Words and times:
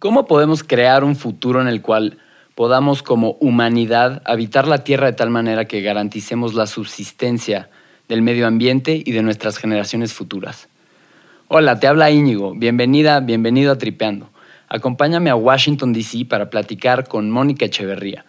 ¿Cómo 0.00 0.24
podemos 0.24 0.64
crear 0.64 1.04
un 1.04 1.14
futuro 1.14 1.60
en 1.60 1.68
el 1.68 1.82
cual 1.82 2.16
podamos 2.54 3.02
como 3.02 3.32
humanidad 3.32 4.22
habitar 4.24 4.66
la 4.66 4.78
Tierra 4.82 5.04
de 5.04 5.12
tal 5.12 5.28
manera 5.28 5.66
que 5.66 5.82
garanticemos 5.82 6.54
la 6.54 6.66
subsistencia 6.66 7.68
del 8.08 8.22
medio 8.22 8.46
ambiente 8.46 9.02
y 9.04 9.12
de 9.12 9.22
nuestras 9.22 9.58
generaciones 9.58 10.14
futuras? 10.14 10.70
Hola, 11.48 11.80
te 11.80 11.86
habla 11.86 12.10
Íñigo. 12.10 12.54
Bienvenida, 12.54 13.20
bienvenido 13.20 13.72
a 13.72 13.76
Tripeando. 13.76 14.30
Acompáñame 14.70 15.28
a 15.28 15.36
Washington, 15.36 15.92
D.C. 15.92 16.24
para 16.24 16.48
platicar 16.48 17.06
con 17.06 17.30
Mónica 17.30 17.66
Echeverría. 17.66 18.24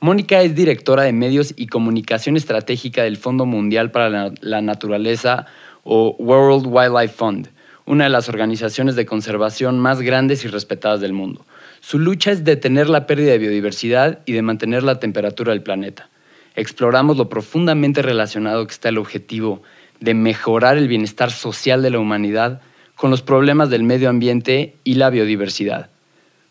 Mónica 0.00 0.42
es 0.42 0.56
directora 0.56 1.04
de 1.04 1.12
medios 1.12 1.54
y 1.56 1.68
comunicación 1.68 2.36
estratégica 2.36 3.04
del 3.04 3.16
Fondo 3.16 3.46
Mundial 3.46 3.92
para 3.92 4.10
la, 4.10 4.32
la 4.40 4.60
Naturaleza 4.60 5.46
o 5.84 6.16
World 6.18 6.66
Wildlife 6.66 7.14
Fund 7.14 7.48
una 7.86 8.04
de 8.04 8.10
las 8.10 8.28
organizaciones 8.28 8.96
de 8.96 9.06
conservación 9.06 9.78
más 9.78 10.00
grandes 10.00 10.44
y 10.44 10.48
respetadas 10.48 11.00
del 11.00 11.12
mundo. 11.12 11.44
Su 11.80 11.98
lucha 11.98 12.30
es 12.30 12.44
detener 12.44 12.88
la 12.88 13.06
pérdida 13.06 13.32
de 13.32 13.38
biodiversidad 13.38 14.20
y 14.24 14.32
de 14.32 14.42
mantener 14.42 14.82
la 14.82 15.00
temperatura 15.00 15.52
del 15.52 15.62
planeta. 15.62 16.08
Exploramos 16.54 17.16
lo 17.16 17.28
profundamente 17.28 18.02
relacionado 18.02 18.66
que 18.66 18.72
está 18.72 18.88
el 18.88 18.98
objetivo 18.98 19.62
de 20.00 20.14
mejorar 20.14 20.76
el 20.76 20.88
bienestar 20.88 21.30
social 21.30 21.82
de 21.82 21.90
la 21.90 21.98
humanidad 21.98 22.60
con 22.94 23.10
los 23.10 23.22
problemas 23.22 23.70
del 23.70 23.82
medio 23.82 24.10
ambiente 24.10 24.76
y 24.84 24.94
la 24.94 25.10
biodiversidad. 25.10 25.90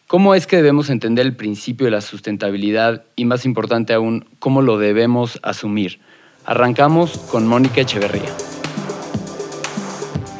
¿Cómo 0.07 0.35
es 0.35 0.47
que 0.47 0.57
debemos 0.57 0.89
entender 0.89 1.25
el 1.25 1.37
principio 1.37 1.85
de 1.85 1.91
la 1.91 2.01
sustentabilidad 2.01 3.05
y, 3.15 3.23
más 3.23 3.45
importante 3.45 3.93
aún, 3.93 4.25
cómo 4.39 4.61
lo 4.61 4.77
debemos 4.77 5.39
asumir? 5.43 5.99
Arrancamos 6.43 7.17
con 7.31 7.47
Mónica 7.47 7.79
Echeverría. 7.79 8.35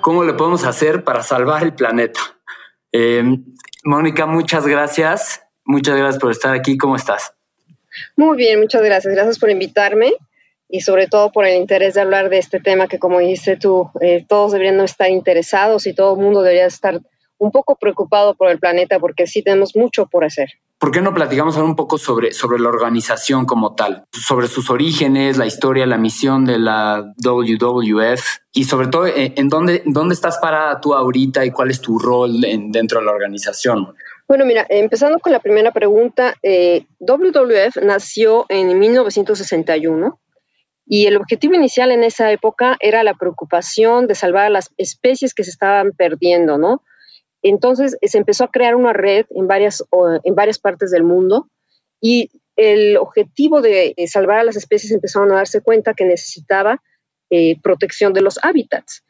¿Cómo 0.00 0.24
le 0.24 0.32
podemos 0.34 0.64
hacer 0.64 1.04
para 1.04 1.22
salvar 1.22 1.62
el 1.62 1.74
planeta? 1.74 2.20
Eh, 2.92 3.22
Mónica, 3.84 4.26
muchas 4.26 4.66
gracias. 4.66 5.42
Muchas 5.64 5.96
gracias 5.96 6.20
por 6.20 6.30
estar 6.30 6.54
aquí. 6.54 6.76
¿Cómo 6.76 6.96
estás? 6.96 7.34
Muy 8.16 8.36
bien, 8.36 8.60
muchas 8.60 8.82
gracias. 8.82 9.14
Gracias 9.14 9.38
por 9.38 9.50
invitarme 9.50 10.12
y 10.68 10.80
sobre 10.80 11.06
todo 11.06 11.32
por 11.32 11.46
el 11.46 11.56
interés 11.56 11.94
de 11.94 12.00
hablar 12.00 12.30
de 12.30 12.38
este 12.38 12.60
tema 12.60 12.88
que, 12.88 12.98
como 12.98 13.18
dices 13.18 13.58
tú, 13.58 13.90
eh, 14.00 14.24
todos 14.28 14.52
deberían 14.52 14.80
estar 14.80 15.10
interesados 15.10 15.86
y 15.86 15.94
todo 15.94 16.14
el 16.14 16.20
mundo 16.20 16.42
debería 16.42 16.66
estar 16.66 17.00
un 17.38 17.50
poco 17.50 17.76
preocupado 17.76 18.34
por 18.34 18.50
el 18.50 18.58
planeta 18.58 18.98
porque 18.98 19.26
sí 19.26 19.42
tenemos 19.42 19.76
mucho 19.76 20.06
por 20.06 20.24
hacer. 20.24 20.50
¿Por 20.80 20.92
qué 20.92 21.02
no 21.02 21.12
platicamos 21.12 21.56
ahora 21.56 21.68
un 21.68 21.76
poco 21.76 21.98
sobre, 21.98 22.32
sobre 22.32 22.58
la 22.58 22.70
organización 22.70 23.44
como 23.44 23.74
tal? 23.74 24.06
Sobre 24.12 24.48
sus 24.48 24.70
orígenes, 24.70 25.36
la 25.36 25.44
historia, 25.44 25.84
la 25.84 25.98
misión 25.98 26.46
de 26.46 26.58
la 26.58 27.12
WWF 27.22 28.22
y 28.54 28.64
sobre 28.64 28.86
todo 28.86 29.06
eh, 29.06 29.34
en, 29.36 29.50
dónde, 29.50 29.82
dónde 29.84 30.14
estás 30.14 30.38
parada 30.38 30.80
tú 30.80 30.94
ahorita 30.94 31.44
y 31.44 31.50
cuál 31.50 31.70
es 31.70 31.82
tu 31.82 31.98
rol 31.98 32.42
en, 32.46 32.72
dentro 32.72 32.98
de 32.98 33.04
la 33.04 33.12
organización. 33.12 33.94
Bueno, 34.26 34.46
mira, 34.46 34.66
empezando 34.70 35.18
con 35.18 35.32
la 35.32 35.40
primera 35.40 35.70
pregunta, 35.70 36.34
eh, 36.42 36.86
WWF 36.98 37.82
nació 37.82 38.46
en 38.48 38.78
1961 38.78 40.18
y 40.86 41.04
el 41.04 41.18
objetivo 41.18 41.56
inicial 41.56 41.90
en 41.90 42.04
esa 42.04 42.32
época 42.32 42.78
era 42.80 43.04
la 43.04 43.12
preocupación 43.12 44.06
de 44.06 44.14
salvar 44.14 44.46
a 44.46 44.50
las 44.50 44.70
especies 44.78 45.34
que 45.34 45.44
se 45.44 45.50
estaban 45.50 45.92
perdiendo, 45.92 46.56
¿no? 46.56 46.82
Entonces 47.42 47.96
se 48.02 48.18
empezó 48.18 48.44
a 48.44 48.50
crear 48.50 48.74
una 48.74 48.92
red 48.92 49.26
en 49.30 49.46
varias, 49.46 49.84
en 50.24 50.34
varias 50.34 50.58
partes 50.58 50.90
del 50.90 51.04
mundo 51.04 51.48
y 52.00 52.30
el 52.56 52.96
objetivo 52.98 53.62
de 53.62 53.94
salvar 54.06 54.38
a 54.38 54.44
las 54.44 54.56
especies 54.56 54.92
empezaron 54.92 55.32
a 55.32 55.36
darse 55.36 55.62
cuenta 55.62 55.94
que 55.94 56.04
necesitaba 56.04 56.82
eh, 57.30 57.60
protección 57.62 58.12
de 58.12 58.22
los 58.22 58.38
hábitats. 58.42 59.04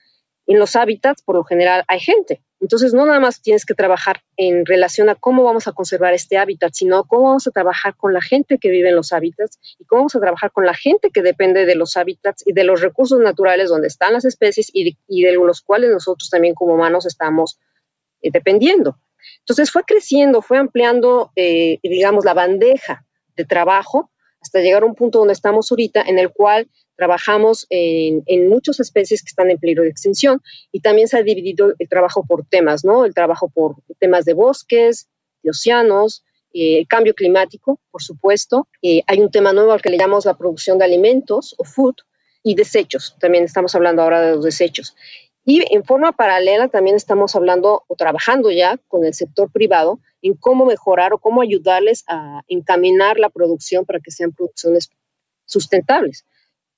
En 0.47 0.59
los 0.59 0.77
hábitats, 0.77 1.23
por 1.23 1.37
lo 1.37 1.45
general, 1.45 1.85
hay 1.89 2.01
gente. 2.01 2.43
Entonces, 2.61 2.93
no 2.93 3.07
nada 3.07 3.19
más 3.19 3.41
tienes 3.41 3.65
que 3.65 3.75
trabajar 3.75 4.21
en 4.37 4.67
relación 4.67 5.09
a 5.09 5.15
cómo 5.15 5.43
vamos 5.43 5.67
a 5.69 5.73
conservar 5.73 6.13
este 6.13 6.37
hábitat, 6.37 6.73
sino 6.75 7.05
cómo 7.05 7.29
vamos 7.29 7.47
a 7.47 7.51
trabajar 7.51 7.97
con 7.97 8.13
la 8.13 8.21
gente 8.21 8.59
que 8.59 8.69
vive 8.69 8.91
en 8.91 8.97
los 8.97 9.13
hábitats 9.15 9.59
y 9.79 9.85
cómo 9.87 10.01
vamos 10.03 10.17
a 10.17 10.21
trabajar 10.21 10.53
con 10.53 10.67
la 10.67 10.75
gente 10.75 11.11
que 11.11 11.23
depende 11.23 11.65
de 11.65 11.75
los 11.75 11.97
hábitats 11.97 12.47
y 12.47 12.53
de 12.53 12.65
los 12.65 12.83
recursos 12.83 13.19
naturales 13.21 13.71
donde 13.71 13.87
están 13.87 14.13
las 14.13 14.27
especies 14.27 14.71
y 14.73 14.85
de, 14.85 14.99
y 15.09 15.23
de 15.23 15.33
los 15.33 15.63
cuales 15.63 15.91
nosotros 15.91 16.29
también 16.29 16.55
como 16.55 16.75
humanos 16.75 17.07
estamos 17.07 17.59
eh, 18.23 18.31
dependiendo. 18.33 18.99
Entonces 19.41 19.71
fue 19.71 19.83
creciendo, 19.85 20.43
fue 20.43 20.59
ampliando, 20.59 21.33
eh, 21.37 21.79
digamos, 21.83 22.25
la 22.25 22.35
bandeja 22.35 23.05
de 23.37 23.45
trabajo 23.45 24.11
hasta 24.41 24.61
llegar 24.61 24.83
a 24.83 24.87
un 24.87 24.95
punto 24.95 25.19
donde 25.19 25.35
estamos 25.35 25.71
ahorita, 25.71 26.03
en 26.03 26.19
el 26.19 26.31
cual 26.31 26.69
trabajamos 26.97 27.67
en, 27.69 28.49
muchas 28.49 28.81
especies 28.81 29.23
que 29.23 29.29
están 29.29 29.51
en 29.51 29.59
peligro 29.59 29.83
de 29.83 29.91
extinción 29.91 30.41
y 30.73 30.81
también 30.81 31.09
se 31.09 31.19
ha 31.19 31.23
dividido 31.23 31.75
el 31.79 31.89
trabajo 31.89 32.25
por 32.27 32.47
temas, 32.47 32.85
¿no? 32.85 33.05
El 33.05 33.15
trabajo 33.15 33.51
por 33.51 33.77
temas 33.99 34.25
de 34.25 34.35
bosques, 34.35 35.09
de 35.43 35.51
océanos, 35.51 36.25
eh, 36.55 36.87
cambio 36.87 37.15
climático, 37.15 37.81
por 37.91 38.03
supuesto. 38.03 38.67
hay 38.83 39.21
un 39.21 39.31
tema 39.31 39.53
nuevo 39.53 39.73
al 39.73 39.83
que 39.83 39.91
le 39.91 39.99
llamamos 39.99 40.25
la 40.25 40.37
producción 40.37 40.79
de 40.79 40.85
alimentos 40.87 41.55
o 41.59 41.65
food 41.65 41.97
y 42.43 42.55
desechos. 42.55 43.17
También 43.21 43.45
estamos 43.45 43.75
hablando 43.75 44.03
ahora 44.03 44.23
de 44.23 44.33
los 44.33 44.45
desechos. 44.45 44.97
Y 45.45 45.65
en 45.75 45.85
forma 45.85 46.13
paralela 46.13 46.69
también 46.69 46.97
estamos 46.97 47.35
hablando 47.35 47.85
o 47.87 47.97
trabajando 47.97 48.51
ya 48.51 48.79
con 48.89 49.05
el 49.05 49.15
sector 49.15 49.51
privado 49.51 50.01
en 50.23 50.35
cómo 50.35 50.67
mejorar 50.67 51.13
o 51.13 51.19
cómo 51.19 51.41
ayudarles 51.41 52.05
a 52.09 52.43
encaminar 52.47 53.19
la 53.19 53.31
producción 53.31 53.87
para 53.87 54.01
que 54.01 54.11
sean 54.11 54.33
producciones 54.33 54.91
sustentables. 55.47 56.27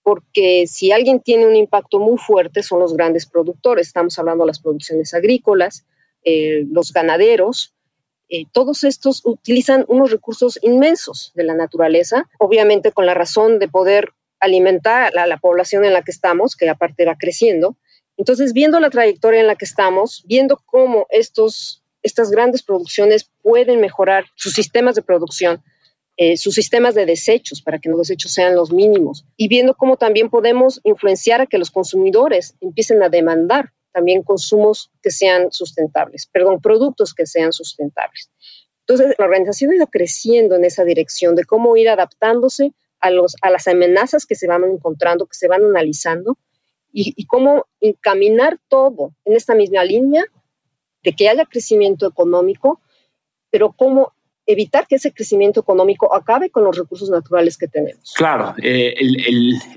Porque 0.02 0.66
si 0.66 0.92
alguien 0.92 1.20
tiene 1.20 1.46
un 1.46 1.56
impacto 1.56 1.98
muy 1.98 2.18
fuerte 2.18 2.62
son 2.62 2.80
los 2.80 2.94
grandes 2.94 3.26
productores. 3.26 3.88
Estamos 3.88 4.18
hablando 4.18 4.44
de 4.44 4.48
las 4.48 4.60
producciones 4.60 5.12
agrícolas, 5.14 5.84
eh, 6.24 6.64
los 6.70 6.92
ganaderos. 6.92 7.74
Eh, 8.28 8.46
todos 8.52 8.84
estos 8.84 9.22
utilizan 9.24 9.84
unos 9.88 10.10
recursos 10.10 10.58
inmensos 10.62 11.32
de 11.34 11.44
la 11.44 11.54
naturaleza, 11.54 12.28
obviamente 12.38 12.92
con 12.92 13.06
la 13.06 13.14
razón 13.14 13.58
de 13.58 13.68
poder 13.68 14.12
alimentar 14.40 15.16
a 15.16 15.26
la 15.26 15.36
población 15.36 15.84
en 15.84 15.92
la 15.92 16.02
que 16.02 16.10
estamos, 16.10 16.56
que 16.56 16.68
aparte 16.68 17.04
va 17.04 17.16
creciendo, 17.16 17.76
entonces, 18.16 18.52
viendo 18.52 18.78
la 18.80 18.90
trayectoria 18.90 19.40
en 19.40 19.46
la 19.46 19.56
que 19.56 19.64
estamos, 19.64 20.22
viendo 20.26 20.60
cómo 20.66 21.06
estos, 21.10 21.82
estas 22.02 22.30
grandes 22.30 22.62
producciones 22.62 23.30
pueden 23.42 23.80
mejorar 23.80 24.26
sus 24.34 24.52
sistemas 24.52 24.94
de 24.94 25.02
producción, 25.02 25.62
eh, 26.18 26.36
sus 26.36 26.54
sistemas 26.54 26.94
de 26.94 27.06
desechos 27.06 27.62
para 27.62 27.78
que 27.78 27.88
los 27.88 27.98
desechos 27.98 28.32
sean 28.32 28.54
los 28.54 28.70
mínimos 28.70 29.24
y 29.36 29.48
viendo 29.48 29.74
cómo 29.74 29.96
también 29.96 30.28
podemos 30.28 30.80
influenciar 30.84 31.40
a 31.40 31.46
que 31.46 31.56
los 31.56 31.70
consumidores 31.70 32.54
empiecen 32.60 33.02
a 33.02 33.08
demandar 33.08 33.72
también 33.92 34.22
consumos 34.22 34.90
que 35.02 35.10
sean 35.10 35.50
sustentables, 35.50 36.26
perdón, 36.26 36.60
productos 36.60 37.14
que 37.14 37.26
sean 37.26 37.52
sustentables. 37.52 38.30
Entonces, 38.86 39.14
la 39.18 39.24
organización 39.24 39.70
ha 39.70 39.76
ido 39.76 39.86
creciendo 39.86 40.54
en 40.56 40.64
esa 40.64 40.84
dirección 40.84 41.34
de 41.34 41.44
cómo 41.44 41.76
ir 41.76 41.88
adaptándose 41.88 42.72
a, 43.00 43.10
los, 43.10 43.36
a 43.40 43.50
las 43.50 43.66
amenazas 43.68 44.26
que 44.26 44.34
se 44.34 44.46
van 44.46 44.64
encontrando, 44.64 45.26
que 45.26 45.36
se 45.36 45.48
van 45.48 45.64
analizando 45.64 46.36
y, 46.92 47.24
cómo 47.26 47.66
encaminar 47.80 48.58
todo 48.68 49.14
en 49.24 49.34
esta 49.34 49.54
misma 49.54 49.84
línea 49.84 50.24
de 51.02 51.12
que 51.14 51.28
haya 51.28 51.46
crecimiento 51.46 52.06
económico, 52.06 52.80
pero 53.50 53.72
cómo 53.72 54.12
evitar 54.46 54.86
que 54.86 54.96
ese 54.96 55.12
crecimiento 55.12 55.60
económico 55.60 56.14
acabe 56.14 56.50
con 56.50 56.64
los 56.64 56.76
recursos 56.76 57.08
naturales 57.10 57.56
que 57.56 57.68
tenemos. 57.68 58.12
Claro, 58.14 58.54
eh, 58.62 58.94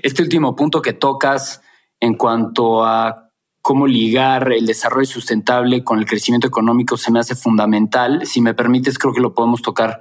este 0.02 0.22
último 0.22 0.54
punto 0.54 0.82
que 0.82 0.92
tocas 0.92 1.62
en 2.00 2.14
cuanto 2.14 2.84
a 2.84 3.30
cómo 3.62 3.86
ligar 3.86 4.52
el 4.52 4.66
desarrollo 4.66 5.06
sustentable 5.06 5.82
con 5.82 5.98
el 5.98 6.06
crecimiento 6.06 6.46
económico 6.46 6.96
se 6.96 7.10
me 7.10 7.18
hace 7.18 7.34
fundamental. 7.34 8.26
Si 8.26 8.40
me 8.40 8.54
permites, 8.54 8.98
creo 8.98 9.12
que 9.12 9.20
lo 9.20 9.34
podemos 9.34 9.62
tocar 9.62 9.98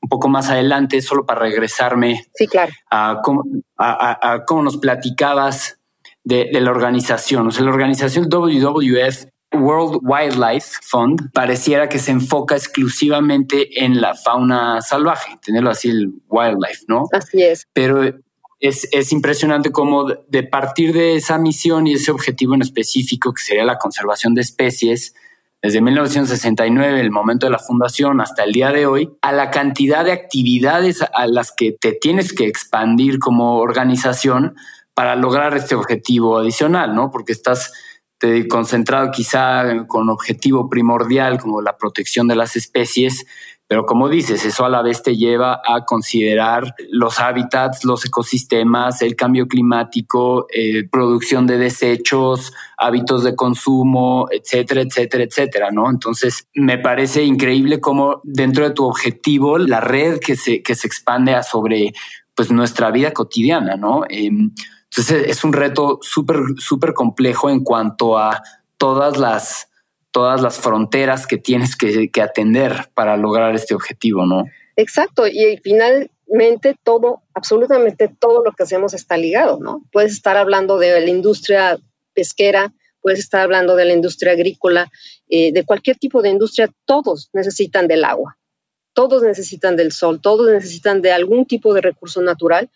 un 0.00 0.08
poco 0.08 0.28
más 0.28 0.50
adelante, 0.50 1.00
solo 1.00 1.24
para 1.24 1.40
regresarme 1.40 2.26
sí, 2.34 2.46
claro. 2.46 2.72
a, 2.90 3.20
cómo, 3.22 3.44
a 3.78 4.44
cómo 4.46 4.62
nos 4.62 4.76
platicabas 4.76 5.78
de, 6.24 6.48
la 6.52 6.70
organización. 6.70 7.46
O 7.46 7.50
sea, 7.50 7.64
la 7.64 7.70
organización 7.70 8.28
WWF 8.28 9.26
World 9.52 10.00
Wildlife 10.02 10.78
Fund 10.82 11.30
pareciera 11.32 11.88
que 11.88 11.98
se 11.98 12.10
enfoca 12.10 12.56
exclusivamente 12.56 13.84
en 13.84 14.00
la 14.00 14.14
fauna 14.14 14.82
salvaje, 14.82 15.36
tenerlo 15.44 15.70
así 15.70 15.90
el 15.90 16.12
wildlife, 16.28 16.84
¿no? 16.88 17.04
Así 17.12 17.42
es. 17.42 17.68
Pero 17.72 18.02
es, 18.58 18.88
es, 18.90 19.12
impresionante 19.12 19.70
cómo 19.70 20.06
de 20.06 20.42
partir 20.42 20.92
de 20.92 21.14
esa 21.14 21.38
misión 21.38 21.86
y 21.86 21.92
ese 21.92 22.10
objetivo 22.10 22.54
en 22.54 22.62
específico, 22.62 23.32
que 23.32 23.42
sería 23.42 23.64
la 23.64 23.78
conservación 23.78 24.34
de 24.34 24.40
especies, 24.40 25.14
desde 25.64 25.80
1969, 25.80 27.00
el 27.00 27.10
momento 27.10 27.46
de 27.46 27.52
la 27.52 27.58
fundación, 27.58 28.20
hasta 28.20 28.44
el 28.44 28.52
día 28.52 28.70
de 28.70 28.84
hoy, 28.84 29.10
a 29.22 29.32
la 29.32 29.50
cantidad 29.50 30.04
de 30.04 30.12
actividades 30.12 31.00
a 31.00 31.26
las 31.26 31.52
que 31.52 31.72
te 31.72 31.92
tienes 31.92 32.34
que 32.34 32.46
expandir 32.46 33.18
como 33.18 33.56
organización 33.56 34.56
para 34.94 35.16
lograr 35.16 35.56
este 35.56 35.74
objetivo 35.74 36.38
adicional, 36.38 36.94
¿no? 36.94 37.10
Porque 37.10 37.32
estás 37.32 37.72
concentrado 38.48 39.10
quizá 39.10 39.86
con 39.86 40.08
objetivo 40.08 40.70
primordial 40.70 41.38
como 41.38 41.60
la 41.60 41.76
protección 41.76 42.26
de 42.26 42.36
las 42.36 42.56
especies, 42.56 43.26
pero 43.66 43.86
como 43.86 44.10
dices, 44.10 44.44
eso 44.44 44.64
a 44.66 44.68
la 44.68 44.82
vez 44.82 45.02
te 45.02 45.16
lleva 45.16 45.60
a 45.64 45.84
considerar 45.86 46.74
los 46.90 47.18
hábitats, 47.18 47.84
los 47.84 48.04
ecosistemas, 48.04 49.00
el 49.00 49.16
cambio 49.16 49.48
climático, 49.48 50.46
eh, 50.52 50.86
producción 50.90 51.46
de 51.46 51.56
desechos, 51.56 52.52
hábitos 52.76 53.24
de 53.24 53.34
consumo, 53.34 54.26
etcétera, 54.30 54.82
etcétera, 54.82 55.24
etcétera, 55.24 55.70
¿no? 55.70 55.88
Entonces, 55.88 56.46
me 56.54 56.76
parece 56.78 57.24
increíble 57.24 57.80
cómo 57.80 58.20
dentro 58.22 58.68
de 58.68 58.74
tu 58.74 58.84
objetivo, 58.84 59.56
la 59.56 59.80
red 59.80 60.18
que 60.20 60.36
se, 60.36 60.62
que 60.62 60.74
se 60.74 60.86
expande 60.86 61.34
a 61.34 61.42
sobre 61.42 61.94
pues 62.34 62.50
nuestra 62.50 62.90
vida 62.90 63.12
cotidiana, 63.12 63.76
¿no? 63.76 64.04
Em, 64.08 64.50
entonces, 64.96 65.28
es 65.28 65.42
un 65.42 65.52
reto 65.52 65.98
súper, 66.02 66.36
súper 66.58 66.94
complejo 66.94 67.50
en 67.50 67.64
cuanto 67.64 68.16
a 68.16 68.42
todas 68.76 69.16
las 69.16 69.68
todas 70.14 70.40
las 70.40 70.58
fronteras 70.60 71.26
que 71.26 71.38
tienes 71.38 71.74
que, 71.74 72.08
atender 72.22 72.88
para 72.94 73.16
lograr 73.16 73.52
este 73.56 73.74
objetivo, 73.74 74.24
¿no? 74.24 74.44
Exacto, 74.76 75.26
y 75.26 75.58
finalmente 75.60 76.76
todo, 76.84 77.22
absolutamente 77.34 78.08
todo 78.20 78.44
lo 78.44 78.52
que 78.52 78.62
hacemos 78.62 78.94
está 78.94 79.16
ligado, 79.16 79.58
¿no? 79.58 79.82
Puedes 79.90 80.12
estar 80.12 80.36
hablando 80.36 80.78
de 80.78 81.00
la 81.00 81.10
industria 81.10 81.80
pesquera, 82.12 82.72
puedes 83.00 83.18
estar 83.18 83.40
hablando 83.40 83.74
de 83.74 83.86
la 83.86 83.92
industria 83.92 84.30
agrícola, 84.34 84.88
eh, 85.28 85.52
de 85.52 85.64
cualquier 85.64 85.96
tipo 85.96 86.22
de 86.22 86.30
industria, 86.30 86.70
todos 86.84 87.30
necesitan 87.32 87.88
del 87.88 88.04
agua, 88.04 88.38
todos 88.92 89.24
necesitan 89.24 89.74
del 89.74 89.90
sol, 89.90 90.20
todos 90.20 90.48
necesitan 90.48 91.02
de 91.02 91.10
algún 91.10 91.44
tipo 91.44 91.74
de 91.74 91.80
recurso 91.80 92.22
natural. 92.22 92.70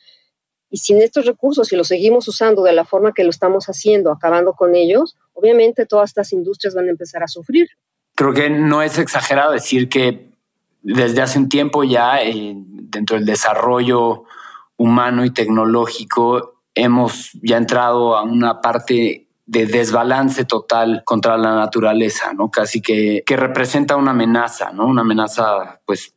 Y 0.71 0.79
sin 0.79 1.01
estos 1.01 1.25
recursos, 1.25 1.69
si 1.69 1.77
los 1.77 1.89
seguimos 1.89 2.29
usando 2.29 2.63
de 2.63 2.73
la 2.73 2.85
forma 2.85 3.13
que 3.13 3.25
lo 3.25 3.31
estamos 3.31 3.67
haciendo, 3.67 4.13
acabando 4.13 4.53
con 4.53 4.75
ellos, 4.75 5.17
obviamente 5.33 5.87
todas 5.87 6.11
estas 6.11 6.33
industrias 6.33 6.75
van 6.75 6.87
a 6.87 6.91
empezar 6.91 7.23
a 7.23 7.29
sufrir. 7.29 7.69
Creo 8.15 8.33
que 8.33 8.51
no 8.51 8.83
es 8.83 8.99
exagerado 8.99 9.53
decir 9.53 9.89
que 9.89 10.31
desde 10.83 11.23
hace 11.23 11.39
un 11.39 11.49
tiempo 11.49 11.85
ya 11.85 12.23
eh, 12.23 12.55
dentro 12.57 13.17
del 13.17 13.27
desarrollo 13.27 14.25
humano 14.77 15.25
y 15.25 15.31
tecnológico 15.31 16.63
hemos 16.75 17.31
ya 17.43 17.57
entrado 17.57 18.17
a 18.17 18.23
una 18.23 18.61
parte 18.61 19.29
de 19.47 19.67
desbalance 19.67 20.45
total 20.45 21.03
contra 21.05 21.39
la 21.39 21.55
naturaleza, 21.57 22.35
¿no? 22.35 22.51
Casi 22.51 22.83
que, 22.83 23.23
que 23.25 23.37
representa 23.37 23.97
una 23.97 24.11
amenaza, 24.11 24.73
¿no? 24.73 24.87
Una 24.87 25.01
amenaza, 25.01 25.81
pues, 25.87 26.15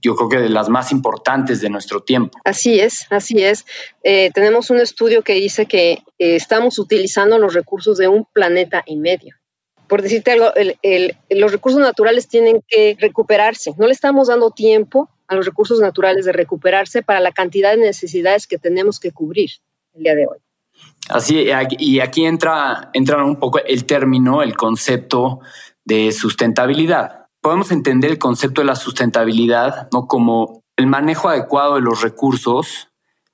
yo 0.00 0.16
creo 0.16 0.28
que 0.28 0.38
de 0.38 0.48
las 0.48 0.68
más 0.68 0.92
importantes 0.92 1.60
de 1.60 1.70
nuestro 1.70 2.02
tiempo. 2.02 2.38
Así 2.44 2.80
es, 2.80 3.06
así 3.10 3.42
es. 3.42 3.66
Eh, 4.02 4.30
tenemos 4.32 4.70
un 4.70 4.78
estudio 4.78 5.22
que 5.22 5.34
dice 5.34 5.66
que 5.66 5.92
eh, 6.18 6.36
estamos 6.36 6.78
utilizando 6.78 7.38
los 7.38 7.54
recursos 7.54 7.98
de 7.98 8.08
un 8.08 8.26
planeta 8.32 8.82
y 8.86 8.96
medio. 8.96 9.36
Por 9.86 10.02
decirte 10.02 10.32
algo, 10.32 10.52
los 11.30 11.52
recursos 11.52 11.80
naturales 11.80 12.28
tienen 12.28 12.62
que 12.68 12.96
recuperarse. 13.00 13.72
No 13.78 13.86
le 13.86 13.92
estamos 13.92 14.28
dando 14.28 14.50
tiempo 14.50 15.08
a 15.26 15.34
los 15.34 15.46
recursos 15.46 15.80
naturales 15.80 16.26
de 16.26 16.32
recuperarse 16.32 17.02
para 17.02 17.20
la 17.20 17.32
cantidad 17.32 17.70
de 17.70 17.78
necesidades 17.78 18.46
que 18.46 18.58
tenemos 18.58 19.00
que 19.00 19.12
cubrir 19.12 19.50
el 19.94 20.02
día 20.02 20.14
de 20.14 20.26
hoy. 20.26 20.38
Así, 21.08 21.46
y 21.78 22.00
aquí 22.00 22.26
entra, 22.26 22.90
entra 22.92 23.24
un 23.24 23.36
poco 23.36 23.60
el 23.64 23.86
término, 23.86 24.42
el 24.42 24.54
concepto 24.56 25.40
de 25.84 26.12
sustentabilidad 26.12 27.17
podemos 27.40 27.70
entender 27.70 28.10
el 28.10 28.18
concepto 28.18 28.60
de 28.60 28.66
la 28.66 28.76
sustentabilidad 28.76 29.88
¿no? 29.92 30.06
como 30.06 30.62
el 30.76 30.86
manejo 30.86 31.28
adecuado 31.28 31.76
de 31.76 31.80
los 31.80 32.02
recursos 32.02 32.88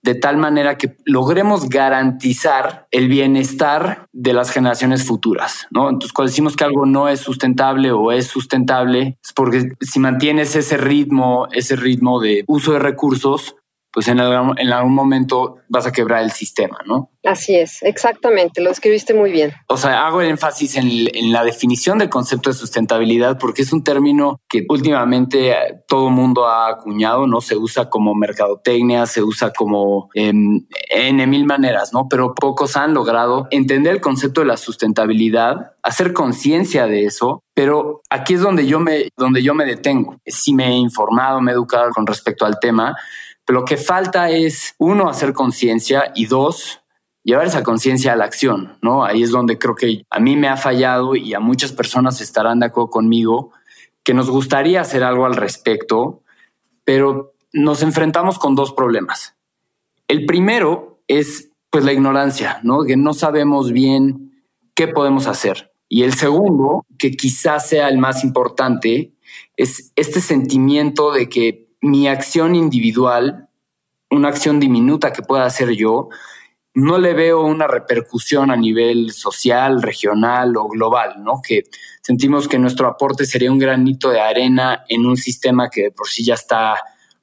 de 0.04 0.14
tal 0.14 0.36
manera 0.36 0.76
que 0.76 0.98
logremos 1.06 1.70
garantizar 1.70 2.86
el 2.90 3.08
bienestar 3.08 4.06
de 4.12 4.34
las 4.34 4.50
generaciones 4.50 5.06
futuras, 5.06 5.66
¿no? 5.70 5.88
Entonces, 5.88 6.12
cuando 6.12 6.28
decimos 6.28 6.56
que 6.56 6.64
algo 6.64 6.84
no 6.84 7.08
es 7.08 7.20
sustentable 7.20 7.90
o 7.90 8.12
es 8.12 8.26
sustentable, 8.26 9.18
es 9.24 9.32
porque 9.32 9.70
si 9.80 10.00
mantienes 10.00 10.56
ese 10.56 10.76
ritmo, 10.76 11.48
ese 11.52 11.74
ritmo 11.76 12.20
de 12.20 12.44
uso 12.46 12.74
de 12.74 12.80
recursos, 12.80 13.56
pues 13.94 14.08
en 14.08 14.18
algún, 14.18 14.58
en 14.58 14.72
algún 14.72 14.92
momento 14.92 15.58
vas 15.68 15.86
a 15.86 15.92
quebrar 15.92 16.24
el 16.24 16.32
sistema, 16.32 16.78
¿no? 16.84 17.10
Así 17.22 17.54
es, 17.54 17.82
exactamente, 17.82 18.60
lo 18.60 18.70
escribiste 18.70 19.14
muy 19.14 19.30
bien. 19.30 19.52
O 19.68 19.76
sea, 19.76 20.06
hago 20.06 20.20
el 20.20 20.28
énfasis 20.28 20.76
en, 20.76 21.32
la 21.32 21.44
definición 21.44 21.98
del 21.98 22.10
concepto 22.10 22.50
de 22.50 22.56
sustentabilidad 22.56 23.38
porque 23.38 23.62
es 23.62 23.72
un 23.72 23.84
término 23.84 24.40
que 24.48 24.66
últimamente 24.68 25.52
eh, 25.52 25.82
todo 25.86 26.08
el 26.08 26.14
mundo 26.14 26.46
ha 26.46 26.68
acuñado, 26.68 27.28
¿no? 27.28 27.40
Se 27.40 27.56
usa 27.56 27.88
como 27.88 28.14
mercadotecnia, 28.14 29.06
se 29.06 29.22
usa 29.22 29.52
como 29.52 30.10
em, 30.14 30.66
en 30.90 31.30
mil 31.30 31.46
maneras, 31.46 31.92
¿no? 31.92 32.08
Pero 32.08 32.34
pocos 32.34 32.76
han 32.76 32.92
logrado 32.92 33.46
entender 33.50 33.94
el 33.94 34.00
concepto 34.00 34.40
de 34.40 34.48
la 34.48 34.56
sustentabilidad, 34.56 35.72
hacer 35.82 36.12
conciencia 36.12 36.86
de 36.86 37.04
eso 37.04 37.44
pero 37.54 38.02
aquí 38.10 38.34
es 38.34 38.40
donde 38.40 38.66
yo 38.66 38.80
me, 38.80 39.08
donde 39.16 39.42
yo 39.42 39.54
me 39.54 39.64
detengo. 39.64 40.16
Si 40.26 40.52
me 40.52 40.66
he 40.66 40.72
informado, 40.72 41.40
me 41.40 41.52
he 41.52 41.54
educado 41.54 41.90
con 41.90 42.04
respecto 42.04 42.44
al 42.44 42.58
tema, 42.58 42.96
lo 43.46 43.64
que 43.64 43.76
falta 43.76 44.30
es, 44.30 44.74
uno, 44.78 45.08
hacer 45.08 45.32
conciencia 45.32 46.12
y 46.14 46.26
dos, 46.26 46.80
llevar 47.22 47.46
esa 47.46 47.62
conciencia 47.62 48.12
a 48.12 48.16
la 48.16 48.24
acción, 48.24 48.78
¿no? 48.82 49.04
Ahí 49.04 49.22
es 49.22 49.30
donde 49.30 49.58
creo 49.58 49.74
que 49.74 50.04
a 50.10 50.20
mí 50.20 50.36
me 50.36 50.48
ha 50.48 50.56
fallado 50.56 51.16
y 51.16 51.34
a 51.34 51.40
muchas 51.40 51.72
personas 51.72 52.20
estarán 52.20 52.60
de 52.60 52.66
acuerdo 52.66 52.90
conmigo 52.90 53.52
que 54.02 54.14
nos 54.14 54.30
gustaría 54.30 54.82
hacer 54.82 55.02
algo 55.02 55.24
al 55.24 55.34
respecto, 55.34 56.22
pero 56.84 57.32
nos 57.52 57.82
enfrentamos 57.82 58.38
con 58.38 58.54
dos 58.54 58.72
problemas. 58.72 59.34
El 60.08 60.26
primero 60.26 61.00
es 61.08 61.50
pues 61.70 61.84
la 61.84 61.92
ignorancia, 61.92 62.60
¿no? 62.62 62.84
Que 62.84 62.96
no 62.96 63.14
sabemos 63.14 63.72
bien 63.72 64.44
qué 64.74 64.86
podemos 64.88 65.26
hacer. 65.26 65.72
Y 65.88 66.02
el 66.02 66.14
segundo, 66.14 66.84
que 66.98 67.12
quizás 67.12 67.68
sea 67.68 67.88
el 67.88 67.98
más 67.98 68.22
importante, 68.22 69.14
es 69.56 69.92
este 69.96 70.20
sentimiento 70.20 71.12
de 71.12 71.28
que 71.28 71.63
mi 71.84 72.08
acción 72.08 72.54
individual, 72.54 73.46
una 74.10 74.28
acción 74.28 74.58
diminuta 74.58 75.12
que 75.12 75.20
pueda 75.20 75.44
hacer 75.44 75.70
yo, 75.72 76.08
no 76.72 76.96
le 76.96 77.12
veo 77.12 77.42
una 77.42 77.66
repercusión 77.66 78.50
a 78.50 78.56
nivel 78.56 79.12
social, 79.12 79.82
regional 79.82 80.56
o 80.56 80.66
global, 80.66 81.22
¿no? 81.22 81.42
Que 81.46 81.64
sentimos 82.00 82.48
que 82.48 82.58
nuestro 82.58 82.88
aporte 82.88 83.26
sería 83.26 83.52
un 83.52 83.58
granito 83.58 84.08
de 84.08 84.20
arena 84.20 84.82
en 84.88 85.04
un 85.04 85.18
sistema 85.18 85.68
que 85.68 85.90
por 85.90 86.08
sí 86.08 86.24
ya 86.24 86.34
está 86.34 86.74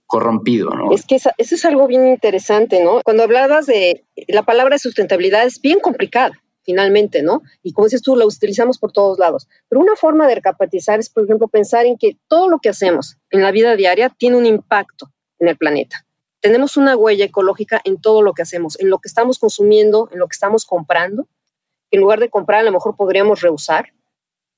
corrompido, 0.06 0.70
¿no? 0.70 0.92
Es 0.92 1.06
que 1.08 1.16
eso 1.16 1.32
es 1.38 1.66
algo 1.66 1.88
bien 1.88 2.08
interesante, 2.08 2.84
¿no? 2.84 3.02
Cuando 3.04 3.24
hablabas 3.24 3.66
de 3.66 4.06
la 4.28 4.44
palabra 4.44 4.78
sustentabilidad 4.78 5.44
es 5.44 5.60
bien 5.60 5.80
complicada 5.80 6.40
finalmente, 6.64 7.22
¿no? 7.22 7.42
Y 7.64 7.74
como 7.74 7.88
dices 7.88 8.02
tú, 8.02 8.16
la 8.16 8.26
utilizamos 8.26 8.78
por 8.78 8.92
todos 8.92 9.20
lados. 9.20 9.48
Pero 9.68 9.82
una 9.82 9.96
forma 9.96 10.28
de 10.28 10.36
recapitalizar 10.36 11.00
es, 11.00 11.10
por 11.10 11.24
ejemplo, 11.24 11.48
pensar 11.48 11.86
en 11.86 11.98
que 11.98 12.18
todo 12.28 12.50
lo 12.50 12.60
que 12.60 12.70
hacemos 12.70 13.18
en 13.30 13.42
la 13.42 13.52
vida 13.52 13.76
diaria 13.76 14.10
tiene 14.10 14.38
un 14.38 14.46
impacto 14.46 15.12
en 15.40 15.48
el 15.48 15.58
planeta. 15.58 16.06
Tenemos 16.40 16.78
una 16.78 16.96
huella 16.96 17.26
ecológica 17.26 17.82
en 17.84 18.02
todo 18.02 18.22
lo 18.22 18.34
que 18.34 18.42
hacemos, 18.42 18.80
en 18.80 18.90
lo 18.90 19.00
que 19.00 19.08
estamos 19.08 19.40
consumiendo, 19.40 20.10
en 20.12 20.20
lo 20.20 20.28
que 20.28 20.34
estamos 20.34 20.66
comprando. 20.66 21.28
En 21.92 22.02
lugar 22.02 22.20
de 22.20 22.30
comprar, 22.30 22.62
a 22.62 22.64
lo 22.64 22.72
mejor 22.72 22.96
podríamos 22.96 23.42
reusar 23.42 23.94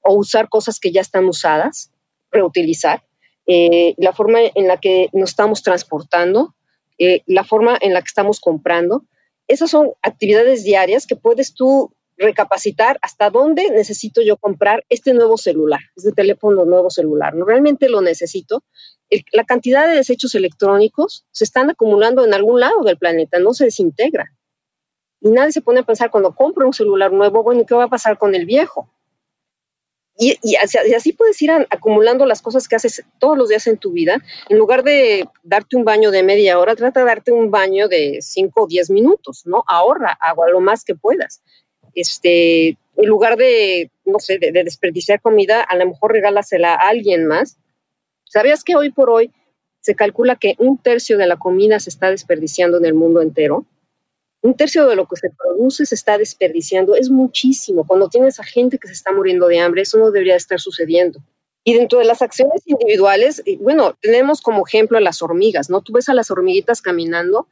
o 0.01 0.13
usar 0.15 0.49
cosas 0.49 0.79
que 0.79 0.91
ya 0.91 1.01
están 1.01 1.25
usadas, 1.25 1.91
reutilizar. 2.31 3.03
Eh, 3.47 3.95
la 3.97 4.13
forma 4.13 4.39
en 4.55 4.67
la 4.67 4.77
que 4.77 5.09
nos 5.11 5.31
estamos 5.31 5.63
transportando, 5.63 6.55
eh, 6.97 7.21
la 7.25 7.43
forma 7.43 7.77
en 7.81 7.93
la 7.93 8.01
que 8.01 8.07
estamos 8.07 8.39
comprando, 8.39 9.03
esas 9.47 9.69
son 9.69 9.91
actividades 10.01 10.63
diarias 10.63 11.05
que 11.07 11.15
puedes 11.15 11.53
tú 11.53 11.93
recapacitar 12.17 12.99
hasta 13.01 13.29
dónde 13.29 13.69
necesito 13.71 14.21
yo 14.21 14.37
comprar 14.37 14.83
este 14.89 15.13
nuevo 15.13 15.37
celular, 15.37 15.79
este 15.95 16.11
teléfono 16.11 16.65
nuevo 16.65 16.89
celular. 16.89 17.35
¿No 17.35 17.45
realmente 17.45 17.89
lo 17.89 18.01
necesito? 18.01 18.63
la 19.31 19.43
cantidad 19.43 19.87
de 19.87 19.95
desechos 19.95 20.33
electrónicos 20.33 21.25
se 21.31 21.43
están 21.43 21.69
acumulando 21.69 22.25
en 22.25 22.33
algún 22.33 22.59
lado 22.59 22.81
del 22.83 22.97
planeta, 22.97 23.37
no 23.37 23.53
se 23.53 23.65
desintegra. 23.65 24.33
Y 25.21 25.29
nadie 25.29 25.51
se 25.51 25.61
pone 25.61 25.81
a 25.81 25.83
pensar 25.83 26.09
cuando 26.09 26.33
compro 26.33 26.65
un 26.65 26.73
celular 26.73 27.11
nuevo, 27.11 27.43
bueno, 27.43 27.63
¿qué 27.65 27.75
va 27.75 27.83
a 27.83 27.89
pasar 27.89 28.17
con 28.17 28.33
el 28.33 28.45
viejo? 28.45 28.89
Y, 30.15 30.55
así, 30.55 31.13
puedes 31.13 31.41
ir 31.41 31.51
acumulando 31.51 32.25
las 32.25 32.41
cosas 32.41 32.67
que 32.67 32.75
haces 32.75 33.03
todos 33.19 33.37
los 33.37 33.49
días 33.49 33.65
en 33.65 33.77
tu 33.77 33.91
vida. 33.91 34.21
En 34.47 34.57
lugar 34.57 34.83
de 34.83 35.27
darte 35.41 35.75
un 35.75 35.85
baño 35.85 36.11
de 36.11 36.21
media 36.21 36.59
hora, 36.59 36.75
trata 36.75 36.99
de 36.99 37.05
darte 37.07 37.31
un 37.31 37.49
baño 37.49 37.87
de 37.87 38.19
5 38.21 38.61
o 38.61 38.67
10 38.67 38.91
minutos, 38.91 39.43
¿no? 39.45 39.63
Ahorra 39.67 40.15
agua 40.19 40.49
lo 40.49 40.61
más 40.61 40.83
que 40.83 40.93
puedas. 40.93 41.41
Este, 41.95 42.77
en 42.95 43.05
lugar 43.07 43.37
de, 43.37 43.91
no 44.05 44.19
sé, 44.19 44.37
de, 44.37 44.51
desperdiciar 44.51 45.19
comida, 45.19 45.61
a 45.61 45.75
lo 45.75 45.87
mejor 45.87 46.11
regálasela 46.11 46.75
a 46.75 46.89
alguien 46.89 47.25
más. 47.25 47.57
¿Sabías 48.25 48.63
que 48.63 48.75
hoy 48.75 48.91
por 48.91 49.09
hoy 49.09 49.31
se 49.81 49.95
calcula 49.95 50.35
que 50.35 50.55
un 50.59 50.77
tercio 50.77 51.17
de 51.17 51.27
la 51.27 51.37
comida 51.37 51.79
se 51.79 51.89
está 51.89 52.09
desperdiciando 52.11 52.77
en 52.77 52.85
el 52.85 52.93
mundo 52.93 53.21
entero? 53.21 53.65
Un 54.43 54.55
tercio 54.55 54.87
de 54.87 54.97
lo 54.97 55.07
que 55.07 55.15
se 55.15 55.29
produce 55.29 55.85
se 55.85 55.95
está 55.95 56.17
desperdiciando. 56.17 56.95
Es 56.95 57.09
muchísimo. 57.09 57.87
Cuando 57.87 58.09
tienes 58.09 58.41
a 58.41 58.43
gente 58.43 58.77
que 58.77 58.89
se 58.89 58.93
está 58.93 59.13
muriendo 59.13 59.47
de 59.47 59.59
hambre, 59.59 59.83
eso 59.83 59.97
no 59.97 60.11
debería 60.11 60.35
estar 60.35 60.59
sucediendo. 60.59 61.19
Y 61.63 61.75
dentro 61.75 61.99
de 61.99 62.05
las 62.05 62.21
acciones 62.21 62.61
individuales, 62.65 63.41
bueno, 63.61 63.97
tenemos 64.01 64.41
como 64.41 64.67
ejemplo 64.67 64.97
a 64.97 65.01
las 65.01 65.21
hormigas, 65.21 65.69
¿no? 65.69 65.81
Tú 65.81 65.93
ves 65.93 66.09
a 66.09 66.13
las 66.13 66.29
hormiguitas 66.29 66.81
caminando, 66.81 67.47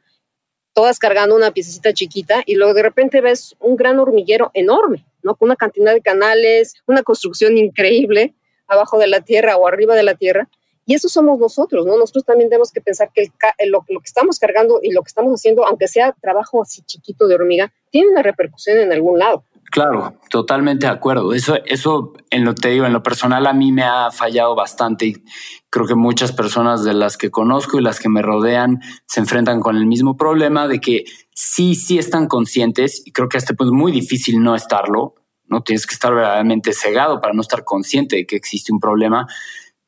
todas 0.74 0.98
cargando 0.98 1.34
una 1.34 1.50
piececita 1.50 1.94
chiquita, 1.94 2.42
y 2.44 2.56
luego 2.56 2.74
de 2.74 2.82
repente 2.82 3.22
ves 3.22 3.56
un 3.58 3.74
gran 3.74 3.98
hormiguero 3.98 4.50
enorme, 4.52 5.06
¿no? 5.22 5.34
Con 5.34 5.46
una 5.46 5.56
cantidad 5.56 5.94
de 5.94 6.02
canales, 6.02 6.74
una 6.86 7.02
construcción 7.02 7.56
increíble 7.56 8.34
abajo 8.66 8.98
de 8.98 9.06
la 9.06 9.22
tierra 9.22 9.56
o 9.56 9.66
arriba 9.66 9.94
de 9.94 10.02
la 10.02 10.14
tierra. 10.14 10.50
Y 10.84 10.94
eso 10.94 11.08
somos 11.08 11.38
nosotros, 11.38 11.86
¿no? 11.86 11.96
Nosotros 11.96 12.24
también 12.24 12.50
tenemos 12.50 12.72
que 12.72 12.80
pensar 12.80 13.10
que 13.14 13.28
lo, 13.66 13.84
lo, 13.88 14.00
que 14.00 14.06
estamos 14.06 14.38
cargando 14.38 14.80
y 14.82 14.92
lo 14.92 15.02
que 15.02 15.08
estamos 15.08 15.32
haciendo, 15.32 15.66
aunque 15.66 15.88
sea 15.88 16.14
trabajo 16.20 16.62
así 16.62 16.82
chiquito 16.82 17.28
de 17.28 17.36
hormiga, 17.36 17.72
tiene 17.90 18.08
una 18.10 18.22
repercusión 18.22 18.78
en 18.78 18.92
algún 18.92 19.18
lado. 19.18 19.44
Claro, 19.72 20.18
totalmente 20.28 20.84
de 20.84 20.92
acuerdo. 20.92 21.32
Eso, 21.32 21.56
eso 21.64 22.12
en 22.28 22.44
lo 22.44 22.54
te 22.54 22.68
digo, 22.68 22.84
en 22.84 22.92
lo 22.92 23.02
personal 23.02 23.46
a 23.46 23.54
mí 23.54 23.72
me 23.72 23.84
ha 23.84 24.10
fallado 24.10 24.54
bastante 24.54 25.06
y 25.06 25.24
creo 25.70 25.86
que 25.86 25.94
muchas 25.94 26.30
personas 26.30 26.84
de 26.84 26.92
las 26.92 27.16
que 27.16 27.30
conozco 27.30 27.78
y 27.78 27.82
las 27.82 27.98
que 27.98 28.10
me 28.10 28.20
rodean 28.20 28.80
se 29.06 29.20
enfrentan 29.20 29.60
con 29.60 29.76
el 29.76 29.86
mismo 29.86 30.14
problema 30.14 30.68
de 30.68 30.78
que 30.78 31.04
sí, 31.34 31.74
sí 31.74 31.98
están 31.98 32.26
conscientes 32.26 33.02
y 33.06 33.12
creo 33.12 33.30
que 33.30 33.38
a 33.38 33.40
este 33.40 33.54
punto 33.54 33.72
es 33.72 33.80
muy 33.80 33.92
difícil 33.92 34.42
no 34.42 34.54
estarlo. 34.54 35.14
No 35.46 35.62
tienes 35.62 35.86
que 35.86 35.94
estar 35.94 36.14
verdaderamente 36.14 36.74
cegado 36.74 37.22
para 37.22 37.32
no 37.32 37.40
estar 37.40 37.64
consciente 37.64 38.16
de 38.16 38.26
que 38.26 38.36
existe 38.36 38.74
un 38.74 38.78
problema, 38.78 39.26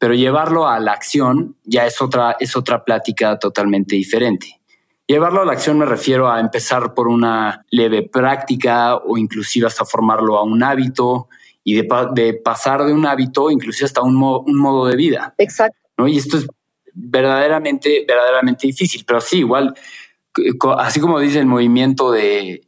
pero 0.04 0.12
llevarlo 0.12 0.68
a 0.68 0.78
la 0.80 0.92
acción 0.92 1.56
ya 1.64 1.86
es 1.86 2.02
otra, 2.02 2.36
es 2.38 2.56
otra 2.56 2.84
plática 2.84 3.38
totalmente 3.38 3.96
diferente. 3.96 4.60
Llevarlo 5.06 5.40
a 5.40 5.46
la 5.46 5.52
acción 5.52 5.78
me 5.78 5.86
refiero 5.86 6.30
a 6.30 6.40
empezar 6.40 6.92
por 6.92 7.08
una 7.08 7.64
leve 7.70 8.02
práctica 8.02 8.96
o 8.96 9.16
inclusive 9.16 9.66
hasta 9.66 9.86
formarlo 9.86 10.36
a 10.36 10.42
un 10.42 10.62
hábito 10.62 11.28
y 11.64 11.72
de, 11.72 12.34
pasar 12.44 12.84
de 12.84 12.92
un 12.92 13.06
hábito 13.06 13.50
inclusive 13.50 13.86
hasta 13.86 14.02
un, 14.02 14.22
un 14.22 14.58
modo 14.58 14.84
de 14.88 14.96
vida. 14.96 15.34
Exacto. 15.38 15.78
¿no? 15.96 16.06
Y 16.06 16.18
esto 16.18 16.36
es 16.36 16.48
verdaderamente, 16.92 18.04
verdaderamente 18.06 18.66
difícil, 18.66 19.04
pero 19.06 19.22
sí, 19.22 19.38
igual, 19.38 19.74
así 20.76 21.00
como 21.00 21.18
dice 21.18 21.38
el 21.38 21.46
movimiento 21.46 22.12
de 22.12 22.60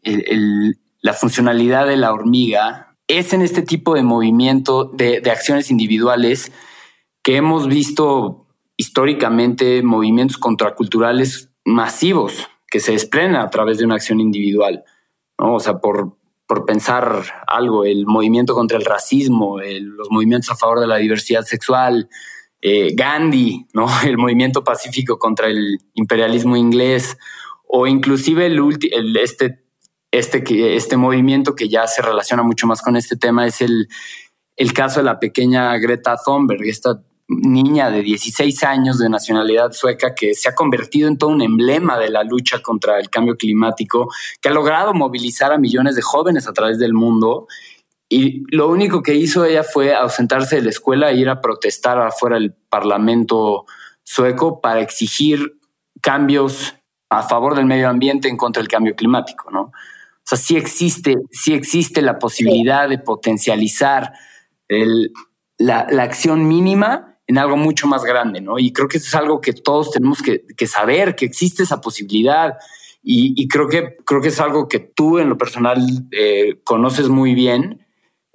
la 1.02 1.12
funcionalidad 1.12 1.86
de 1.86 1.98
la 1.98 2.14
hormiga, 2.14 2.94
es 3.08 3.34
en 3.34 3.42
este 3.42 3.60
tipo 3.60 3.94
de 3.94 4.02
movimiento, 4.02 4.84
de, 4.84 5.20
de 5.20 5.30
acciones 5.30 5.70
individuales, 5.70 6.50
que 7.26 7.34
hemos 7.34 7.66
visto 7.66 8.46
históricamente 8.76 9.82
movimientos 9.82 10.38
contraculturales 10.38 11.50
masivos 11.64 12.48
que 12.68 12.78
se 12.78 12.92
desprenden 12.92 13.34
a 13.34 13.50
través 13.50 13.78
de 13.78 13.84
una 13.84 13.96
acción 13.96 14.20
individual, 14.20 14.84
¿no? 15.36 15.54
O 15.54 15.58
sea, 15.58 15.78
por, 15.78 16.16
por 16.46 16.64
pensar 16.64 17.24
algo, 17.48 17.84
el 17.84 18.06
movimiento 18.06 18.54
contra 18.54 18.78
el 18.78 18.84
racismo, 18.84 19.58
los 19.60 20.08
movimientos 20.08 20.50
a 20.50 20.54
favor 20.54 20.78
de 20.78 20.86
la 20.86 20.98
diversidad 20.98 21.42
sexual, 21.42 22.08
eh, 22.62 22.94
Gandhi, 22.94 23.66
¿no? 23.74 23.88
El 24.06 24.18
movimiento 24.18 24.62
pacífico 24.62 25.18
contra 25.18 25.48
el 25.48 25.78
imperialismo 25.94 26.56
inglés, 26.56 27.18
o 27.66 27.88
inclusive 27.88 28.46
el, 28.46 28.60
el 28.92 29.16
este, 29.16 29.64
este, 30.12 30.76
este 30.76 30.96
movimiento 30.96 31.56
que 31.56 31.68
ya 31.68 31.88
se 31.88 32.02
relaciona 32.02 32.44
mucho 32.44 32.68
más 32.68 32.82
con 32.82 32.94
este 32.94 33.16
tema 33.16 33.48
es 33.48 33.60
el, 33.62 33.88
el 34.54 34.72
caso 34.72 35.00
de 35.00 35.06
la 35.06 35.18
pequeña 35.18 35.76
Greta 35.78 36.16
Thunberg, 36.24 36.62
esta 36.66 37.02
niña 37.28 37.90
de 37.90 38.02
16 38.02 38.62
años 38.64 38.98
de 38.98 39.08
nacionalidad 39.08 39.72
sueca 39.72 40.14
que 40.14 40.34
se 40.34 40.48
ha 40.48 40.54
convertido 40.54 41.08
en 41.08 41.18
todo 41.18 41.30
un 41.30 41.42
emblema 41.42 41.98
de 41.98 42.10
la 42.10 42.22
lucha 42.22 42.60
contra 42.60 43.00
el 43.00 43.10
cambio 43.10 43.36
climático, 43.36 44.08
que 44.40 44.48
ha 44.48 44.52
logrado 44.52 44.94
movilizar 44.94 45.52
a 45.52 45.58
millones 45.58 45.96
de 45.96 46.02
jóvenes 46.02 46.46
a 46.46 46.52
través 46.52 46.78
del 46.78 46.94
mundo. 46.94 47.46
Y 48.08 48.44
lo 48.54 48.68
único 48.68 49.02
que 49.02 49.14
hizo 49.14 49.44
ella 49.44 49.64
fue 49.64 49.94
ausentarse 49.94 50.56
de 50.56 50.62
la 50.62 50.70
escuela 50.70 51.10
e 51.10 51.16
ir 51.16 51.28
a 51.28 51.40
protestar 51.40 51.98
afuera 51.98 52.36
del 52.36 52.54
Parlamento 52.54 53.66
sueco 54.04 54.60
para 54.60 54.80
exigir 54.80 55.58
cambios 56.00 56.74
a 57.10 57.22
favor 57.24 57.56
del 57.56 57.66
medio 57.66 57.88
ambiente 57.88 58.28
en 58.28 58.36
contra 58.36 58.62
del 58.62 58.68
cambio 58.68 58.94
climático, 58.94 59.50
¿no? 59.50 59.62
O 59.62 60.28
sea, 60.28 60.38
sí 60.38 60.56
existe, 60.56 61.16
sí 61.30 61.54
existe 61.54 62.02
la 62.02 62.18
posibilidad 62.18 62.88
de 62.88 62.98
potencializar 62.98 64.12
la, 65.58 65.86
la 65.88 66.02
acción 66.02 66.48
mínima 66.48 67.15
en 67.26 67.38
algo 67.38 67.56
mucho 67.56 67.86
más 67.86 68.04
grande, 68.04 68.40
¿no? 68.40 68.58
Y 68.58 68.72
creo 68.72 68.88
que 68.88 68.98
eso 68.98 69.08
es 69.08 69.14
algo 69.14 69.40
que 69.40 69.52
todos 69.52 69.90
tenemos 69.90 70.22
que, 70.22 70.66
saber, 70.66 71.16
que 71.16 71.24
existe 71.24 71.64
esa 71.64 71.80
posibilidad. 71.80 72.54
Y, 73.02 73.46
creo, 73.46 73.68
que, 73.68 73.96
creo 74.04 74.20
que 74.20 74.28
es 74.28 74.40
algo 74.40 74.66
que 74.66 74.80
tú 74.80 75.18
en 75.18 75.28
lo 75.28 75.38
personal 75.38 75.78
eh, 76.10 76.58
conoces 76.64 77.08
muy 77.08 77.34
bien 77.34 77.86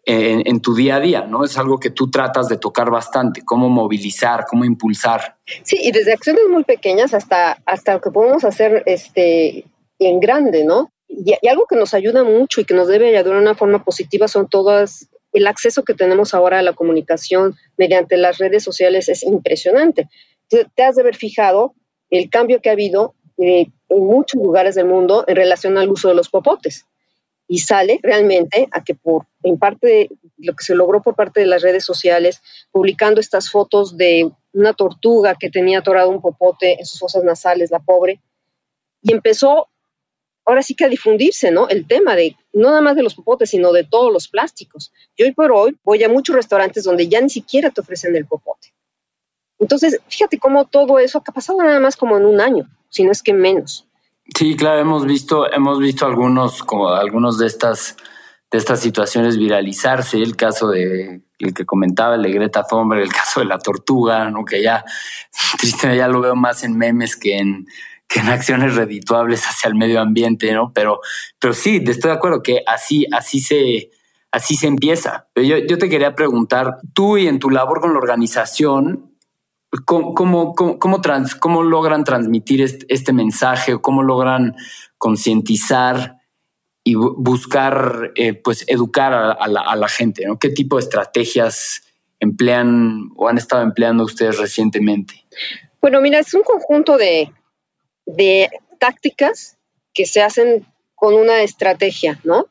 en, 0.05 0.61
tu 0.61 0.75
día 0.75 0.95
a 0.95 0.99
día, 0.99 1.25
¿no? 1.25 1.43
Es 1.43 1.57
algo 1.57 1.79
que 1.79 1.89
tú 1.89 2.09
tratas 2.09 2.47
de 2.47 2.57
tocar 2.57 2.89
bastante, 2.89 3.43
cómo 3.43 3.69
movilizar, 3.69 4.45
cómo 4.49 4.65
impulsar. 4.65 5.37
Sí, 5.63 5.77
y 5.81 5.91
desde 5.91 6.13
acciones 6.13 6.43
muy 6.49 6.63
pequeñas 6.63 7.13
hasta, 7.13 7.61
hasta 7.65 7.93
lo 7.93 8.01
que 8.01 8.11
podemos 8.11 8.43
hacer 8.43 8.83
este, 8.85 9.65
en 9.99 10.19
grande, 10.19 10.63
¿no? 10.63 10.89
Y, 11.07 11.35
y 11.41 11.47
algo 11.47 11.65
que 11.69 11.75
nos 11.75 11.93
ayuda 11.93 12.23
mucho 12.23 12.61
y 12.61 12.65
que 12.65 12.73
nos 12.73 12.87
debe 12.87 13.09
ayudar 13.09 13.35
de 13.35 13.41
una 13.41 13.55
forma 13.55 13.83
positiva 13.83 14.27
son 14.27 14.47
todas 14.47 15.07
el 15.33 15.47
acceso 15.47 15.83
que 15.83 15.93
tenemos 15.93 16.33
ahora 16.33 16.59
a 16.59 16.63
la 16.63 16.73
comunicación 16.73 17.55
mediante 17.77 18.17
las 18.17 18.37
redes 18.37 18.63
sociales 18.63 19.09
es 19.09 19.23
impresionante. 19.23 20.09
Te, 20.47 20.83
has 20.83 20.95
de 20.95 21.01
haber 21.01 21.15
fijado 21.15 21.73
el 22.09 22.29
cambio 22.29 22.61
que 22.61 22.69
ha 22.69 22.73
habido 22.73 23.15
eh, 23.37 23.67
en 23.89 24.05
muchos 24.05 24.41
lugares 24.41 24.75
del 24.75 24.85
mundo 24.85 25.23
en 25.27 25.35
relación 25.35 25.77
al 25.77 25.89
uso 25.89 26.09
de 26.09 26.15
los 26.15 26.29
popotes. 26.29 26.85
Y 27.47 27.59
sale 27.59 27.99
realmente 28.01 28.67
a 28.71 28.83
que 28.83 28.95
por, 28.95 29.25
en 29.43 29.57
parte, 29.57 30.09
lo 30.37 30.53
que 30.53 30.63
se 30.63 30.75
logró 30.75 31.01
por 31.01 31.15
parte 31.15 31.41
de 31.41 31.47
las 31.47 31.61
redes 31.61 31.83
sociales, 31.83 32.41
publicando 32.71 33.19
estas 33.19 33.49
fotos 33.49 33.97
de 33.97 34.31
una 34.53 34.73
tortuga 34.73 35.35
que 35.37 35.49
tenía 35.49 35.79
atorado 35.79 36.09
un 36.09 36.21
popote 36.21 36.79
en 36.79 36.85
sus 36.85 36.99
fosas 36.99 37.23
nasales, 37.23 37.71
la 37.71 37.79
pobre, 37.79 38.21
y 39.01 39.11
empezó 39.13 39.67
ahora 40.45 40.63
sí 40.63 40.75
que 40.75 40.85
a 40.85 40.89
difundirse, 40.89 41.51
¿no? 41.51 41.67
El 41.69 41.87
tema 41.87 42.15
de 42.15 42.35
no 42.53 42.69
nada 42.69 42.81
más 42.81 42.95
de 42.95 43.03
los 43.03 43.15
popotes, 43.15 43.49
sino 43.49 43.71
de 43.71 43.83
todos 43.83 44.11
los 44.11 44.27
plásticos. 44.27 44.91
Y 45.15 45.23
hoy 45.23 45.31
por 45.33 45.51
hoy 45.51 45.77
voy 45.83 46.03
a 46.03 46.09
muchos 46.09 46.35
restaurantes 46.35 46.83
donde 46.83 47.07
ya 47.07 47.21
ni 47.21 47.29
siquiera 47.29 47.69
te 47.69 47.81
ofrecen 47.81 48.15
el 48.15 48.25
popote. 48.25 48.73
Entonces, 49.59 49.99
fíjate 50.07 50.39
cómo 50.39 50.65
todo 50.65 50.99
eso 50.99 51.19
ha 51.19 51.31
pasado 51.31 51.61
nada 51.61 51.79
más 51.79 51.95
como 51.95 52.17
en 52.17 52.25
un 52.25 52.41
año, 52.41 52.67
si 52.89 53.03
no 53.03 53.11
es 53.11 53.21
que 53.21 53.33
menos. 53.33 53.87
Sí, 54.35 54.55
claro, 54.55 54.81
hemos 54.81 55.05
visto, 55.05 55.51
hemos 55.51 55.79
visto 55.79 56.05
algunos, 56.05 56.63
como 56.63 56.89
algunos 56.89 57.37
de 57.37 57.47
estas, 57.47 57.95
de 58.51 58.57
estas 58.57 58.79
situaciones 58.79 59.37
viralizarse. 59.37 60.17
El 60.17 60.35
caso 60.35 60.69
de 60.69 61.21
el 61.37 61.53
que 61.53 61.65
comentaba, 61.65 62.15
el 62.15 62.23
de 62.23 62.31
Greta 62.31 62.63
Thunberg, 62.63 63.01
el 63.01 63.13
caso 63.13 63.39
de 63.39 63.47
la 63.47 63.59
tortuga, 63.59 64.29
¿no? 64.29 64.45
Que 64.45 64.61
ya, 64.61 64.83
tristemente, 65.59 65.97
ya 65.97 66.07
lo 66.07 66.21
veo 66.21 66.35
más 66.35 66.63
en 66.63 66.77
memes 66.77 67.15
que 67.15 67.37
en, 67.37 67.67
en 68.15 68.27
acciones 68.27 68.75
redituables 68.75 69.45
hacia 69.45 69.67
el 69.67 69.75
medio 69.75 70.01
ambiente, 70.01 70.51
¿no? 70.53 70.71
Pero, 70.73 70.99
pero 71.39 71.53
sí, 71.53 71.83
estoy 71.85 72.09
de 72.11 72.17
acuerdo 72.17 72.41
que 72.41 72.63
así, 72.67 73.05
así 73.11 73.39
se, 73.39 73.91
así 74.31 74.55
se 74.55 74.67
empieza. 74.67 75.27
Yo, 75.35 75.57
yo 75.57 75.77
te 75.77 75.89
quería 75.89 76.15
preguntar, 76.15 76.77
tú 76.93 77.17
y 77.17 77.27
en 77.27 77.39
tu 77.39 77.49
labor 77.49 77.81
con 77.81 77.93
la 77.93 77.99
organización, 77.99 79.15
¿cómo, 79.85 80.13
cómo, 80.13 80.55
cómo, 80.55 81.01
cómo 81.39 81.63
logran 81.63 82.03
transmitir 82.03 82.61
este, 82.61 82.85
este 82.89 83.13
mensaje 83.13 83.79
cómo 83.79 84.03
logran 84.03 84.55
concientizar 84.97 86.17
y 86.83 86.95
buscar, 86.95 88.11
eh, 88.15 88.33
pues, 88.33 88.65
educar 88.67 89.13
a 89.13 89.75
la 89.75 89.87
gente, 89.87 90.25
¿no? 90.25 90.39
¿Qué 90.39 90.49
tipo 90.49 90.77
de 90.77 90.83
estrategias 90.83 91.83
emplean 92.19 93.09
o 93.15 93.27
han 93.27 93.37
estado 93.37 93.61
empleando 93.61 94.03
ustedes 94.03 94.39
recientemente? 94.39 95.25
Bueno, 95.79 96.01
mira, 96.01 96.19
es 96.19 96.33
un 96.33 96.43
conjunto 96.43 96.97
de, 96.97 97.31
de 98.15 98.49
tácticas 98.79 99.57
que 99.93 100.05
se 100.05 100.21
hacen 100.21 100.65
con 100.95 101.13
una 101.13 101.41
estrategia, 101.43 102.19
¿no? 102.23 102.47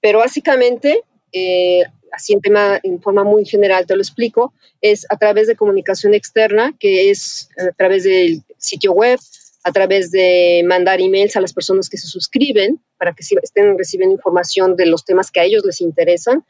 Pero 0.00 0.20
básicamente, 0.20 1.02
eh, 1.32 1.84
así 2.12 2.36
en, 2.82 3.02
forma 3.02 3.24
muy 3.24 3.44
general 3.44 3.86
te 3.86 3.94
lo 3.94 4.02
explico, 4.02 4.52
es 4.80 5.06
a 5.10 5.16
través 5.16 5.46
de 5.46 5.56
comunicación 5.56 6.14
externa, 6.14 6.74
que 6.78 7.10
es 7.10 7.50
a 7.58 7.72
través 7.72 8.04
del 8.04 8.42
sitio 8.56 8.92
web, 8.92 9.18
a 9.62 9.72
través 9.72 10.10
de 10.10 10.62
mandar 10.66 11.00
emails 11.00 11.36
a 11.36 11.40
las 11.40 11.52
personas 11.52 11.90
que 11.90 11.98
se 11.98 12.06
suscriben 12.06 12.80
para 12.96 13.12
que 13.12 13.22
estén 13.42 13.76
recibiendo 13.76 14.14
información 14.14 14.76
de 14.76 14.86
los 14.86 15.04
temas 15.04 15.30
que 15.30 15.40
a 15.40 15.44
ellos 15.44 15.64
les 15.66 15.82
interesan. 15.82 16.44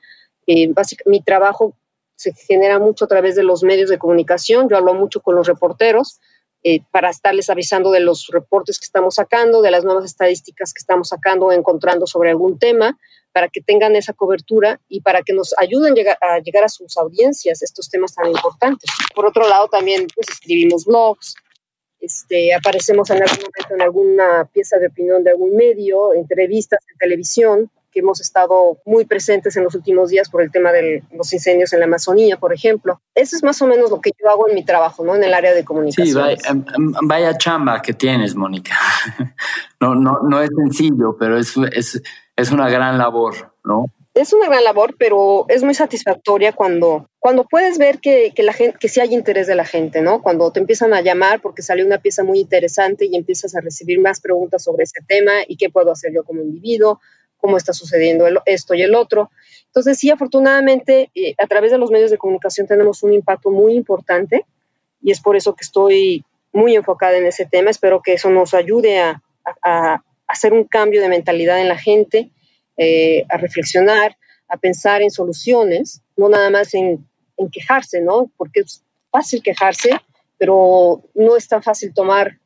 Eh, 0.47 0.73
mi 1.07 1.21
trabajo 1.23 1.77
se 2.15 2.33
genera 2.33 2.79
mucho 2.79 3.07
a 3.07 3.09
través 3.09 3.35
de 3.35 3.43
los 3.43 3.65
medios 3.65 3.91
de 3.91 3.99
comunicación. 3.99 4.69
Yo 4.69 4.77
hablo 4.77 4.95
mucho 4.95 5.21
con 5.21 5.35
los 5.35 5.49
reporteros 5.49 6.21
eh, 6.63 6.81
para 6.91 7.11
estarles 7.11 7.49
avisando 7.49 7.91
de 7.91 8.01
los 8.01 8.29
reportes 8.33 8.79
que 8.79 8.85
estamos 8.85 9.15
sacando, 9.15 9.63
de 9.63 9.71
las 9.71 9.85
nuevas 9.85 10.05
estadísticas 10.05 10.75
que 10.75 10.81
estamos 10.81 11.09
sacando 11.09 11.47
o 11.47 11.53
encontrando 11.53 12.07
sobre 12.07 12.31
algún 12.31 12.59
tema, 12.59 12.99
para 13.33 13.49
que 13.49 13.61
tengan 13.61 13.97
esa 13.97 14.13
cobertura 14.13 14.81
y 14.89 15.01
para 15.01 15.23
que 15.23 15.33
nos 15.33 15.55
ayuden 15.57 15.95
a 16.21 16.39
llegar 16.41 16.65
a 16.65 16.69
sus 16.69 16.97
audiencias 16.97 17.63
estos 17.63 17.89
temas 17.89 18.15
tan 18.15 18.27
importantes. 18.27 18.91
Por 19.15 19.27
otro 19.27 19.49
lado, 19.49 19.69
también 19.69 20.07
pues, 20.15 20.29
escribimos 20.29 20.85
blogs, 20.85 21.35
este, 22.01 22.55
aparecemos 22.55 23.11
en 23.11 23.23
algún 23.23 23.37
momento 23.37 23.75
en 23.75 23.83
alguna 23.83 24.51
pieza 24.53 24.79
de 24.79 24.89
opinión 24.89 25.23
de 25.23 25.31
algún 25.31 25.55
medio, 25.55 26.15
entrevistas 26.15 26.81
en 26.91 26.99
televisión, 26.99 27.71
que 27.91 28.01
hemos 28.01 28.21
estado 28.21 28.79
muy 28.85 29.05
presentes 29.05 29.57
en 29.57 29.65
los 29.65 29.75
últimos 29.75 30.11
días 30.11 30.29
por 30.29 30.43
el 30.43 30.51
tema 30.51 30.73
de 30.73 31.03
los 31.13 31.33
incendios 31.33 31.73
en 31.73 31.81
la 31.81 31.87
Amazonía, 31.87 32.37
por 32.39 32.53
ejemplo. 32.53 33.01
Eso 33.15 33.37
es 33.37 33.43
más 33.43 33.61
o 33.63 33.67
menos 33.67 33.91
lo 33.91 34.01
que 34.01 34.11
yo 34.19 34.29
hago 34.31 34.49
en 34.49 34.55
mi 34.55 34.65
trabajo, 34.65 35.05
¿no? 35.05 35.15
En 35.15 35.25
el 35.25 35.35
área 35.35 35.55
de 35.55 35.65
comunicación. 35.65 36.07
Sí, 36.07 36.15
vaya, 36.15 36.39
em, 36.49 36.65
em, 36.77 36.93
vaya, 37.03 37.37
chamba 37.37 37.83
que 37.83 37.93
tienes, 37.95 38.35
Mónica. 38.35 38.75
No, 39.83 39.95
no, 39.95 40.21
no 40.23 40.43
es 40.43 40.51
sencillo, 40.55 41.17
pero 41.19 41.39
es, 41.39 41.55
es, 41.73 42.03
es 42.37 42.51
una 42.51 42.69
gran 42.69 42.99
labor, 42.99 43.55
¿no? 43.65 43.87
es 44.15 44.33
una 44.33 44.47
gran 44.47 44.65
labor, 44.65 44.97
pero 44.99 45.47
es 45.49 45.63
muy 45.63 45.75
satisfactoria 45.75 46.53
cuando, 46.53 47.09
cuando 47.19 47.45
puedes 47.45 47.79
ver 47.79 48.01
que, 48.01 48.33
que, 48.35 48.43
la 48.43 48.53
gente, 48.53 48.77
que 48.79 48.89
sí 48.89 49.01
hay 49.01 49.15
interés 49.15 49.47
de 49.47 49.55
la 49.55 49.65
gente, 49.65 50.03
¿no? 50.03 50.21
Cuando 50.21 50.51
te 50.51 50.61
empiezan 50.61 50.93
a 50.95 51.01
llamar 51.01 51.41
porque 51.41 51.63
salió 51.63 51.87
una 51.87 51.99
pieza 51.99 52.25
muy 52.25 52.41
interesante 52.41 53.07
y 53.07 53.17
empiezas 53.17 53.55
a 53.55 53.61
recibir 53.61 54.01
más 54.01 54.21
preguntas 54.21 54.65
sobre 54.65 54.85
ese 54.85 55.01
tema 55.07 55.33
y 55.47 55.57
qué 55.57 55.71
puedo 55.71 55.93
hacer 55.93 56.13
yo 56.13 56.25
como 56.25 56.43
individuo, 56.43 57.01
cómo 57.41 57.57
está 57.57 57.73
sucediendo 57.73 58.27
esto 58.47 58.75
y 58.75 58.83
el 58.83 58.95
otro. 58.95 59.31
Entonces, 59.67 59.99
sí, 59.99 60.11
afortunadamente, 60.11 61.11
eh, 61.15 61.35
a 61.39 61.47
través 61.47 61.71
de 61.71 61.79
los 61.79 61.91
medios 61.91 62.11
de 62.11 62.19
comunicación 62.19 62.67
tenemos 62.67 63.03
un 63.03 63.13
impacto 63.13 63.51
muy 63.51 63.75
importante 63.75 64.45
y 65.03 65.13
es 65.13 65.21
por 65.21 65.37
eso 65.37 65.55
que 65.55 65.65
estoy 65.65 66.25
muy 66.53 66.75
enfocada 66.75 67.17
en 67.17 67.27
ese 67.27 67.47
tema. 67.47 67.71
Espero 67.71 68.03
que 68.03 68.15
eso 68.15 68.31
nos 68.31 68.55
ayude 68.55 69.01
a, 69.01 69.23
hacer 70.27 70.53
un 70.53 70.65
cambio 70.65 71.01
de 71.01 71.09
mentalidad 71.09 71.61
en 71.61 71.69
la 71.69 71.79
gente 71.79 72.31
eh, 72.77 73.25
a 73.31 73.37
reflexionar, 73.37 74.17
a 74.49 74.57
pensar 74.59 75.03
en 75.03 75.11
soluciones, 75.11 76.03
no 76.17 76.29
nada 76.29 76.51
más 76.51 76.73
en, 76.75 77.05
quejarse, 77.51 78.01
¿no? 78.03 78.31
Porque 78.37 78.61
es 78.61 78.85
fácil 79.11 79.43
quejarse, 79.43 79.93
pero 80.37 81.03
no 81.15 81.37
es 81.37 81.49
tan 81.49 81.63
fácil 81.63 81.93
tomar 81.95 82.39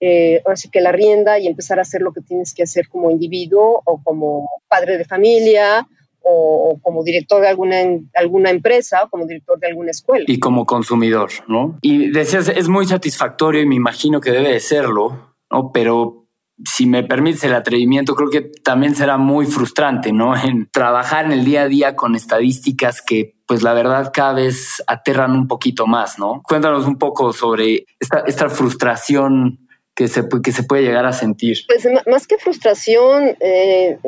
eh, 0.00 0.42
así 0.46 0.70
que 0.70 0.80
la 0.80 0.92
rienda 0.92 1.38
y 1.38 1.46
empezar 1.46 1.78
a 1.78 1.82
hacer 1.82 2.00
lo 2.00 2.12
que 2.12 2.22
tienes 2.22 2.54
que 2.54 2.62
hacer 2.62 2.88
como 2.88 3.10
individuo 3.10 3.82
o 3.84 4.02
como 4.02 4.48
padre 4.66 4.96
de 4.96 5.04
familia 5.04 5.86
o, 6.22 6.78
como 6.82 7.02
director 7.02 7.40
de 7.40 7.48
alguna, 7.48 7.76
alguna 8.14 8.50
empresa 8.50 9.04
o 9.04 9.10
como 9.10 9.26
director 9.26 9.58
de 9.58 9.68
alguna 9.68 9.90
escuela. 9.90 10.24
Y 10.28 10.38
como 10.38 10.66
consumidor, 10.66 11.30
¿no? 11.48 11.78
Y 11.82 12.10
decías, 12.10 12.48
es 12.48 12.68
muy 12.68 12.86
satisfactorio 12.86 13.62
y 13.62 13.66
me 13.66 13.74
imagino 13.74 14.20
que 14.20 14.30
debe 14.30 14.52
de 14.52 14.60
serlo, 14.60 15.34
¿no? 15.50 15.72
Pero 15.72 16.28
si 16.64 16.86
me 16.86 17.02
permites 17.02 17.42
el 17.44 17.54
atrevimiento, 17.54 18.14
creo 18.14 18.28
que 18.28 18.42
también 18.62 18.94
será 18.94 19.16
muy 19.16 19.46
frustrante, 19.46 20.12
¿no? 20.12 20.36
En 20.36 20.68
trabajar 20.70 21.24
en 21.24 21.32
el 21.32 21.44
día 21.44 21.62
a 21.62 21.68
día 21.68 21.96
con 21.96 22.14
estadísticas 22.14 23.02
que, 23.02 23.36
pues 23.46 23.62
la 23.62 23.72
verdad, 23.72 24.10
cada 24.12 24.34
vez 24.34 24.82
aterran 24.86 25.32
un 25.32 25.48
poquito 25.48 25.86
más, 25.86 26.18
¿no? 26.18 26.42
Cuéntanos 26.42 26.86
un 26.86 26.98
poco 26.98 27.32
sobre 27.32 27.86
esta, 27.98 28.24
esta 28.26 28.50
frustración 28.50 29.69
que 30.00 30.08
se, 30.08 30.26
que 30.42 30.50
se 30.50 30.62
puede 30.62 30.82
llegar 30.82 31.04
a 31.04 31.12
sentir. 31.12 31.58
Pues 31.66 31.86
más 32.06 32.26
que 32.26 32.38
frustración, 32.38 33.36
eh, 33.38 33.98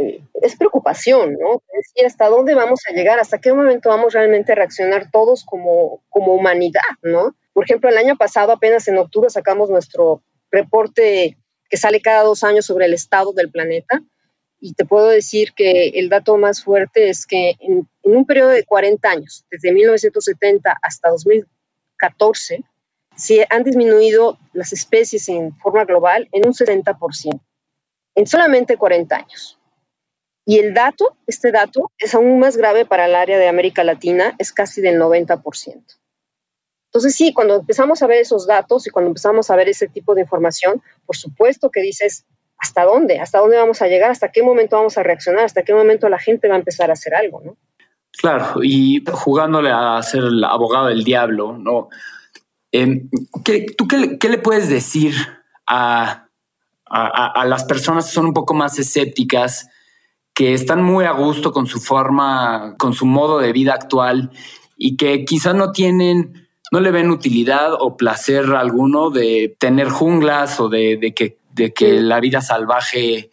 es 0.41 0.57
preocupación, 0.57 1.35
¿no? 1.35 1.63
Es 1.79 1.93
decir, 1.93 2.07
¿hasta 2.07 2.31
dónde 2.31 2.55
vamos 2.55 2.81
a 2.89 2.95
llegar? 2.95 3.21
¿Hasta 3.21 3.39
qué 3.39 3.53
momento 3.53 3.91
vamos 3.91 4.15
realmente 4.15 4.53
a 4.53 4.55
reaccionar 4.55 5.11
todos 5.11 5.45
como, 5.45 6.03
como 6.09 6.33
humanidad, 6.33 6.81
¿no? 7.03 7.37
Por 7.53 7.65
ejemplo, 7.65 7.91
el 7.91 7.99
año 7.99 8.17
pasado, 8.17 8.53
apenas 8.53 8.89
en 8.89 8.97
octubre, 8.97 9.29
sacamos 9.29 9.69
nuestro 9.69 10.23
reporte 10.51 11.37
que 11.69 11.77
sale 11.77 12.01
cada 12.01 12.23
dos 12.23 12.43
años 12.43 12.65
sobre 12.65 12.87
el 12.87 12.95
estado 12.95 13.35
del 13.35 13.51
planeta. 13.51 14.01
Y 14.61 14.73
te 14.73 14.87
puedo 14.87 15.09
decir 15.09 15.53
que 15.55 15.89
el 15.89 16.09
dato 16.09 16.39
más 16.39 16.65
fuerte 16.65 17.11
es 17.11 17.27
que 17.27 17.57
en, 17.61 17.87
un 18.03 18.25
periodo 18.25 18.49
de 18.49 18.65
40 18.65 19.11
años, 19.11 19.45
desde 19.51 19.73
1970 19.73 20.75
hasta 20.81 21.11
2014, 21.11 22.65
se 23.23 23.47
han 23.51 23.63
disminuido 23.63 24.37
las 24.53 24.73
especies 24.73 25.29
en 25.29 25.57
forma 25.59 25.85
global 25.85 26.29
en 26.33 26.45
un 26.45 26.53
70%, 26.53 27.41
en 28.17 28.27
solamente 28.27 28.77
40 28.77 29.15
años. 29.15 29.61
Y 30.45 30.59
el 30.59 30.75
dato, 30.75 31.17
este 31.29 31.53
dato, 31.53 31.93
es 31.99 32.17
aún 32.17 32.41
más 32.41 32.57
grave 32.57 32.85
para 32.85 33.07
el 33.07 33.15
área 33.15 33.39
de 33.39 33.47
América 33.47 33.85
Latina, 33.85 34.35
es 34.39 34.53
casi 34.53 34.81
del 34.81 35.01
90%. 35.01 35.41
Entonces, 36.87 37.15
sí, 37.15 37.33
cuando 37.33 37.61
empezamos 37.61 38.03
a 38.03 38.09
ver 38.09 38.19
esos 38.19 38.49
datos 38.49 38.89
y 38.89 38.91
cuando 38.91 39.11
empezamos 39.11 39.51
a 39.51 39.57
ver 39.57 39.69
ese 39.69 39.87
tipo 39.87 40.17
de 40.17 40.23
información, 40.23 40.83
por 41.07 41.17
supuesto 41.17 41.71
que 41.71 41.81
dices, 41.81 42.27
¿hasta 42.59 42.83
dónde? 42.83 43.21
¿Hasta 43.21 43.39
dónde 43.39 43.57
vamos 43.57 43.83
a 43.83 43.87
llegar? 43.87 44.11
¿Hasta 44.11 44.33
qué 44.33 44.43
momento 44.43 44.77
vamos 44.77 44.99
a 44.99 45.05
reaccionar? 45.05 45.45
¿Hasta 45.45 45.63
qué 45.63 45.73
momento 45.73 46.09
la 46.09 46.19
gente 46.19 46.49
va 46.49 46.57
a 46.57 46.59
empezar 46.59 46.91
a 46.91 46.95
hacer 46.95 47.15
algo? 47.15 47.41
¿no? 47.45 47.57
Claro, 48.11 48.65
y 48.65 49.05
jugándole 49.13 49.71
a 49.71 50.03
ser 50.03 50.25
el 50.25 50.43
abogado 50.43 50.89
del 50.89 51.05
diablo, 51.05 51.57
¿no? 51.57 51.89
Em, 52.73 53.11
¿qué, 53.45 53.67
¿Tú 53.77 53.87
qué, 53.87 54.29
le 54.29 54.39
puedes 54.39 54.69
decir 54.69 55.15
a, 55.67 56.29
a, 56.87 57.45
las 57.47 57.65
personas 57.65 58.07
que 58.07 58.13
son 58.13 58.27
un 58.27 58.35
poco 58.35 58.55
más 58.55 58.79
escépticas, 58.79 59.69
que 60.35 60.55
están 60.55 60.83
muy 60.83 61.05
a 61.05 61.13
gusto 61.13 61.53
con 61.53 61.67
su 61.67 61.81
forma, 61.81 62.75
con 62.79 62.95
su 62.95 63.05
modo 63.07 63.39
de 63.39 63.53
vida 63.53 63.75
actual 63.75 64.31
y 64.77 64.97
que 64.97 65.25
quizás 65.25 65.55
no 65.55 65.73
tienen 65.73 66.49
no 66.73 66.81
le 66.81 66.91
ven 66.91 67.11
utilidad 67.11 67.75
o 67.79 67.99
placer 67.99 68.47
alguno 68.55 69.11
de 69.11 69.55
tener 69.61 69.91
junglas 69.91 70.59
o 70.59 70.71
de, 70.71 71.13
que, 71.15 71.37
de 71.53 71.75
que 71.75 72.01
la 72.01 72.19
vida 72.19 72.41
salvaje 72.41 73.31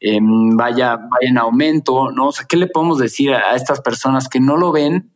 em, 0.00 0.56
vaya, 0.56 0.96
vaya 0.96 1.28
en 1.28 1.36
aumento, 1.36 2.10
¿no? 2.10 2.28
O 2.28 2.32
sea, 2.32 2.46
¿qué 2.48 2.56
le 2.56 2.68
podemos 2.68 2.98
decir 2.98 3.34
a, 3.34 3.54
estas 3.54 3.82
personas 3.82 4.30
que 4.30 4.40
no 4.40 4.56
lo 4.56 4.72
ven 4.72 5.10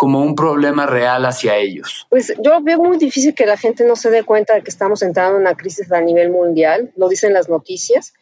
como 0.00 0.22
un 0.22 0.34
problema 0.34 0.86
real 0.86 1.26
hacia 1.26 1.58
ellos? 1.58 2.06
Pues 2.08 2.32
yo 2.42 2.62
veo 2.62 2.78
muy 2.78 2.96
difícil 2.96 3.34
que 3.34 3.44
la 3.44 3.58
gente 3.58 3.84
no 3.84 3.96
se 3.96 4.08
dé 4.08 4.24
cuenta 4.24 4.54
de 4.54 4.62
que 4.62 4.70
estamos 4.70 5.02
entrando 5.02 5.36
en 5.36 5.42
una 5.42 5.54
crisis 5.54 5.92
a 5.92 6.00
nivel 6.00 6.30
mundial, 6.30 6.90
lo 6.96 7.06
dicen 7.06 7.34
las 7.34 7.50
noticias. 7.50 8.14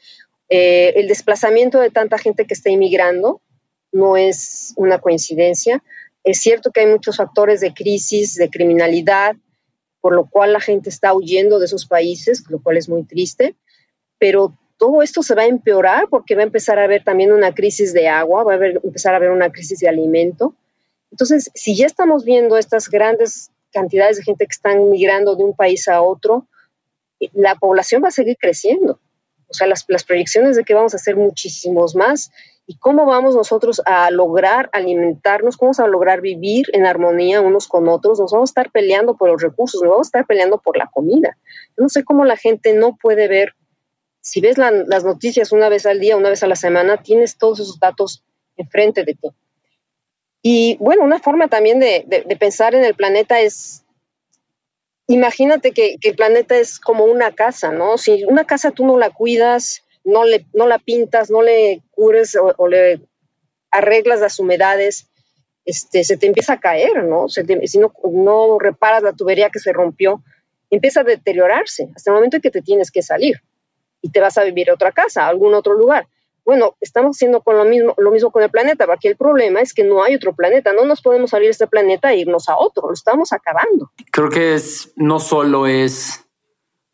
Eh, 0.48 0.94
el 0.96 1.06
desplazamiento 1.06 1.78
de 1.78 1.90
tanta 1.90 2.18
gente 2.18 2.46
que 2.46 2.54
está 2.54 2.68
inmigrando 2.68 3.42
no 3.92 4.16
es 4.16 4.72
una 4.74 4.98
coincidencia. 4.98 5.84
Es 6.24 6.40
cierto 6.40 6.72
que 6.72 6.80
hay 6.80 6.88
muchos 6.88 7.18
factores 7.18 7.60
de 7.60 7.72
crisis, 7.72 8.34
de 8.34 8.50
criminalidad, 8.50 9.36
por 10.00 10.16
lo 10.16 10.26
cual 10.28 10.54
la 10.54 10.60
gente 10.60 10.88
está 10.90 11.14
huyendo 11.14 11.60
de 11.60 11.66
esos 11.66 11.86
países, 11.86 12.42
lo 12.48 12.60
cual 12.60 12.76
es 12.76 12.88
muy 12.88 13.04
triste, 13.04 13.54
pero 14.18 14.52
todo 14.78 15.00
esto 15.02 15.22
se 15.22 15.36
va 15.36 15.42
a 15.42 15.46
empeorar 15.46 16.08
porque 16.10 16.34
va 16.34 16.40
a 16.40 16.46
empezar 16.46 16.80
a 16.80 16.84
haber 16.84 17.04
también 17.04 17.30
una 17.30 17.54
crisis 17.54 17.92
de 17.92 18.08
agua, 18.08 18.42
va 18.42 18.54
a 18.54 18.66
empezar 18.66 19.14
a 19.14 19.18
haber 19.18 19.30
una 19.30 19.52
crisis 19.52 19.78
de 19.78 19.88
alimento. 19.88 20.56
Entonces, 21.10 21.50
si 21.54 21.76
ya 21.76 21.86
estamos 21.86 22.24
viendo 22.24 22.56
estas 22.56 22.88
grandes 22.88 23.50
cantidades 23.72 24.18
de 24.18 24.24
gente 24.24 24.46
que 24.46 24.52
están 24.52 24.90
migrando 24.90 25.36
de 25.36 25.44
un 25.44 25.54
país 25.54 25.88
a 25.88 26.02
otro, 26.02 26.46
la 27.32 27.54
población 27.56 28.02
va 28.02 28.08
a 28.08 28.12
seguir 28.12 28.36
creciendo. 28.38 29.00
O 29.50 29.54
sea, 29.54 29.66
las, 29.66 29.84
proyecciones 30.04 30.56
de 30.56 30.64
que 30.64 30.74
vamos 30.74 30.94
a 30.94 30.98
ser 30.98 31.16
muchísimos 31.16 31.94
más 31.94 32.30
y 32.66 32.76
cómo 32.76 33.06
vamos 33.06 33.34
nosotros 33.34 33.80
a 33.86 34.10
lograr 34.10 34.68
alimentarnos, 34.74 35.56
cómo 35.56 35.68
vamos 35.68 35.80
a 35.80 35.86
lograr 35.86 36.20
vivir 36.20 36.66
en 36.74 36.84
armonía 36.84 37.40
unos 37.40 37.66
con 37.66 37.88
otros, 37.88 38.20
nos 38.20 38.30
vamos 38.30 38.50
a 38.50 38.52
estar 38.52 38.70
peleando 38.70 39.16
por 39.16 39.30
los 39.30 39.40
recursos, 39.40 39.80
nos 39.80 39.90
vamos 39.90 40.06
a 40.06 40.08
estar 40.08 40.26
peleando 40.26 40.58
por 40.58 40.76
la 40.76 40.86
comida. 40.88 41.38
Yo 41.76 41.82
no 41.82 41.88
sé 41.88 42.04
cómo 42.04 42.26
la 42.26 42.36
gente 42.36 42.74
no 42.74 42.96
puede 42.96 43.26
ver, 43.26 43.54
si 44.20 44.42
ves 44.42 44.58
las 44.58 45.04
noticias 45.04 45.50
una 45.52 45.70
vez 45.70 45.86
al 45.86 45.98
día, 45.98 46.18
una 46.18 46.28
vez 46.28 46.42
a 46.42 46.46
la 46.46 46.56
semana, 46.56 47.02
tienes 47.02 47.38
todos 47.38 47.60
esos 47.60 47.80
datos 47.80 48.22
enfrente 48.58 49.04
de 49.04 49.14
ti. 49.14 49.28
Y 50.42 50.76
bueno, 50.78 51.04
una 51.04 51.18
forma 51.18 51.48
también 51.48 51.80
de, 51.80 52.04
pensar 52.38 52.74
en 52.74 52.84
el 52.84 52.94
planeta 52.94 53.40
es, 53.40 53.84
imagínate 55.06 55.72
que, 55.72 55.96
el 56.00 56.16
planeta 56.16 56.56
es 56.56 56.78
como 56.78 57.04
una 57.04 57.34
casa, 57.34 57.72
¿no? 57.72 57.98
Si 57.98 58.24
una 58.24 58.44
casa 58.44 58.70
tú 58.70 58.86
no 58.86 58.98
la 58.98 59.10
cuidas, 59.10 59.84
no, 60.04 60.24
le, 60.24 60.46
no 60.54 60.66
la 60.66 60.78
pintas, 60.78 61.30
no 61.30 61.42
le 61.42 61.82
cures 61.90 62.36
o, 62.36 62.68
le 62.68 63.00
arreglas 63.70 64.20
las 64.20 64.38
humedades, 64.38 65.08
este, 65.64 66.04
se 66.04 66.16
te 66.16 66.26
empieza 66.26 66.54
a 66.54 66.60
caer, 66.60 67.04
¿no? 67.04 67.28
si 67.28 67.78
no, 67.78 67.92
no 68.10 68.58
reparas 68.58 69.02
la 69.02 69.12
tubería 69.12 69.50
que 69.50 69.58
se 69.58 69.72
rompió, 69.72 70.22
empieza 70.70 71.00
a 71.00 71.04
deteriorarse 71.04 71.90
hasta 71.94 72.10
el 72.10 72.14
momento 72.14 72.36
en 72.36 72.42
que 72.42 72.50
te 72.50 72.62
tienes 72.62 72.90
que 72.90 73.02
salir 73.02 73.42
y 74.00 74.10
te 74.10 74.20
vas 74.20 74.38
a 74.38 74.44
vivir 74.44 74.70
a 74.70 74.74
otra 74.74 74.92
casa, 74.92 75.24
a 75.24 75.28
algún 75.28 75.54
otro 75.54 75.74
lugar. 75.74 76.06
Bueno, 76.48 76.78
estamos 76.80 77.18
haciendo 77.18 77.42
con 77.42 77.58
lo 77.58 77.66
mismo, 77.66 77.94
lo 77.98 78.10
mismo 78.10 78.30
con 78.30 78.42
el 78.42 78.48
planeta, 78.48 78.86
porque 78.86 79.08
el 79.08 79.18
problema 79.18 79.60
es 79.60 79.74
que 79.74 79.84
no 79.84 80.02
hay 80.02 80.14
otro 80.14 80.34
planeta, 80.34 80.72
no 80.72 80.86
nos 80.86 81.02
podemos 81.02 81.28
salir 81.28 81.48
de 81.48 81.50
este 81.50 81.66
planeta 81.66 82.10
e 82.10 82.20
irnos 82.20 82.48
a 82.48 82.56
otro, 82.56 82.86
lo 82.86 82.94
estamos 82.94 83.34
acabando. 83.34 83.92
Creo 84.10 84.30
que 84.30 84.54
es, 84.54 84.90
no 84.96 85.20
solo 85.20 85.66
es 85.66 86.24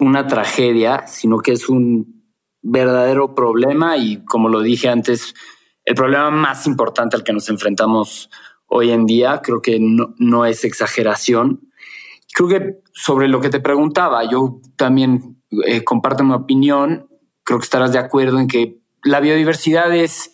una 0.01 0.27
tragedia, 0.27 1.07
sino 1.07 1.39
que 1.39 1.53
es 1.53 1.69
un 1.69 2.35
verdadero 2.63 3.37
problema 3.37 3.97
y 3.97 4.25
como 4.25 4.49
lo 4.49 4.61
dije 4.61 4.89
antes, 4.89 5.35
el 5.85 5.95
problema 5.95 6.33
más 6.33 6.67
importante 6.67 7.15
al 7.15 7.23
que 7.23 7.33
nos 7.33 7.49
enfrentamos 7.49 8.31
hoy 8.67 8.91
en 8.91 9.07
día, 9.07 9.41
creo 9.41 9.63
que 9.63 9.79
no, 9.81 10.47
es 10.47 10.65
exageración. 10.65 11.71
Creo 12.35 12.49
que 12.49 12.81
sobre 12.93 13.29
lo 13.29 13.41
que 13.41 13.51
te 13.51 13.61
preguntaba, 13.61 14.29
yo 14.29 14.59
también 14.75 15.41
eh, 15.65 15.85
comparto 15.85 16.25
mi 16.25 16.33
opinión, 16.33 17.09
creo 17.45 17.61
que 17.61 17.65
estarás 17.65 17.93
de 17.93 18.01
acuerdo 18.01 18.41
en 18.41 18.49
que 18.49 18.83
la 19.05 19.21
biodiversidad 19.21 19.95
es, 19.95 20.33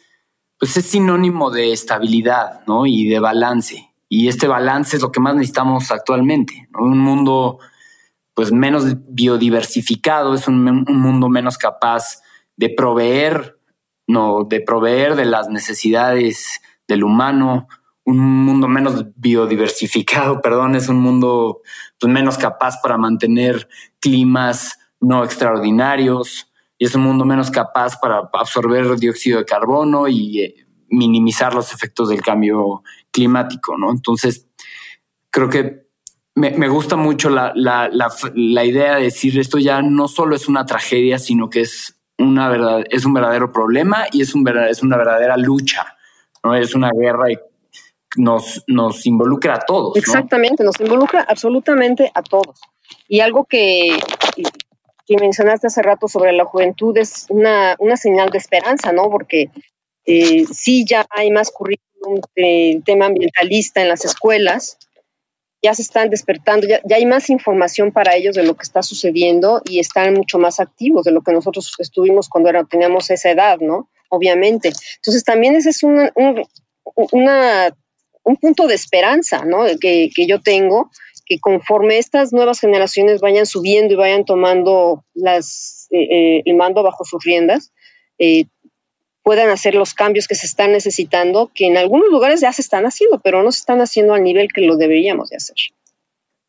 pues 0.59 0.77
es 0.77 0.87
sinónimo 0.87 1.51
de 1.51 1.73
estabilidad 1.73 2.63
¿no? 2.67 2.87
y 2.87 3.09
de 3.09 3.19
balance. 3.19 3.93
Y 4.09 4.29
este 4.29 4.49
balance 4.49 4.97
es 4.97 5.03
lo 5.03 5.13
que 5.13 5.21
más 5.21 5.35
necesitamos 5.35 5.91
actualmente. 5.91 6.69
Un 6.79 6.99
mundo 6.99 7.59
pues 8.35 8.53
menos 8.53 8.85
biodiversificado, 9.09 10.35
es 10.35 10.49
un, 10.49 10.67
un 10.67 11.01
mundo 11.01 11.29
menos 11.29 11.59
capaz 11.59 12.23
de 12.57 12.71
proveer, 12.71 13.59
no, 14.07 14.45
de 14.45 14.61
proveer 14.61 15.15
de 15.17 15.27
las 15.27 15.49
necesidades 15.49 16.61
del 16.89 17.05
humano, 17.05 17.69
un 18.05 18.19
mundo 18.19 18.67
menos 18.67 19.05
biodiversificado, 19.17 20.41
perdón, 20.43 20.75
es 20.75 20.89
un 20.89 20.97
mundo 20.97 21.61
pues, 21.99 22.13
menos 22.13 22.39
capaz 22.39 22.81
para 22.83 22.99
mantener 22.99 23.69
climas 24.01 24.79
no 25.01 25.25
extraordinarios 25.25 26.50
y 26.81 26.87
es 26.87 26.95
un 26.95 27.03
mundo 27.03 27.27
menos 27.27 27.51
capaz 27.51 28.01
para 28.01 28.31
absorber 28.33 28.97
dióxido 28.97 29.39
de 29.39 29.45
carbono 29.45 30.09
y 30.09 30.41
eh, 30.41 30.67
minimizar 30.89 31.55
los 31.55 31.75
efectos 31.75 32.09
del 32.09 32.23
cambio 32.23 32.83
climático, 33.13 33.77
¿no? 33.77 33.91
Entonces, 33.91 34.49
creo 35.31 35.51
que 35.51 35.83
me, 36.35 36.69
gusta 36.69 36.97
mucho 36.97 37.29
la, 37.29 37.53
idea 38.65 38.97
de 38.97 39.03
decir 39.03 39.39
esto 39.39 39.59
ya 39.59 39.83
no 39.83 40.09
solo 40.09 40.35
es 40.35 40.49
una 40.49 40.65
tragedia, 40.65 41.19
sino 41.19 41.51
que 41.51 41.61
es, 41.61 42.01
una 42.17 42.49
verdad, 42.49 42.83
es 42.89 43.05
un 43.05 43.13
verdadero 43.13 43.53
problema 43.53 44.07
y 44.11 44.23
es, 44.23 44.35
un, 44.35 44.49
es 44.49 44.83
una 44.83 44.97
verdadera 44.97 45.37
lucha, 45.37 45.85
¿no? 46.43 46.55
Es 46.55 46.75
una 46.75 46.93
guerra 46.99 47.31
y 47.31 47.39
nos, 48.17 48.65
nos 48.67 49.05
involucra 49.05 49.57
a 49.57 49.61
todos. 49.61 49.99
Exactamente, 49.99 50.65
nos 50.65 50.81
involucra 50.81 51.27
absolutamente 51.29 52.11
a 52.15 52.23
todos. 52.23 52.59
Y 53.07 53.21
algo 53.21 53.45
que, 53.45 53.99
que 55.11 55.17
mencionaste 55.17 55.67
hace 55.67 55.83
rato 55.83 56.07
sobre 56.07 56.33
la 56.33 56.45
juventud 56.45 56.97
es 56.97 57.27
una, 57.31 57.75
una 57.81 57.97
señal 57.97 58.31
de 58.31 58.39
esperanza, 58.39 58.93
¿no? 58.93 59.11
Porque 59.11 59.51
eh, 60.07 60.45
sí 60.53 60.85
ya 60.85 61.05
hay 61.11 61.33
más 61.33 61.51
currículum 61.51 62.21
de 62.37 62.81
tema 62.87 63.07
ambientalista 63.07 63.83
en 63.83 63.89
las 63.89 64.05
escuelas, 64.05 64.79
ya 65.61 65.75
se 65.75 65.83
están 65.83 66.11
despertando, 66.11 66.69
ya, 66.69 66.81
hay 66.95 67.07
más 67.07 67.29
información 67.29 67.91
para 67.91 68.15
ellos 68.15 68.37
de 68.37 68.45
lo 68.45 68.55
que 68.55 68.63
está 68.63 68.85
sucediendo 68.85 69.63
y 69.65 69.81
están 69.81 70.15
mucho 70.15 70.39
más 70.39 70.61
activos 70.61 71.03
de 71.03 71.11
lo 71.11 71.23
que 71.23 71.33
nosotros 71.33 71.75
estuvimos 71.79 72.29
cuando 72.29 72.49
era, 72.49 72.63
teníamos 72.63 73.11
esa 73.11 73.31
edad, 73.31 73.59
¿no? 73.59 73.91
Obviamente. 74.11 74.71
Entonces 74.99 75.25
también 75.25 75.57
ese 75.57 75.71
es 75.71 75.83
un, 75.83 76.09
una, 76.95 77.77
un 78.23 78.37
punto 78.37 78.69
de 78.69 78.77
esperanza, 78.77 79.45
¿no? 79.45 79.65
Que, 79.81 80.09
que, 80.15 80.27
yo 80.29 80.41
tengo, 80.41 80.93
que 81.31 81.39
conforme 81.39 81.99
estas 81.99 82.33
nuevas 82.33 82.59
generaciones 82.59 83.21
vayan 83.21 83.47
subiendo 83.47 83.95
y 83.95 83.97
vayan 83.97 84.25
tomando 84.25 85.05
las, 85.15 85.87
eh, 85.93 86.03
eh, 86.39 86.43
el 86.45 86.57
mando 86.57 86.83
bajo 86.83 87.05
sus 87.05 87.23
riendas, 87.23 87.73
eh, 88.19 88.47
puedan 89.23 89.49
hacer 89.49 89.77
los 89.77 89.95
cambios 89.95 90.27
que 90.27 90.35
se 90.35 90.47
están 90.47 90.73
necesitando, 90.73 91.53
que 91.55 91.69
en 91.69 91.77
algunos 91.77 92.09
lugares 92.11 92.41
ya 92.41 92.53
se 92.53 92.63
están 92.63 92.85
haciendo, 92.85 93.21
pero 93.21 93.45
no 93.45 93.53
se 93.53 93.61
están 93.61 93.81
haciendo 93.81 94.15
al 94.15 94.25
nivel 94.25 94.49
que 94.53 94.63
lo 94.63 94.77
deberíamos 94.77 95.31
de 95.31 95.37
hacer. 95.37 95.55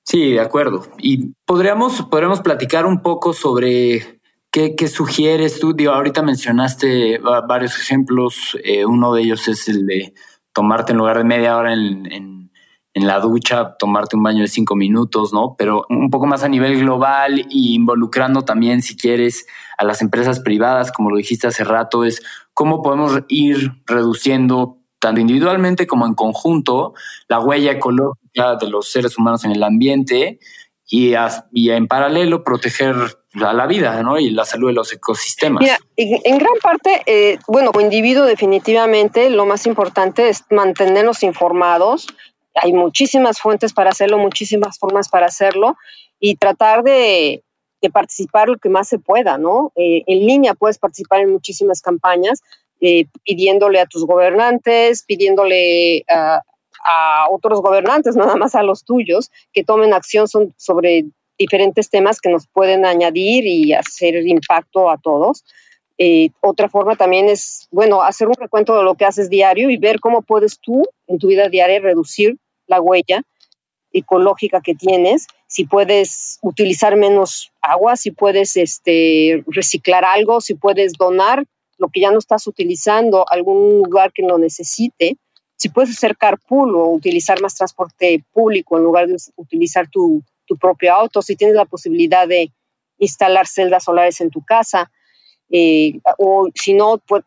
Sí, 0.04 0.32
de 0.32 0.40
acuerdo. 0.40 0.88
Y 0.98 1.28
podríamos, 1.46 2.02
podríamos 2.10 2.42
platicar 2.42 2.88
un 2.88 3.04
poco 3.04 3.34
sobre 3.34 4.20
qué, 4.50 4.88
sugieres 4.88 5.60
tú. 5.60 5.74
Digo, 5.74 5.92
ahorita 5.92 6.24
mencionaste 6.24 7.20
varios 7.20 7.80
ejemplos. 7.80 8.58
Uno 8.88 9.14
de 9.14 9.22
ellos 9.22 9.48
es 9.48 9.70
el 9.70 9.86
de 9.86 10.16
tomarte 10.54 10.94
en 10.94 10.98
lugar 10.98 11.20
de 11.20 11.24
media 11.24 11.56
hora 11.56 11.72
en 11.72 12.41
en 12.94 13.08
la 13.08 13.20
ducha, 13.20 13.76
tomarte 13.78 14.16
un 14.16 14.24
baño 14.24 14.42
de 14.42 14.48
cinco 14.48 14.76
minutos, 14.76 15.32
¿no? 15.32 15.56
Pero 15.58 15.86
un 15.90 16.10
poco 16.10 16.28
más 16.28 16.44
a 16.44 16.50
nivel 16.50 16.78
global 16.80 17.46
y 17.50 17.76
involucrando 17.76 18.42
también, 18.42 18.82
si 18.82 18.98
quieres, 18.98 19.46
a 19.78 19.86
las 19.86 20.02
empresas 20.02 20.42
privadas, 20.42 20.92
como 20.92 21.10
lo 21.10 21.18
dijiste 21.18 21.48
hace 21.48 21.64
rato, 21.64 22.04
es 22.04 22.22
cómo 22.54 22.82
podemos 22.82 23.24
ir 23.30 23.72
reduciendo 23.86 24.78
tanto 25.00 25.22
individualmente 25.22 25.88
como 25.88 26.06
en 26.06 26.14
conjunto 26.14 26.94
la 27.28 27.40
huella 27.40 27.72
ecológica 27.72 28.56
de 28.58 28.70
los 28.70 28.92
seres 28.92 29.18
humanos 29.18 29.44
en 29.46 29.52
el 29.52 29.64
ambiente 29.64 30.40
y, 30.88 31.16
en 31.70 31.88
paralelo 31.88 32.44
proteger 32.44 32.96
la, 33.34 33.66
vida 33.66 34.04
¿no? 34.04 34.20
y 34.20 34.30
la 34.30 34.44
salud 34.44 34.68
de 34.68 34.74
los 34.74 34.92
ecosistemas. 34.92 35.62
Mira, 35.62 35.78
en 35.96 36.38
gran 36.38 36.54
parte, 36.62 37.02
eh, 37.06 37.40
bueno, 37.48 37.72
como 37.72 37.84
individuo 37.84 38.26
definitivamente 38.26 39.30
lo 39.30 39.46
más 39.46 39.66
importante 39.66 40.28
es 40.28 40.44
mantenernos 40.50 41.24
informados, 41.24 42.08
hay 42.56 42.74
muchísimas 42.74 43.40
fuentes 43.40 43.74
para 43.74 43.92
hacerlo, 43.92 44.18
muchísimas 44.18 44.78
formas 44.78 45.10
para 45.10 45.28
hacerlo 45.28 45.78
y 46.20 46.36
tratar 46.36 46.84
de, 46.84 47.44
participar 47.94 48.48
lo 48.48 48.58
que 48.58 48.70
más 48.70 48.88
se 48.88 49.00
pueda, 49.00 49.38
¿no? 49.40 49.72
Eh, 49.76 50.04
en 50.06 50.28
línea 50.28 50.54
puedes 50.54 50.78
participar 50.78 51.22
en 51.22 51.32
muchísimas 51.32 51.82
campañas 51.82 52.42
eh, 52.80 53.06
pidiéndole 53.24 53.80
a 53.80 53.86
tus 53.86 54.06
gobernantes, 54.06 55.04
pidiéndole 55.04 56.04
a, 56.10 56.42
otros 57.30 57.62
gobernantes, 57.62 58.16
nada 58.18 58.36
más 58.36 58.56
a 58.56 58.64
los 58.64 58.84
tuyos, 58.84 59.32
que 59.54 59.64
tomen 59.64 59.94
acción 59.94 60.28
sobre 60.28 61.06
diferentes 61.38 61.90
temas 61.90 62.20
que 62.20 62.30
nos 62.30 62.48
pueden 62.48 62.86
añadir 62.86 63.46
y 63.46 63.74
hacer 63.74 64.16
impacto 64.28 64.90
a 64.90 64.98
todos. 64.98 65.44
Eh, 66.04 66.32
otra 66.42 66.68
forma 66.68 66.96
también 66.96 67.30
es, 67.30 67.68
bueno, 67.70 68.02
hacer 68.02 68.28
un 68.28 68.34
recuento 68.34 68.76
de 68.76 68.84
lo 68.84 68.96
que 68.96 69.06
haces 69.06 69.30
diario 69.30 69.70
y 69.70 69.78
ver 69.78 70.00
cómo 70.00 70.24
puedes 70.24 70.58
tú 70.60 70.82
en 71.06 71.20
tu 71.20 71.28
vida 71.28 71.48
diaria 71.48 71.80
reducir 71.80 72.38
la 72.66 72.82
huella 72.82 73.22
ecológica 73.94 74.62
que 74.62 74.74
tienes, 74.74 75.28
si 75.46 75.66
puedes 75.66 76.40
utilizar 76.42 76.96
menos 76.96 77.52
agua, 77.62 77.98
si 77.98 78.10
puedes 78.10 78.58
este, 78.58 79.44
reciclar 79.46 80.04
algo, 80.04 80.42
si 80.42 80.56
puedes 80.56 80.94
donar 80.94 81.46
lo 81.78 81.90
que 81.90 82.00
ya 82.00 82.10
no 82.10 82.18
estás 82.18 82.48
utilizando 82.48 83.20
a 83.20 83.36
algún 83.36 83.84
lugar 83.84 84.12
que 84.12 84.24
lo 84.24 84.40
necesite, 84.40 85.18
si 85.56 85.70
puedes 85.70 85.92
hacer 85.92 86.18
carpool 86.18 86.76
o 86.78 86.88
utilizar 86.88 87.40
más 87.44 87.54
transporte 87.54 88.24
público 88.32 88.76
en 88.76 88.86
lugar 88.86 89.06
de 89.06 89.18
utilizar 89.36 89.88
tu, 89.88 90.24
tu 90.48 90.58
propio 90.58 90.96
auto, 90.96 91.22
si 91.22 91.36
tienes 91.36 91.56
la 91.56 91.66
posibilidad 91.66 92.28
de 92.28 92.52
instalar 92.98 93.46
celdas 93.46 93.84
solares 93.84 94.20
en 94.20 94.32
tu 94.32 94.44
casa, 94.44 94.90
eh, 95.52 96.00
o 96.18 96.50
si 96.56 96.74
no, 96.74 96.98
pues, 97.00 97.24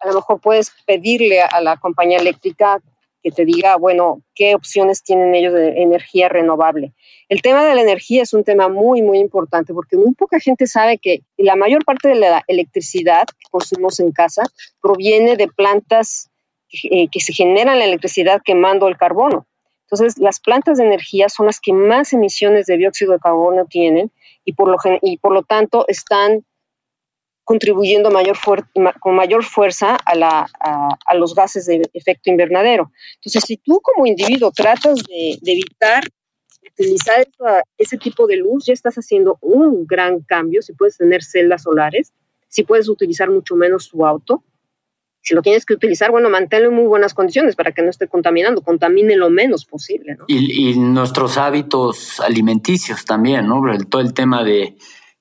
a 0.00 0.08
lo 0.08 0.14
mejor 0.14 0.40
puedes 0.40 0.72
pedirle 0.86 1.42
a 1.42 1.60
la 1.60 1.76
compañía 1.76 2.18
eléctrica 2.18 2.80
que 3.22 3.32
te 3.32 3.44
diga, 3.44 3.76
bueno, 3.76 4.22
qué 4.34 4.54
opciones 4.54 5.02
tienen 5.02 5.34
ellos 5.34 5.52
de 5.52 5.82
energía 5.82 6.28
renovable. 6.28 6.92
El 7.28 7.42
tema 7.42 7.64
de 7.64 7.74
la 7.74 7.80
energía 7.80 8.22
es 8.22 8.32
un 8.32 8.44
tema 8.44 8.68
muy, 8.68 9.02
muy 9.02 9.18
importante 9.18 9.74
porque 9.74 9.96
muy 9.96 10.14
poca 10.14 10.38
gente 10.38 10.68
sabe 10.68 10.98
que 10.98 11.22
la 11.36 11.56
mayor 11.56 11.84
parte 11.84 12.08
de 12.08 12.14
la 12.14 12.44
electricidad 12.46 13.26
que 13.26 13.50
consumimos 13.50 13.98
en 13.98 14.12
casa 14.12 14.44
proviene 14.80 15.36
de 15.36 15.48
plantas 15.48 16.30
eh, 16.84 17.08
que 17.10 17.20
se 17.20 17.32
generan 17.32 17.80
la 17.80 17.84
electricidad 17.84 18.42
quemando 18.44 18.86
el 18.86 18.96
carbono. 18.96 19.46
Entonces, 19.90 20.18
las 20.18 20.38
plantas 20.38 20.78
de 20.78 20.84
energía 20.84 21.28
son 21.28 21.46
las 21.46 21.60
que 21.60 21.72
más 21.72 22.12
emisiones 22.12 22.66
de 22.66 22.76
dióxido 22.76 23.12
de 23.12 23.18
carbono 23.18 23.66
tienen 23.66 24.12
y 24.44 24.52
por 24.52 24.68
lo, 24.68 24.76
y 25.02 25.18
por 25.18 25.32
lo 25.32 25.42
tanto 25.42 25.84
están 25.88 26.44
contribuyendo 27.46 28.10
mayor 28.10 28.36
con 28.98 29.14
mayor 29.14 29.44
fuerza 29.44 29.96
a, 30.04 31.14
los 31.14 31.32
gases 31.32 31.66
de 31.66 31.80
efecto 31.94 32.28
invernadero. 32.28 32.90
Entonces, 33.14 33.44
si 33.46 33.56
tú 33.56 33.80
como 33.80 34.04
individuo 34.04 34.50
tratas 34.50 34.98
de, 35.04 35.38
evitar 35.46 36.02
utilizar 36.72 37.24
ese 37.78 37.98
tipo 37.98 38.26
de 38.26 38.36
luz, 38.36 38.66
ya 38.66 38.72
estás 38.72 38.96
haciendo 38.96 39.38
un 39.40 39.86
gran 39.86 40.22
cambio. 40.22 40.60
Si 40.60 40.72
puedes 40.72 40.98
tener 40.98 41.22
celdas 41.22 41.62
solares, 41.62 42.12
si 42.48 42.64
puedes 42.64 42.88
utilizar 42.88 43.30
mucho 43.30 43.54
menos 43.54 43.88
tu 43.90 44.04
auto, 44.04 44.42
si 45.22 45.32
lo 45.32 45.40
tienes 45.40 45.64
que 45.64 45.74
utilizar, 45.74 46.10
bueno, 46.10 46.28
manténlo 46.28 46.70
en 46.70 46.74
muy 46.74 46.86
buenas 46.86 47.14
condiciones 47.14 47.54
para 47.54 47.70
que 47.70 47.82
no 47.82 47.90
esté 47.90 48.08
contaminando, 48.08 48.60
contamine 48.60 49.14
lo 49.14 49.30
menos 49.30 49.64
posible. 49.64 50.16
Y, 50.26 50.70
y, 50.70 50.78
nuestros 50.78 51.38
hábitos 51.38 52.18
alimenticios 52.18 53.04
también, 53.04 53.46
¿no? 53.46 53.62
Todo 53.88 54.02
el 54.02 54.14
tema 54.14 54.42
de 54.42 54.76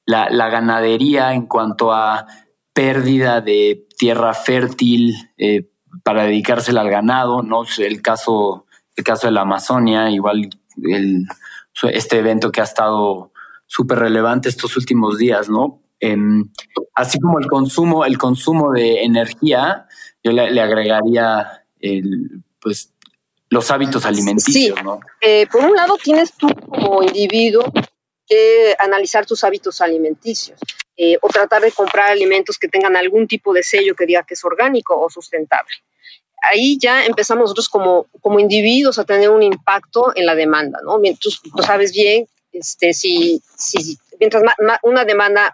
la, 0.06 0.50
ganadería 0.50 1.34
en 1.34 1.48
cuanto 1.48 1.92
a 1.92 2.28
pérdida 2.74 3.42
de 3.42 3.88
tierra 3.98 4.34
fértil 4.34 5.16
eh, 5.38 5.70
para 6.04 6.24
dedicársela 6.24 6.82
al 6.82 6.90
ganado, 6.90 7.42
¿no? 7.42 7.64
El 7.78 8.02
caso, 8.02 8.66
el 8.96 9.04
caso 9.04 9.28
de 9.28 9.34
la 9.34 9.42
Amazonia, 9.42 10.10
igual 10.10 10.50
el, 10.84 11.26
este 11.92 12.20
evento 12.20 12.52
que 12.52 12.62
ha 12.62 12.66
estado 12.66 13.32
súper 13.66 14.00
relevante 14.00 14.50
estos 14.50 14.78
últimos 14.78 15.18
días, 15.18 15.50
¿no? 15.50 15.82
Em, 16.00 16.50
así 16.94 17.20
como 17.20 17.40
el 17.40 17.48
consumo, 17.48 18.06
el 18.06 18.18
consumo 18.18 18.72
de 18.72 19.04
energía, 19.04 19.88
yo 20.24 20.32
le, 20.32 20.62
agregaría 20.62 21.66
el, 21.80 22.44
pues 22.60 22.92
los 23.50 23.72
hábitos 23.72 24.06
alimenticios, 24.06 24.84
¿no? 24.84 25.00
Eh, 25.22 25.48
por 25.52 25.64
un 25.64 25.76
lado 25.76 25.98
tienes 26.04 26.34
tú 26.34 26.48
como 26.70 27.04
individuo 27.04 27.72
que 28.28 28.76
analizar 28.80 29.26
tus 29.26 29.44
hábitos 29.44 29.82
alimenticios 29.82 30.60
eh, 30.98 31.18
o 31.22 31.28
tratar 31.28 31.62
de 31.62 31.72
comprar 31.72 32.10
alimentos 32.12 32.58
que 32.58 32.68
tengan 32.68 32.96
algún 32.96 33.28
tipo 33.28 33.54
de 33.54 33.64
sello 33.64 33.96
que 33.96 34.06
diga 34.06 34.24
que 34.24 34.34
es 34.34 34.44
orgánico 34.44 35.00
o 35.00 35.10
sustentable. 35.10 35.76
Ahí 36.42 36.78
ya 36.80 37.06
empezamos 37.06 37.44
nosotros 37.44 37.70
como, 37.70 38.08
como 38.22 38.40
individuos 38.40 39.00
a 39.00 39.06
tener 39.06 39.30
un 39.30 39.44
impacto 39.44 40.12
en 40.16 40.26
la 40.26 40.36
demanda, 40.36 40.80
¿no? 40.84 41.00
Tú, 41.20 41.32
sabes 41.64 41.92
bien, 41.92 42.28
este, 42.52 42.94
si, 42.94 43.42
si 43.58 43.98
mientras 44.20 44.44
una 44.84 45.06
demanda 45.06 45.54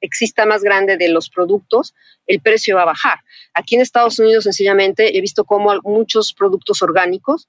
exista 0.00 0.46
más 0.46 0.62
grande 0.62 0.96
de 0.96 1.08
los 1.08 1.28
productos, 1.28 1.94
el 2.26 2.40
precio 2.40 2.76
va 2.76 2.82
a 2.82 2.86
bajar. 2.86 3.18
Aquí 3.54 3.74
en 3.74 3.80
Estados 3.80 4.18
Unidos, 4.18 4.44
sencillamente, 4.44 5.16
he 5.16 5.20
visto 5.20 5.44
cómo 5.44 5.72
muchos 5.82 6.32
productos 6.32 6.82
orgánicos 6.82 7.48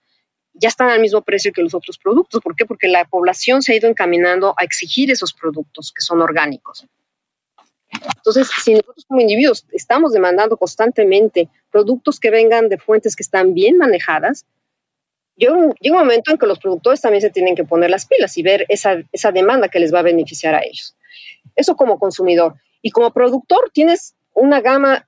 ya 0.54 0.70
están 0.70 0.90
al 0.90 1.00
mismo 1.00 1.22
precio 1.22 1.52
que 1.52 1.62
los 1.62 1.74
otros 1.74 1.98
productos. 1.98 2.42
¿Por 2.42 2.56
qué? 2.56 2.66
Porque 2.66 2.88
la 2.88 3.06
población 3.06 3.62
se 3.62 3.74
ha 3.74 3.76
ido 3.76 3.90
encaminando 3.90 4.54
a 4.58 4.64
exigir 4.64 5.12
esos 5.12 5.34
productos 5.34 5.92
que 5.92 6.02
son 6.02 6.22
orgánicos. 6.22 6.88
Entonces, 7.92 8.50
si 8.64 8.74
nosotros 8.74 9.06
como 9.08 9.22
individuos 9.22 9.66
estamos 9.72 10.14
demandando 10.14 10.58
constantemente 10.58 11.50
productos 11.72 12.20
que 12.20 12.32
vengan 12.32 12.70
de 12.70 12.78
fuentes 12.78 13.16
que 13.16 13.24
están 13.24 13.54
bien 13.54 13.78
manejadas, 13.78 14.46
llega 15.36 15.54
un, 15.54 15.76
momento 15.92 16.32
en 16.32 16.38
que 16.38 16.46
los 16.46 16.60
productores 16.60 17.02
también 17.02 17.22
se 17.22 17.30
tienen 17.30 17.56
que 17.56 17.64
poner 17.64 17.90
las 17.90 18.06
pilas 18.06 18.38
y 18.38 18.44
ver 18.44 18.66
esa, 18.70 19.04
esa 19.12 19.32
demanda 19.32 19.68
que 19.70 19.80
les 19.80 19.94
va 19.94 20.00
a 20.00 20.04
beneficiar 20.04 20.56
a 20.56 20.64
ellos. 20.64 20.96
Eso 21.56 21.76
como 21.76 22.00
consumidor. 22.00 22.56
Y 22.82 22.92
como 22.92 23.12
productor 23.12 23.72
tienes 23.72 24.16
una 24.34 24.62
gama 24.62 25.08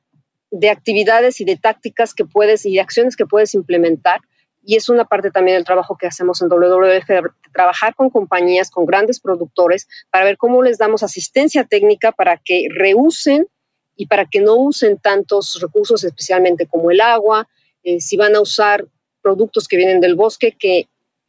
de 0.52 0.70
actividades 0.70 1.42
y 1.42 1.46
de 1.46 1.58
tácticas 1.58 2.14
que 2.14 2.26
puedes 2.26 2.66
y 2.66 2.74
de 2.76 2.82
acciones 2.82 3.16
que 3.16 3.26
puedes 3.26 3.54
implementar. 3.54 4.22
Y 4.66 4.76
es 4.76 4.90
una 4.90 5.06
parte 5.06 5.30
también 5.30 5.58
del 5.58 5.66
trabajo 5.66 5.96
que 5.98 6.08
hacemos 6.08 6.42
en 6.42 6.50
WWF, 6.50 7.08
de 7.08 7.22
trabajar 7.54 7.94
con 7.96 8.10
compañías, 8.10 8.72
con 8.72 8.86
grandes 8.86 9.20
productores, 9.20 9.88
para 10.10 10.26
ver 10.26 10.38
cómo 10.38 10.64
les 10.64 10.78
damos 10.78 11.04
asistencia 11.04 11.64
técnica 11.64 12.12
para 12.12 12.38
que 12.38 12.68
reusen 12.72 13.48
y 13.96 14.08
para 14.08 14.26
que 14.26 14.42
no 14.42 14.56
usen 14.56 14.98
tantos 14.98 15.60
recursos, 15.62 16.04
especialmente 16.04 16.66
como 16.66 16.92
el 16.92 17.00
agua, 17.00 17.48
eh, 17.84 18.02
si 18.02 18.18
van 18.18 18.36
a 18.36 18.42
usar 18.42 18.88
productos 19.22 19.68
que 19.68 19.78
vienen 19.78 20.02
del 20.02 20.16
bosque, 20.16 20.52
que 20.58 20.88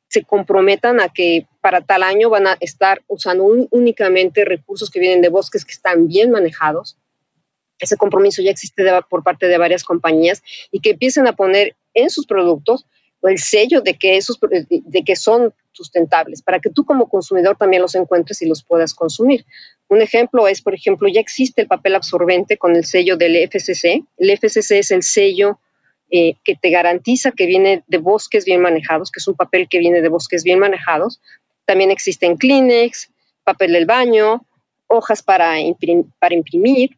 se 0.08 0.24
comprometan 0.24 1.00
a 1.00 1.08
que 1.08 1.46
para 1.60 1.80
tal 1.80 2.02
año 2.02 2.30
van 2.30 2.46
a 2.46 2.56
estar 2.60 3.02
usando 3.08 3.44
únicamente 3.70 4.44
recursos 4.44 4.90
que 4.90 5.00
vienen 5.00 5.20
de 5.20 5.28
bosques 5.28 5.64
que 5.64 5.72
están 5.72 6.06
bien 6.06 6.30
manejados. 6.30 6.96
Ese 7.78 7.96
compromiso 7.96 8.40
ya 8.40 8.50
existe 8.50 8.84
por 9.10 9.22
parte 9.22 9.48
de 9.48 9.58
varias 9.58 9.84
compañías 9.84 10.42
y 10.70 10.80
que 10.80 10.90
empiecen 10.90 11.26
a 11.26 11.34
poner 11.34 11.76
en 11.92 12.08
sus 12.08 12.26
productos 12.26 12.86
el 13.28 13.38
sello 13.38 13.80
de 13.80 13.94
que, 13.94 14.16
esos, 14.16 14.38
de 14.40 15.02
que 15.04 15.16
son 15.16 15.52
sustentables, 15.72 16.42
para 16.42 16.60
que 16.60 16.70
tú 16.70 16.84
como 16.84 17.08
consumidor 17.08 17.56
también 17.56 17.82
los 17.82 17.94
encuentres 17.94 18.40
y 18.42 18.46
los 18.46 18.64
puedas 18.64 18.94
consumir. 18.94 19.44
Un 19.88 20.02
ejemplo 20.02 20.48
es, 20.48 20.62
por 20.62 20.74
ejemplo, 20.74 21.08
ya 21.08 21.20
existe 21.20 21.62
el 21.62 21.68
papel 21.68 21.94
absorbente 21.94 22.56
con 22.56 22.76
el 22.76 22.84
sello 22.84 23.16
del 23.16 23.36
FCC. 23.48 24.02
El 24.16 24.30
FCC 24.30 24.78
es 24.78 24.90
el 24.90 25.02
sello 25.02 25.58
eh, 26.10 26.34
que 26.44 26.54
te 26.54 26.70
garantiza 26.70 27.32
que 27.32 27.46
viene 27.46 27.84
de 27.86 27.98
bosques 27.98 28.44
bien 28.44 28.60
manejados, 28.60 29.10
que 29.10 29.20
es 29.20 29.28
un 29.28 29.34
papel 29.34 29.68
que 29.68 29.78
viene 29.78 30.00
de 30.00 30.08
bosques 30.08 30.44
bien 30.44 30.58
manejados. 30.58 31.20
También 31.64 31.90
existen 31.90 32.36
Kleenex, 32.36 33.10
papel 33.44 33.72
del 33.72 33.86
baño, 33.86 34.46
hojas 34.88 35.22
para, 35.22 35.56
para 36.18 36.34
imprimir, 36.34 36.96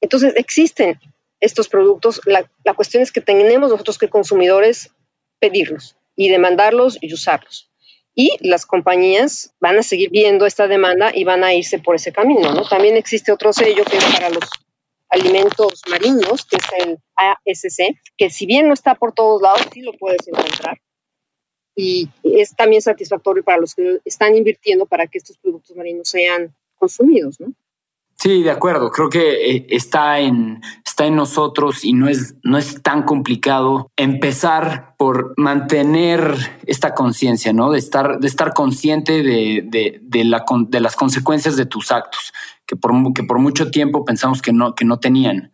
entonces, 0.00 0.34
existen 0.36 0.98
estos 1.40 1.68
productos. 1.68 2.20
La, 2.24 2.48
cuestión 2.74 3.02
es 3.02 3.12
que 3.12 3.20
tenemos 3.20 3.70
nosotros 3.70 3.98
que 3.98 4.08
consumidores 4.08 4.90
pedirlos 5.38 5.96
y 6.16 6.28
demandarlos 6.28 6.98
y 7.00 7.12
usarlos. 7.12 7.70
Y 8.14 8.36
las 8.40 8.66
compañías 8.66 9.54
van 9.60 9.78
a 9.78 9.82
seguir 9.82 10.10
viendo 10.10 10.44
esta 10.44 10.66
demanda 10.66 11.10
y 11.14 11.24
van 11.24 11.44
a 11.44 11.54
irse 11.54 11.78
por 11.78 11.94
ese 11.94 12.12
camino. 12.12 12.52
¿no? 12.52 12.68
También 12.68 12.96
existe 12.96 13.32
otro 13.32 13.52
sello 13.52 13.84
que 13.84 13.96
es 13.96 14.04
para 14.04 14.30
los 14.30 14.44
alimentos 15.08 15.82
marinos, 15.88 16.44
que 16.44 16.56
es 16.56 16.86
el 16.86 16.98
ASC, 17.16 17.96
que 18.16 18.30
si 18.30 18.46
bien 18.46 18.68
no 18.68 18.74
está 18.74 18.94
por 18.94 19.12
todos 19.12 19.42
lados, 19.42 19.62
sí 19.72 19.80
lo 19.80 19.92
puedes 19.92 20.26
encontrar. 20.28 20.80
Y 21.74 22.08
es 22.22 22.54
también 22.54 22.82
satisfactorio 22.82 23.42
para 23.42 23.58
los 23.58 23.74
que 23.74 24.00
están 24.04 24.36
invirtiendo 24.36 24.86
para 24.86 25.06
que 25.06 25.18
estos 25.18 25.38
productos 25.38 25.76
marinos 25.76 26.08
sean 26.08 26.54
consumidos. 26.76 27.40
¿no? 27.40 27.54
Sí, 28.22 28.42
de 28.42 28.50
acuerdo. 28.50 28.90
Creo 28.90 29.08
que 29.08 29.50
eh, 29.50 29.66
está 29.70 30.20
en, 30.20 30.60
está 30.84 31.06
en 31.06 31.16
nosotros 31.16 31.86
y 31.86 31.94
no 31.94 32.06
es, 32.06 32.34
no 32.42 32.58
es 32.58 32.82
tan 32.82 33.04
complicado 33.04 33.90
empezar 33.96 34.94
por 34.98 35.32
mantener 35.38 36.58
esta 36.66 36.92
conciencia, 36.92 37.54
¿no? 37.54 37.70
De 37.70 37.78
estar, 37.78 38.20
de 38.20 38.28
estar 38.28 38.52
consciente 38.52 39.22
de, 39.22 39.64
de, 39.64 40.00
de, 40.02 40.24
la, 40.24 40.44
de 40.68 40.80
las 40.80 40.96
consecuencias 40.96 41.56
de 41.56 41.64
tus 41.64 41.90
actos, 41.92 42.34
que 42.66 42.76
por, 42.76 42.92
que 43.14 43.22
por 43.22 43.38
mucho 43.38 43.70
tiempo 43.70 44.04
pensamos 44.04 44.42
que 44.42 44.52
no, 44.52 44.74
que 44.74 44.84
no 44.84 44.98
tenían. 44.98 45.50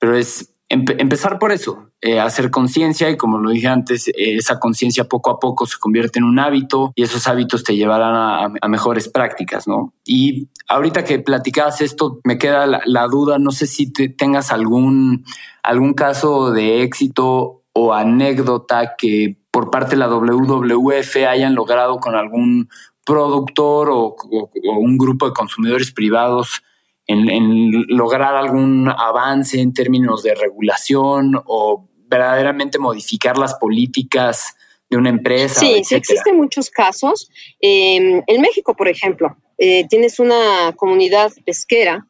Pero 0.00 0.16
es 0.16 0.52
empezar 0.70 1.40
por 1.40 1.50
eso, 1.50 1.90
eh, 2.00 2.20
hacer 2.20 2.50
conciencia 2.50 3.10
y 3.10 3.16
como 3.16 3.38
lo 3.38 3.50
dije 3.50 3.66
antes, 3.66 4.06
eh, 4.08 4.36
esa 4.36 4.60
conciencia 4.60 5.04
poco 5.04 5.30
a 5.30 5.40
poco 5.40 5.66
se 5.66 5.78
convierte 5.78 6.20
en 6.20 6.24
un 6.24 6.38
hábito 6.38 6.92
y 6.94 7.02
esos 7.02 7.26
hábitos 7.26 7.64
te 7.64 7.74
llevarán 7.74 8.56
a, 8.60 8.68
mejores 8.68 9.08
prácticas, 9.08 9.66
¿no? 9.66 9.92
Y 10.04 10.48
ahorita 10.68 11.02
que 11.02 11.18
platicabas 11.18 11.80
esto, 11.80 12.20
me 12.22 12.38
queda 12.38 12.66
la, 12.66 13.06
duda, 13.08 13.38
no 13.38 13.50
sé 13.50 13.66
si 13.66 13.90
tengas 13.90 14.52
algún, 14.52 15.24
algún 15.64 15.92
caso 15.92 16.52
de 16.52 16.84
éxito 16.84 17.62
o 17.72 17.92
anécdota 17.92 18.94
que 18.96 19.38
por 19.50 19.70
parte 19.70 19.90
de 19.90 19.96
la 19.96 20.08
WWF 20.08 21.16
hayan 21.28 21.56
logrado 21.56 21.98
con 21.98 22.14
algún 22.14 22.68
productor 23.04 23.90
o 23.90 24.14
un 24.62 24.98
grupo 24.98 25.26
de 25.26 25.32
consumidores 25.32 25.90
privados 25.90 26.62
en, 27.10 27.86
lograr 27.88 28.34
algún 28.34 28.88
avance 28.88 29.60
en 29.60 29.72
términos 29.72 30.22
de 30.22 30.34
regulación 30.34 31.40
o 31.44 31.88
verdaderamente 32.06 32.78
modificar 32.78 33.36
las 33.38 33.54
políticas 33.54 34.56
de 34.88 34.96
una 34.96 35.10
empresa. 35.10 35.60
Sí, 35.60 35.82
sí 35.84 35.94
existen 35.94 36.36
muchos 36.36 36.70
casos. 36.70 37.30
Em, 37.60 38.22
en 38.26 38.40
México, 38.40 38.74
por 38.74 38.88
ejemplo, 38.88 39.36
eh, 39.58 39.86
tienes 39.88 40.18
una 40.18 40.72
comunidad 40.76 41.32
pesquera 41.44 42.06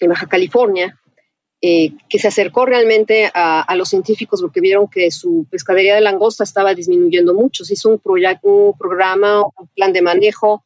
en 0.00 0.08
Baja 0.08 0.26
California 0.26 0.98
eh, 1.60 1.92
que 2.08 2.18
se 2.18 2.26
acercó 2.26 2.66
realmente 2.66 3.30
a, 3.32 3.72
los 3.76 3.88
científicos 3.88 4.42
porque 4.42 4.60
vieron 4.60 4.88
que 4.88 5.12
su 5.12 5.46
pescadería 5.48 5.94
de 5.94 6.00
langosta 6.00 6.42
estaba 6.42 6.74
disminuyendo 6.74 7.34
mucho. 7.34 7.64
Se 7.64 7.74
hizo 7.74 7.88
un, 7.88 8.00
un 8.42 8.76
programa, 8.76 9.44
un 9.44 9.68
plan 9.74 9.92
de 9.92 10.02
manejo 10.02 10.64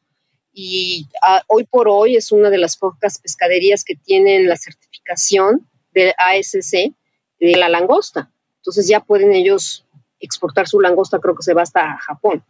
y 0.59 1.07
ah, 1.21 1.43
hoy 1.45 1.65
por 1.65 1.87
hoy 1.87 2.15
es 2.15 2.31
una 2.31 2.49
de 2.49 2.57
las 2.57 2.77
pocas 2.77 3.19
pescaderías 3.19 3.83
que 3.83 3.93
tienen 3.93 4.49
la 4.49 4.57
certificación 4.57 5.69
del 5.93 6.13
ASC 6.17 6.95
de 7.39 7.55
la 7.55 7.69
langosta. 7.69 8.31
Entonces 8.55 8.87
ya 8.87 9.01
pueden 9.01 9.33
ellos 9.33 9.85
exportar 10.19 10.67
su 10.67 10.79
langosta, 10.79 11.19
creo 11.19 11.35
que 11.35 11.43
se 11.43 11.53
va 11.53 11.61
hasta 11.61 11.99
Japón. 11.99 12.43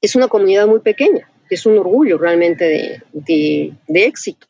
Es 0.00 0.16
una 0.16 0.28
comunidad 0.28 0.66
muy 0.66 0.80
pequeña, 0.80 1.30
es 1.50 1.66
un 1.66 1.76
orgullo 1.76 2.16
realmente 2.16 3.02
de, 3.12 3.74
de 3.86 4.04
éxito. 4.06 4.46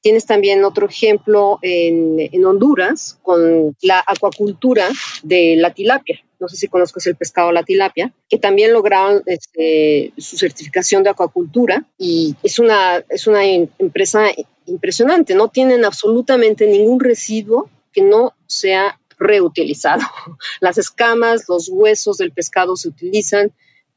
Tienes 0.00 0.26
también 0.26 0.64
otro 0.64 0.88
ejemplo 0.88 1.60
en, 1.62 2.44
Honduras 2.44 3.16
con 3.22 3.76
la 3.82 4.02
acuacultura 4.04 4.88
de 5.22 5.54
la 5.56 5.72
tilapia. 5.72 6.20
No 6.40 6.48
sé 6.48 6.56
si 6.56 6.68
conozcas 6.68 7.06
el 7.06 7.16
pescado 7.16 7.52
la 7.52 7.62
tilapia, 7.62 8.12
que 8.28 8.38
también 8.38 8.72
lograron 8.72 9.22
este, 9.26 10.12
su 10.16 10.38
certificación 10.38 11.02
de 11.02 11.10
acuacultura 11.10 11.84
y 11.98 12.34
es 12.42 12.58
una, 12.58 13.04
es 13.08 13.26
una 13.26 13.44
empresa 13.44 14.26
impresionante. 14.66 15.34
No 15.34 15.48
tienen 15.48 15.84
absolutamente 15.84 16.66
ningún 16.66 16.98
residuo 16.98 17.68
que 17.92 18.02
no 18.02 18.34
sea 18.46 18.98
reutilizado. 19.18 20.02
Las 20.60 20.78
escamas, 20.78 21.48
los 21.48 21.68
huesos 21.68 22.16
del 22.18 22.32
pescado 22.32 22.74
se 22.76 22.88
utilizan, 22.88 23.52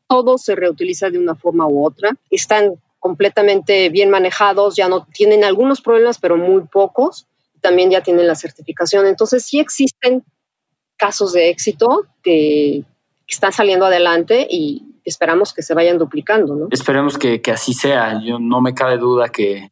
todo 0.08 0.38
se 0.38 0.56
reutiliza 0.56 1.10
de 1.10 1.18
una 1.18 1.36
forma 1.36 1.68
u 1.68 1.86
otra. 1.86 2.12
Están 2.30 2.76
completamente 3.00 3.90
bien 3.90 4.10
manejados, 4.10 4.76
ya 4.76 4.88
no 4.88 5.06
tienen 5.14 5.44
algunos 5.44 5.82
problemas, 5.82 6.20
pero 6.20 6.38
muy 6.38 6.64
pocos, 6.64 7.28
también 7.62 7.90
ya 7.90 8.02
tienen 8.02 8.28
la 8.28 8.36
certificación. 8.36 9.08
Entonces 9.08 9.44
sí 9.44 9.60
existen 9.60 10.24
casos 10.98 11.34
de 11.34 11.50
éxito 11.50 12.06
que 12.22 12.84
están 13.28 13.52
saliendo 13.52 13.86
adelante 13.86 14.48
y 14.50 14.84
esperamos 15.06 15.54
que 15.54 15.62
se 15.62 15.74
vayan 15.74 15.98
duplicando. 15.98 16.56
¿no? 16.56 16.68
Esperemos 16.72 17.18
que, 17.18 17.42
así 17.52 17.74
sea. 17.74 18.22
Yo 18.24 18.40
no 18.40 18.62
me 18.62 18.74
cabe 18.74 18.98
duda 18.98 19.30
que, 19.30 19.72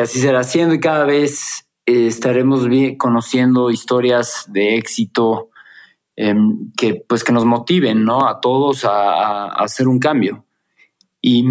así 0.00 0.20
será 0.20 0.44
siendo 0.44 0.74
y 0.74 0.80
cada 0.80 1.04
vez 1.04 1.66
eh, 1.86 2.06
estaremos 2.06 2.66
conociendo 2.98 3.70
historias 3.70 4.44
de 4.48 4.76
éxito 4.76 5.48
em, 6.16 6.70
que 6.76 7.02
pues 7.08 7.24
que 7.24 7.32
nos 7.32 7.46
motiven 7.46 8.04
¿no? 8.04 8.28
a 8.28 8.40
todos 8.40 8.84
a 8.84 9.46
hacer 9.46 9.88
un 9.88 9.98
cambio. 9.98 10.46
Y 11.28 11.44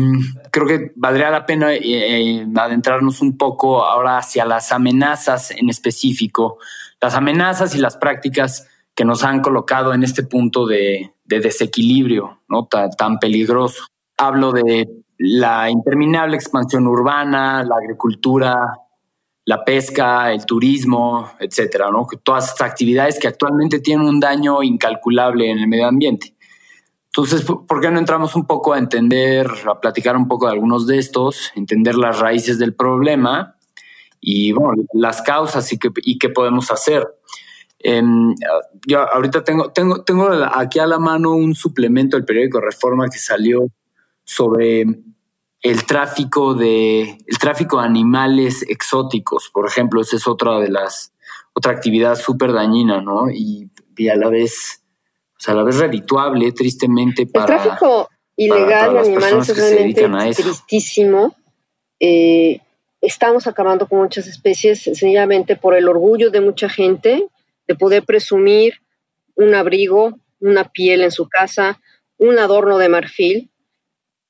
creo 0.51 0.65
que 0.67 0.93
valdría 0.95 1.29
la 1.29 1.45
pena 1.45 1.73
eh, 1.73 1.81
eh, 1.83 2.47
adentrarnos 2.55 3.21
un 3.21 3.37
poco 3.37 3.83
ahora 3.83 4.19
hacia 4.19 4.45
las 4.45 4.71
amenazas 4.71 5.51
en 5.51 5.69
específico, 5.69 6.59
las 7.01 7.13
amenazas 7.13 7.75
y 7.75 7.79
las 7.79 7.97
prácticas 7.97 8.69
que 8.95 9.03
nos 9.03 9.23
han 9.23 9.41
colocado 9.41 9.93
en 9.93 10.03
este 10.03 10.23
punto 10.23 10.65
de, 10.65 11.11
desequilibrio 11.25 12.39
¿no? 12.47 12.67
tan, 12.67 13.19
peligroso. 13.19 13.83
Hablo 14.17 14.53
de 14.53 14.87
la 15.17 15.69
interminable 15.69 16.37
expansión 16.37 16.87
urbana, 16.87 17.63
la 17.63 17.75
agricultura, 17.75 18.55
la 19.43 19.65
pesca, 19.65 20.31
el 20.31 20.45
turismo, 20.45 21.29
etcétera, 21.39 21.91
¿no? 21.91 22.07
Todas 22.23 22.49
estas 22.49 22.69
actividades 22.69 23.19
que 23.19 23.27
actualmente 23.27 23.79
tienen 23.79 24.07
un 24.07 24.19
daño 24.19 24.63
incalculable 24.63 25.51
en 25.51 25.59
el 25.59 25.67
medio 25.67 25.87
ambiente. 25.87 26.33
Entonces, 27.07 27.43
¿por 27.43 27.79
qué 27.81 27.91
no 27.91 27.99
entramos 27.99 28.35
un 28.35 28.45
poco 28.45 28.73
a 28.73 28.77
entender, 28.77 29.49
a 29.69 29.79
platicar 29.79 30.17
un 30.17 30.27
poco 30.27 30.47
de 30.47 30.53
algunos 30.53 30.87
de 30.87 30.99
estos, 30.99 31.51
entender 31.55 31.95
las 31.95 32.19
raíces 32.19 32.59
del 32.59 32.75
problema 32.75 33.55
y 34.19 34.51
bueno, 34.51 34.83
las 34.93 35.21
causas 35.21 35.71
y 35.71 35.79
qué, 35.79 35.89
y 36.03 36.17
qué 36.17 36.29
podemos 36.29 36.71
hacer? 36.71 37.07
Em, 37.87 38.33
yo 38.87 38.99
ahorita 38.99 39.43
tengo, 39.43 39.71
tengo, 39.71 40.03
tengo 40.03 40.27
aquí 40.51 40.79
a 40.79 40.87
la 40.87 40.97
mano 40.97 41.35
un 41.35 41.53
suplemento 41.53 42.17
del 42.17 42.25
periódico 42.25 42.59
Reforma 42.59 43.07
que 43.09 43.19
salió 43.19 43.67
sobre 44.23 44.85
el 45.61 45.85
tráfico 45.85 46.55
de 46.55 47.01
el 47.01 47.37
tráfico 47.37 47.79
de 47.79 47.85
animales 47.85 48.63
exóticos, 48.67 49.51
por 49.53 49.67
ejemplo, 49.67 50.01
esa 50.01 50.15
es 50.15 50.27
otra 50.27 50.59
de 50.59 50.69
las 50.69 51.13
otra 51.53 51.73
actividad 51.73 52.15
súper 52.15 52.53
dañina, 52.53 53.01
¿no? 53.01 53.29
Y, 53.29 53.69
a 54.11 54.15
la 54.15 54.29
vez, 54.29 54.81
o 55.37 55.39
sea, 55.39 55.53
a 55.53 55.57
la 55.57 55.63
vez 55.63 55.77
redituable, 55.77 56.51
tristemente 56.53 57.27
para 57.27 57.55
el 57.55 57.61
tráfico 57.61 58.09
ilegal 58.35 58.93
de 58.93 58.99
animales 58.99 59.49
es 59.49 59.57
realmente 59.57 60.41
tristísimo. 60.41 61.35
Eh, 61.99 62.61
estamos 62.99 63.45
acabando 63.45 63.87
con 63.87 63.99
muchas 63.99 64.25
especies 64.25 64.81
sencillamente 64.81 65.55
por 65.55 65.75
el 65.75 65.87
orgullo 65.87 66.31
de 66.31 66.41
mucha 66.41 66.67
gente 66.67 67.29
de 67.67 67.75
poder 67.75 68.03
presumir 68.03 68.75
un 69.35 69.53
abrigo, 69.53 70.19
una 70.39 70.71
piel 70.71 71.01
en 71.01 71.11
su 71.11 71.27
casa, 71.27 71.81
un 72.17 72.39
adorno 72.39 72.77
de 72.77 72.89
marfil, 72.89 73.51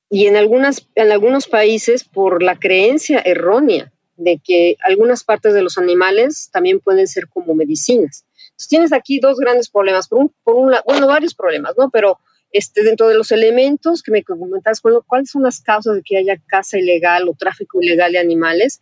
y 0.08 0.26
en, 0.26 0.36
algunas, 0.36 0.88
en 0.94 1.10
algunos 1.10 1.48
países 1.48 2.04
por 2.04 2.42
la 2.42 2.58
creencia 2.58 3.20
errónea 3.24 3.92
de 4.16 4.40
que 4.42 4.76
algunas 4.82 5.24
partes 5.24 5.52
de 5.52 5.62
los 5.62 5.78
animales 5.78 6.48
también 6.52 6.80
pueden 6.80 7.06
ser 7.06 7.28
como 7.28 7.54
medicinas. 7.54 8.24
Entonces 8.46 8.68
tienes 8.68 8.92
aquí 8.92 9.18
dos 9.20 9.38
grandes 9.38 9.68
problemas, 9.68 10.08
por 10.08 10.20
un, 10.20 10.74
bueno, 10.86 11.06
varios 11.06 11.34
problemas, 11.34 11.74
¿no? 11.76 11.90
Pero 11.90 12.18
este, 12.52 12.82
dentro 12.82 13.08
de 13.08 13.14
los 13.14 13.32
elementos 13.32 14.02
que 14.02 14.12
me 14.12 14.22
comentas, 14.22 14.80
¿cuáles 14.80 15.30
son 15.30 15.42
las 15.42 15.60
causas 15.60 15.96
de 15.96 16.02
que 16.02 16.16
haya 16.16 16.40
caza 16.46 16.78
ilegal 16.78 17.28
o 17.28 17.34
tráfico 17.34 17.82
ilegal 17.82 18.12
de 18.12 18.18
animales? 18.18 18.80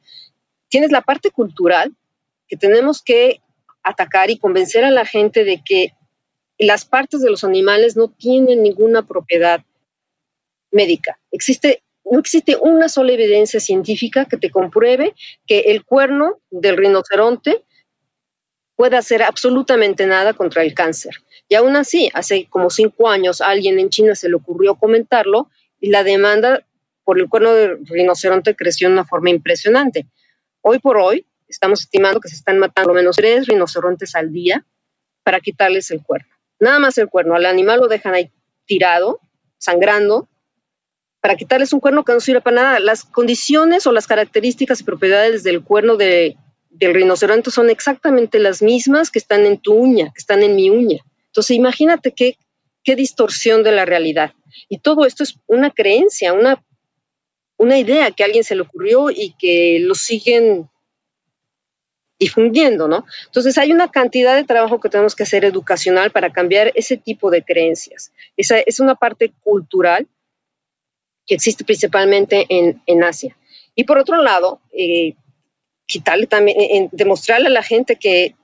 Tienes 0.69 0.93
la 0.93 1.03
parte 1.03 1.31
cultural, 1.31 1.93
que 2.47 2.57
tenemos 2.57 3.03
que 3.03 3.41
atacar 3.85 4.31
y 4.31 4.39
convencer 4.39 4.85
a 4.85 4.91
la 4.91 5.05
gente 5.05 5.45
de 5.45 5.63
que 5.65 5.93
las 6.59 6.85
partes 6.85 7.21
de 7.21 7.31
los 7.31 7.45
animales 7.45 7.97
no 7.97 8.09
tienen 8.09 8.63
ninguna 8.63 9.07
propiedad 9.07 9.63
médica. 10.71 11.19
Existe, 11.31 11.83
no 12.05 12.19
existe 12.19 12.57
una 12.57 12.89
sola 12.89 13.13
evidencia 13.13 13.61
científica 13.61 14.25
que 14.25 14.37
te 14.37 14.51
compruebe 14.51 15.15
que 15.47 15.61
el 15.61 15.85
cuerno 15.85 16.41
del 16.51 16.77
rinoceronte 16.77 17.65
pueda 18.77 18.99
hacer 18.99 19.23
absolutamente 19.23 20.07
nada 20.07 20.35
contra 20.35 20.63
el 20.63 20.75
cáncer. 20.75 21.15
Y 21.49 21.55
aún 21.55 21.77
así, 21.77 22.11
hace 22.15 22.47
como 22.49 22.71
cinco 22.71 23.09
años 23.09 23.41
alguien 23.41 23.79
en 23.79 23.91
China 23.91 24.15
se 24.15 24.29
le 24.29 24.35
ocurrió 24.35 24.75
comentarlo 24.75 25.49
y 25.81 25.91
la 25.91 26.03
demanda 26.03 26.65
por 27.05 27.21
el 27.21 27.29
cuerno 27.29 27.53
del 27.53 27.87
rinoceronte 27.87 28.57
creció 28.57 28.89
de 28.89 28.95
una 28.95 29.05
forma 29.05 29.31
impresionante. 29.31 30.07
Hoy 30.63 30.79
por 30.79 30.97
hoy, 30.97 31.27
estamos 31.55 31.81
estimando 31.81 32.21
que 32.21 32.29
se 32.29 32.37
están 32.37 32.59
matando 32.59 32.91
al 32.91 32.97
menos 32.97 33.17
tres 33.17 33.47
rinocerontes 33.47 34.15
al 34.15 34.33
día 34.33 34.65
para 35.23 35.41
quitarles 35.41 35.91
el 35.91 36.03
cuerno. 36.03 36.29
Nada 36.61 36.79
más 36.79 36.99
el 36.99 37.09
cuerno. 37.09 37.35
Al 37.35 37.47
animal 37.47 37.81
lo 37.81 37.89
dejan 37.89 38.15
ahí 38.15 38.31
tirado, 38.67 39.21
sangrando, 39.59 40.29
para 41.21 41.37
quitarles 41.37 41.73
un 41.73 41.81
cuerno 41.81 42.05
que 42.05 42.13
no 42.13 42.21
sirve 42.21 42.43
para 42.43 42.57
nada. 42.57 42.81
Las 42.81 43.05
condiciones 43.05 43.87
o 43.87 43.93
las 43.93 44.07
características 44.07 44.81
y 44.81 44.85
propiedades 44.85 45.43
del 45.43 45.63
cuerno 45.65 45.97
de, 45.97 46.37
del 46.71 46.95
rinoceronte 46.95 47.51
son 47.51 47.71
exactamente 47.71 48.39
las 48.39 48.61
mismas 48.61 49.11
que 49.11 49.19
están 49.19 49.47
en 49.47 49.59
tu 49.59 49.75
uña, 49.75 50.13
que 50.15 50.21
están 50.21 50.43
en 50.43 50.55
mi 50.55 50.71
uña. 50.71 50.99
Entonces, 51.29 51.57
imagínate 51.57 52.13
qué, 52.13 52.37
qué 52.83 52.95
distorsión 52.95 53.63
de 53.63 53.73
la 53.73 53.85
realidad. 53.85 54.35
Y 54.69 54.79
todo 54.79 55.07
esto 55.07 55.23
es 55.23 55.39
una 55.47 55.71
creencia, 55.71 56.33
una, 56.33 56.63
una 57.57 57.79
idea 57.79 58.11
que 58.11 58.23
a 58.23 58.27
alguien 58.27 58.45
se 58.45 58.55
le 58.55 58.63
ocurrió 58.63 59.11
y 59.11 59.35
que 59.39 59.79
lo 59.81 59.95
siguen 59.95 60.69
difundiendo, 62.19 62.89
¿no? 62.89 63.05
Entonces 63.27 63.59
hay 63.59 63.73
una 63.73 63.91
cantidad 63.91 64.37
de 64.37 64.45
trabajo 64.45 64.81
que 64.81 64.89
tenemos 64.89 65.15
que 65.15 65.25
hacer 65.25 65.45
educacional 65.45 66.11
para 66.11 66.33
cambiar 66.33 66.73
ese 66.75 66.97
tipo 66.97 67.31
de 67.31 67.43
creencias. 67.43 68.13
Esa 68.37 68.59
es 68.61 68.81
una 68.81 68.95
parte 68.95 69.33
cultural 69.43 70.07
que 71.27 71.35
existe 71.35 71.65
principalmente 71.65 72.47
en, 72.49 73.03
Asia. 73.03 73.37
Y 73.75 73.85
por 73.85 73.99
otro 73.99 74.23
lado, 74.23 74.61
eh, 74.73 75.15
quitarle 75.87 76.27
también, 76.27 76.89
demostrarle 76.93 77.49
a 77.49 77.51
la 77.51 77.63
gente 77.63 77.97
que 77.97 78.35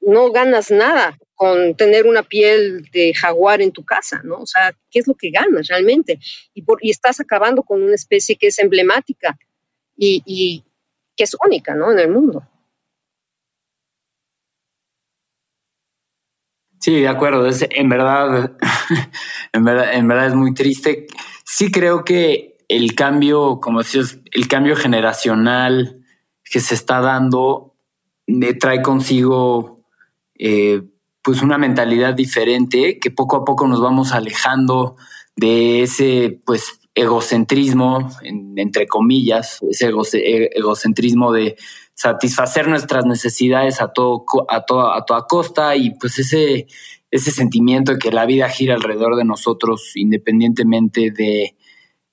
no 0.00 0.30
ganas 0.30 0.70
nada 0.70 1.18
con 1.34 1.74
tener 1.74 2.06
una 2.06 2.22
piel 2.22 2.88
de 2.92 3.12
jaguar 3.12 3.60
en 3.60 3.72
tu 3.72 3.84
casa, 3.84 4.20
¿no? 4.22 4.36
O 4.36 4.46
sea, 4.46 4.74
¿qué 4.90 5.00
es 5.00 5.06
lo 5.06 5.14
que 5.14 5.30
ganas 5.30 5.66
realmente? 5.68 6.18
Y, 6.54 6.62
por, 6.62 6.78
y 6.80 6.90
estás 6.90 7.20
acabando 7.20 7.62
con 7.62 7.82
una 7.82 7.94
especie 7.94 8.36
que 8.36 8.46
es 8.46 8.58
emblemática 8.58 9.36
y 9.98 10.62
que 11.16 11.24
es 11.24 11.36
única, 11.44 11.74
¿no? 11.74 11.90
En 11.90 11.98
el 11.98 12.08
mundo. 12.08 12.46
Sí, 16.86 17.00
de 17.00 17.08
acuerdo. 17.08 17.48
Es, 17.48 17.66
en 17.68 17.88
verdad, 17.88 18.52
en 19.52 19.64
verdad, 19.64 19.92
en 19.92 20.06
verdad 20.06 20.28
es 20.28 20.36
muy 20.36 20.54
triste. 20.54 21.08
Sí 21.44 21.72
creo 21.72 22.04
que 22.04 22.58
el 22.68 22.94
cambio, 22.94 23.58
como 23.58 23.80
decías, 23.80 24.20
el 24.30 24.46
cambio 24.46 24.76
generacional 24.76 26.04
que 26.44 26.60
se 26.60 26.76
está 26.76 27.00
dando 27.00 27.74
me 28.28 28.54
trae 28.54 28.82
consigo 28.82 29.80
eh, 30.38 30.80
pues 31.22 31.42
una 31.42 31.58
mentalidad 31.58 32.14
diferente 32.14 33.00
que 33.00 33.10
poco 33.10 33.38
a 33.38 33.44
poco 33.44 33.66
nos 33.66 33.80
vamos 33.80 34.12
alejando 34.12 34.94
de 35.34 35.82
ese 35.82 36.38
pues 36.46 36.78
egocentrismo 36.94 38.10
entre 38.22 38.86
comillas 38.86 39.58
ese 39.68 39.90
egocentrismo 40.54 41.32
de 41.32 41.56
satisfacer 41.96 42.68
nuestras 42.68 43.06
necesidades 43.06 43.80
a 43.80 43.88
todo 43.88 44.24
a 44.48 44.60
toda 44.60 44.96
a 44.96 45.04
toda 45.04 45.26
costa 45.26 45.74
y 45.76 45.94
pues 45.94 46.18
ese 46.18 46.66
ese 47.10 47.30
sentimiento 47.30 47.92
de 47.92 47.98
que 47.98 48.12
la 48.12 48.26
vida 48.26 48.48
gira 48.50 48.74
alrededor 48.74 49.16
de 49.16 49.24
nosotros 49.24 49.92
independientemente 49.94 51.10
de, 51.10 51.56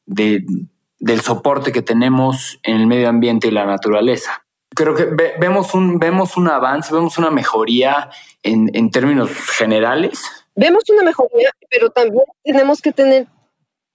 del 0.06 1.22
soporte 1.22 1.74
que 1.74 1.82
tenemos 1.82 2.60
en 2.64 2.78
el 2.78 2.88
medio 2.88 3.10
ambiente 3.10 3.50
y 3.50 3.52
la 3.52 3.66
naturaleza. 3.66 4.46
Creo 4.74 4.96
que 4.96 5.06
vemos 5.40 5.74
un 5.74 6.00
vemos 6.00 6.38
un 6.38 6.48
avance, 6.48 6.94
vemos 6.94 7.18
una 7.18 7.30
mejoría 7.30 8.10
en, 8.42 8.72
en 8.74 8.90
términos 8.90 9.30
generales. 9.32 10.24
Vemos 10.56 10.84
una 10.90 11.04
mejoría, 11.04 11.52
pero 11.70 11.90
también 11.90 12.24
tenemos 12.44 12.82
que 12.82 12.94
tener 12.94 13.28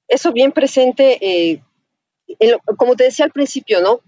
eso 0.07 0.33
bien 0.33 0.53
presente, 0.53 1.19
eh, 1.21 1.63
como 2.77 2.95
te 2.95 3.05
decía 3.05 3.25
al 3.25 3.33
principio, 3.33 3.81
¿no? 3.81 4.01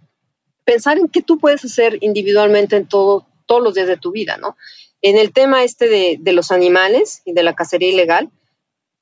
Pensar 0.70 0.98
en 0.98 1.08
qué 1.08 1.20
tú 1.20 1.40
puedes 1.40 1.64
hacer 1.64 1.98
individualmente 2.00 2.76
en 2.76 2.86
todo, 2.86 3.26
todos 3.44 3.60
los 3.60 3.74
días 3.74 3.88
de 3.88 3.96
tu 3.96 4.12
vida, 4.12 4.36
¿no? 4.36 4.56
En 5.02 5.18
el 5.18 5.32
tema 5.32 5.64
este 5.64 5.88
de, 5.88 6.16
de 6.20 6.32
los 6.32 6.52
animales 6.52 7.22
y 7.24 7.32
de 7.32 7.42
la 7.42 7.56
cacería 7.56 7.88
ilegal, 7.88 8.30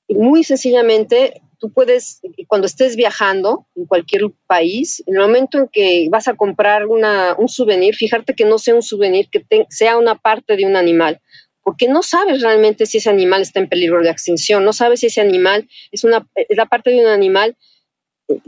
muy 0.08 0.44
sencillamente, 0.44 1.42
tú 1.58 1.70
puedes, 1.70 2.22
cuando 2.46 2.66
estés 2.66 2.96
viajando 2.96 3.66
en 3.76 3.84
cualquier 3.84 4.22
país, 4.46 5.02
en 5.06 5.16
el 5.16 5.20
momento 5.20 5.58
en 5.58 5.68
que 5.68 6.08
vas 6.10 6.26
a 6.26 6.36
comprar 6.36 6.86
una, 6.86 7.34
un 7.36 7.48
souvenir, 7.48 7.94
fijarte 7.94 8.34
que 8.34 8.46
no 8.46 8.56
sea 8.56 8.74
un 8.74 8.82
souvenir, 8.82 9.28
que 9.28 9.44
sea 9.68 9.98
una 9.98 10.14
parte 10.14 10.56
de 10.56 10.64
un 10.64 10.74
animal, 10.74 11.20
porque 11.62 11.86
no 11.86 12.02
sabes 12.02 12.40
realmente 12.40 12.86
si 12.86 12.96
ese 12.96 13.10
animal 13.10 13.42
está 13.42 13.60
en 13.60 13.68
peligro 13.68 14.00
de 14.02 14.08
extinción, 14.08 14.64
no 14.64 14.72
sabes 14.72 15.00
si 15.00 15.08
ese 15.08 15.20
animal 15.20 15.68
es, 15.92 16.02
una, 16.02 16.26
es 16.34 16.56
la 16.56 16.64
parte 16.64 16.88
de 16.88 17.00
un 17.00 17.08
animal 17.08 17.58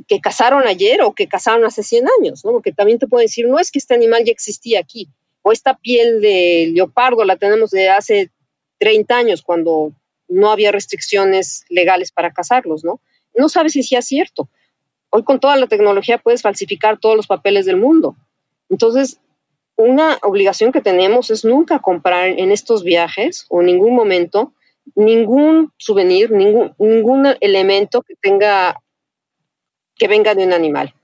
que 0.06 0.20
cazaron 0.20 0.66
ayer 0.66 1.02
o 1.02 1.14
que 1.14 1.28
cazaron 1.28 1.64
hace 1.64 1.82
100 1.82 2.06
años, 2.20 2.44
¿no? 2.44 2.52
Porque 2.52 2.72
también 2.72 2.98
te 2.98 3.06
puedo 3.06 3.22
decir, 3.22 3.46
no 3.48 3.58
es 3.58 3.70
que 3.70 3.78
este 3.78 3.94
animal 3.94 4.24
ya 4.24 4.32
existía 4.32 4.80
aquí, 4.80 5.08
o 5.42 5.52
esta 5.52 5.74
piel 5.74 6.20
de 6.20 6.70
leopardo 6.74 7.24
la 7.24 7.36
tenemos 7.36 7.70
de 7.70 7.88
hace 7.88 8.30
30 8.78 9.16
años 9.16 9.42
cuando 9.42 9.92
no 10.28 10.50
había 10.50 10.72
restricciones 10.72 11.64
legales 11.68 12.12
para 12.12 12.32
cazarlos, 12.32 12.84
¿no? 12.84 13.00
No 13.34 13.48
sabes 13.48 13.72
si 13.72 13.80
es 13.80 14.06
cierto. 14.06 14.48
Hoy 15.10 15.24
con 15.24 15.40
toda 15.40 15.56
la 15.56 15.66
tecnología 15.66 16.18
puedes 16.18 16.42
falsificar 16.42 16.98
todos 16.98 17.16
los 17.16 17.26
papeles 17.26 17.66
del 17.66 17.76
mundo. 17.76 18.16
Entonces, 18.68 19.18
una 19.76 20.18
obligación 20.22 20.72
que 20.72 20.80
tenemos 20.80 21.30
es 21.30 21.44
nunca 21.44 21.80
comprar 21.80 22.28
en 22.28 22.52
estos 22.52 22.84
viajes 22.84 23.46
o 23.48 23.60
en 23.60 23.66
ningún 23.66 23.94
momento 23.94 24.52
ningún 24.94 25.72
souvenir, 25.78 26.30
ningún, 26.30 26.74
ningún 26.78 27.26
elemento 27.40 28.02
que 28.02 28.14
tenga 28.16 28.80
que 30.00 30.08
venga 30.08 30.34
de 30.34 30.46
un 30.46 30.54
animal. 30.54 30.94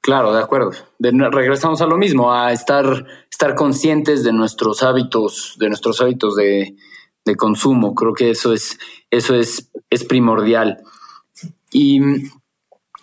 Claro, 0.00 0.32
de 0.32 0.40
acuerdo. 0.40 0.70
regresamos 1.00 1.80
a 1.80 1.86
lo 1.86 1.98
mismo, 1.98 2.32
a 2.32 2.52
estar, 2.52 3.06
estar 3.30 3.54
conscientes 3.54 4.22
de 4.22 4.32
nuestros 4.32 4.82
hábitos, 4.82 5.56
de 5.58 5.68
nuestros 5.68 6.00
hábitos 6.00 6.36
de, 6.36 6.76
consumo. 7.36 7.94
Creo 7.94 8.12
que 8.12 8.30
eso 8.30 8.52
es, 8.52 8.78
eso 9.10 9.34
es, 9.34 9.70
es 9.90 10.04
primordial. 10.04 10.82
Y 11.72 12.00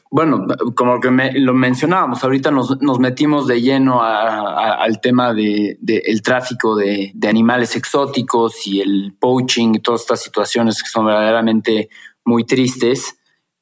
bueno, 0.10 0.46
como 0.76 1.00
que 1.02 1.10
lo 1.34 1.54
mencionábamos, 1.54 2.24
ahorita 2.24 2.52
nos, 2.52 3.00
metimos 3.00 3.48
de 3.48 3.62
lleno 3.62 4.02
al 4.04 5.02
tema 5.02 5.34
de, 5.34 5.80
el 5.88 6.22
tráfico 6.22 6.76
de, 6.76 7.12
de, 7.14 7.28
animales 7.28 7.76
exóticos 7.76 8.68
y 8.68 8.80
el 8.80 9.16
poaching 9.20 9.74
y 9.74 9.80
todas 9.80 10.02
estas 10.02 10.22
situaciones 10.22 10.82
que 10.82 10.90
son 10.90 11.08
verdaderamente 11.08 11.90
muy 12.24 12.46
tristes. 12.46 13.18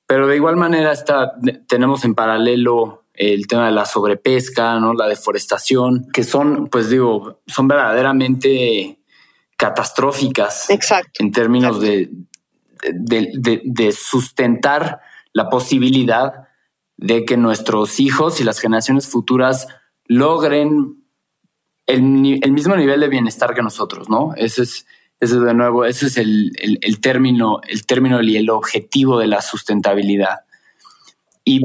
Pero 0.10 0.26
de 0.26 0.38
igual 0.38 0.56
manera 0.56 0.92
está, 0.92 1.36
tenemos 1.68 2.04
en 2.04 2.16
paralelo 2.16 3.04
el 3.14 3.46
tema 3.46 3.68
de 3.68 3.74
la 3.74 3.86
sobrepesca, 3.86 4.80
¿no? 4.80 4.96
la 4.96 5.06
deforestación, 5.06 6.08
que 6.12 6.24
son, 6.24 6.68
pues 6.68 6.90
digo, 6.90 7.42
son 7.46 7.68
verdaderamente 7.68 9.02
catastróficas 9.56 10.72
Exacto. 10.72 11.24
en 11.24 11.32
términos 11.32 11.80
de, 11.80 12.10
de, 12.92 13.34
de, 13.36 13.62
de 13.64 13.92
sustentar 13.92 15.00
la 15.32 15.48
posibilidad 15.48 16.48
de 16.98 17.24
que 17.24 17.38
nuestros 17.38 18.00
hijos 18.00 18.42
y 18.42 18.44
las 18.44 18.58
generaciones 18.58 19.08
futuras 19.08 19.68
logren 20.06 21.04
el, 21.86 22.40
el, 22.42 22.52
mismo 22.52 22.76
nivel 22.76 23.00
de 23.00 23.10
bienestar 23.10 23.54
que 23.54 23.62
nosotros, 23.62 24.10
¿no? 24.10 24.34
Ese 24.38 24.64
es, 24.64 24.88
ese 25.20 25.40
de 25.40 25.54
nuevo, 25.54 25.86
ese 25.86 26.08
es 26.08 26.18
el, 26.18 26.52
el, 26.60 27.00
término, 27.02 27.60
el 27.68 27.86
término 27.86 28.22
y 28.22 28.38
el 28.38 28.50
objetivo 28.50 29.20
de 29.20 29.28
la 29.28 29.42
sustentabilidad. 29.42 30.40
Y, 31.44 31.62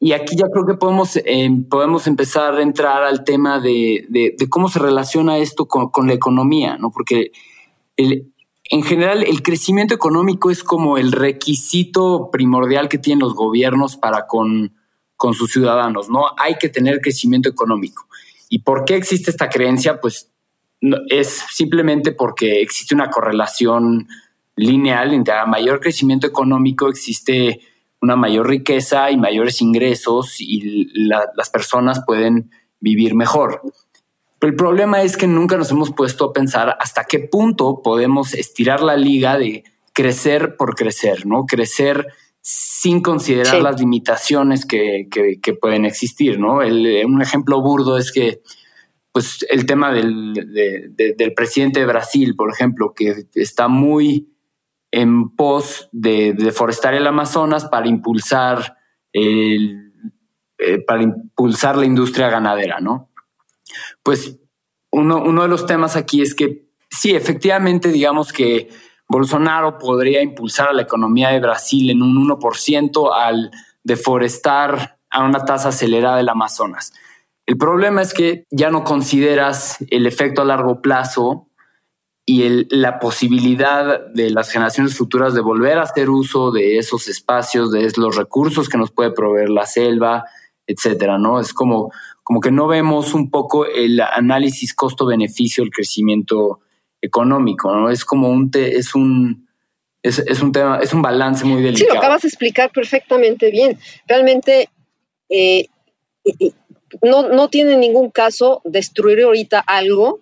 y 0.00 0.12
aquí 0.12 0.36
ya 0.36 0.48
creo 0.48 0.66
que 0.66 0.74
podemos, 0.74 1.16
eh, 1.16 1.50
podemos 1.68 2.06
empezar 2.06 2.54
a 2.54 2.62
entrar 2.62 3.02
al 3.02 3.24
tema 3.24 3.60
de, 3.60 4.06
de, 4.08 4.48
cómo 4.48 4.68
se 4.68 4.78
relaciona 4.78 5.38
esto 5.38 5.66
con, 5.66 5.90
con, 5.90 6.06
la 6.06 6.14
economía, 6.14 6.78
¿no? 6.78 6.90
Porque 6.90 7.32
en 7.96 8.82
general 8.82 9.22
el 9.22 9.42
crecimiento 9.42 9.94
económico 9.94 10.50
es 10.50 10.64
como 10.64 10.96
el 10.96 11.12
requisito 11.12 12.30
primordial 12.30 12.88
que 12.88 12.98
tienen 12.98 13.20
los 13.20 13.34
gobiernos 13.34 13.96
para 13.96 14.26
con, 14.26 14.74
con 15.16 15.34
sus 15.34 15.52
ciudadanos, 15.52 16.08
¿no? 16.08 16.30
Hay 16.38 16.56
que 16.56 16.70
tener 16.70 17.00
crecimiento 17.00 17.48
económico. 17.48 18.08
¿Y 18.48 18.60
por 18.60 18.84
qué 18.84 18.96
existe 18.96 19.30
esta 19.30 19.48
creencia? 19.48 20.00
Pues 20.00 20.30
no, 20.84 20.98
es 21.08 21.44
simplemente 21.50 22.12
porque 22.12 22.60
existe 22.60 22.94
una 22.94 23.08
correlación 23.08 24.06
lineal 24.54 25.14
entre 25.14 25.34
a 25.34 25.46
mayor 25.46 25.80
crecimiento 25.80 26.26
económico 26.26 26.88
existe 26.88 27.60
una 28.02 28.16
mayor 28.16 28.48
riqueza 28.48 29.10
y 29.10 29.16
mayores 29.16 29.62
ingresos 29.62 30.36
y 30.40 30.90
la, 31.08 31.30
las 31.36 31.48
personas 31.48 32.02
pueden 32.04 32.50
vivir 32.78 33.14
mejor. 33.14 33.62
Pero 34.38 34.50
el 34.50 34.56
problema 34.56 35.00
es 35.00 35.16
que 35.16 35.26
nunca 35.26 35.56
nos 35.56 35.70
hemos 35.70 35.90
puesto 35.90 36.26
a 36.26 36.32
pensar 36.34 36.76
hasta 36.78 37.04
qué 37.04 37.20
punto 37.20 37.80
podemos 37.82 38.34
estirar 38.34 38.82
la 38.82 38.96
liga 38.96 39.38
de 39.38 39.64
crecer 39.94 40.56
por 40.58 40.74
crecer, 40.74 41.24
¿no? 41.24 41.46
Crecer 41.46 42.08
sin 42.42 43.00
considerar 43.00 43.56
sí. 43.56 43.62
las 43.62 43.80
limitaciones 43.80 44.66
que, 44.66 45.08
que, 45.10 45.40
que, 45.40 45.54
pueden 45.54 45.86
existir, 45.86 46.38
¿no? 46.38 46.60
El, 46.60 47.06
un 47.06 47.22
ejemplo 47.22 47.62
burdo 47.62 47.96
es 47.96 48.12
que, 48.12 48.42
pues, 49.14 49.46
el 49.48 49.64
tema 49.64 49.92
del, 49.92 50.34
de, 50.34 50.88
de, 50.90 51.14
del 51.16 51.34
presidente 51.34 51.78
de 51.78 51.86
Brasil, 51.86 52.34
por 52.34 52.50
ejemplo, 52.52 52.92
que 52.92 53.26
está 53.34 53.68
muy 53.68 54.28
en 54.90 55.30
pos 55.36 55.88
de, 55.92 56.32
de 56.32 56.46
deforestar 56.46 56.94
el 56.94 57.06
Amazonas 57.06 57.66
para 57.66 57.86
impulsar 57.86 58.76
el, 59.12 59.92
eh, 60.58 60.78
para 60.84 61.04
impulsar 61.04 61.76
la 61.76 61.86
industria 61.86 62.28
ganadera, 62.28 62.80
¿no? 62.80 63.12
Pues 64.02 64.40
uno, 64.90 65.22
uno 65.22 65.42
de 65.42 65.48
los 65.48 65.64
temas 65.64 65.94
aquí 65.94 66.20
es 66.20 66.34
que 66.34 66.66
sí, 66.90 67.14
efectivamente, 67.14 67.92
digamos 67.92 68.32
que 68.32 68.68
Bolsonaro 69.08 69.78
podría 69.78 70.22
impulsar 70.22 70.70
a 70.70 70.72
la 70.72 70.82
economía 70.82 71.28
de 71.28 71.38
Brasil 71.38 71.90
en 71.90 72.02
un 72.02 72.28
1% 72.28 73.10
al 73.14 73.52
deforestar 73.84 74.98
a 75.08 75.22
una 75.22 75.44
tasa 75.44 75.68
acelerada 75.68 76.16
del 76.16 76.28
Amazonas. 76.28 76.92
El 77.46 77.58
problema 77.58 78.02
es 78.02 78.14
que 78.14 78.46
ya 78.50 78.70
no 78.70 78.84
consideras 78.84 79.78
el 79.90 80.06
efecto 80.06 80.42
a 80.42 80.46
largo 80.46 80.80
plazo 80.80 81.48
y 82.26 82.44
el, 82.44 82.66
la 82.70 82.98
posibilidad 82.98 84.06
de 84.06 84.30
las 84.30 84.50
generaciones 84.50 84.96
futuras 84.96 85.34
de 85.34 85.42
volver 85.42 85.78
a 85.78 85.82
hacer 85.82 86.08
uso 86.08 86.50
de 86.52 86.78
esos 86.78 87.06
espacios, 87.08 87.70
de 87.70 87.90
los 87.96 88.16
recursos 88.16 88.68
que 88.68 88.78
nos 88.78 88.90
puede 88.90 89.10
proveer 89.10 89.50
la 89.50 89.66
selva, 89.66 90.24
etcétera, 90.66 91.18
¿no? 91.18 91.38
Es 91.38 91.52
como, 91.52 91.92
como 92.22 92.40
que 92.40 92.50
no 92.50 92.66
vemos 92.66 93.12
un 93.12 93.30
poco 93.30 93.66
el 93.66 94.00
análisis 94.00 94.72
costo-beneficio 94.72 95.62
del 95.62 95.70
crecimiento 95.70 96.60
económico, 97.02 97.74
¿no? 97.74 97.90
Es 97.90 98.06
como 98.06 98.30
un, 98.30 98.50
te, 98.50 98.78
es 98.78 98.94
un, 98.94 99.46
es, 100.02 100.18
es, 100.20 100.40
un 100.40 100.52
tema, 100.52 100.78
es 100.78 100.94
un 100.94 101.02
balance 101.02 101.44
muy 101.44 101.60
delicado. 101.60 101.90
Sí, 101.90 101.94
lo 101.94 101.98
acabas 101.98 102.22
de 102.22 102.28
explicar 102.28 102.70
perfectamente 102.72 103.50
bien. 103.50 103.78
Realmente 104.08 104.70
eh, 105.28 105.66
no, 107.04 107.28
no 107.28 107.48
tiene 107.48 107.76
ningún 107.76 108.10
caso 108.10 108.60
destruir 108.64 109.22
ahorita 109.22 109.60
algo 109.60 110.20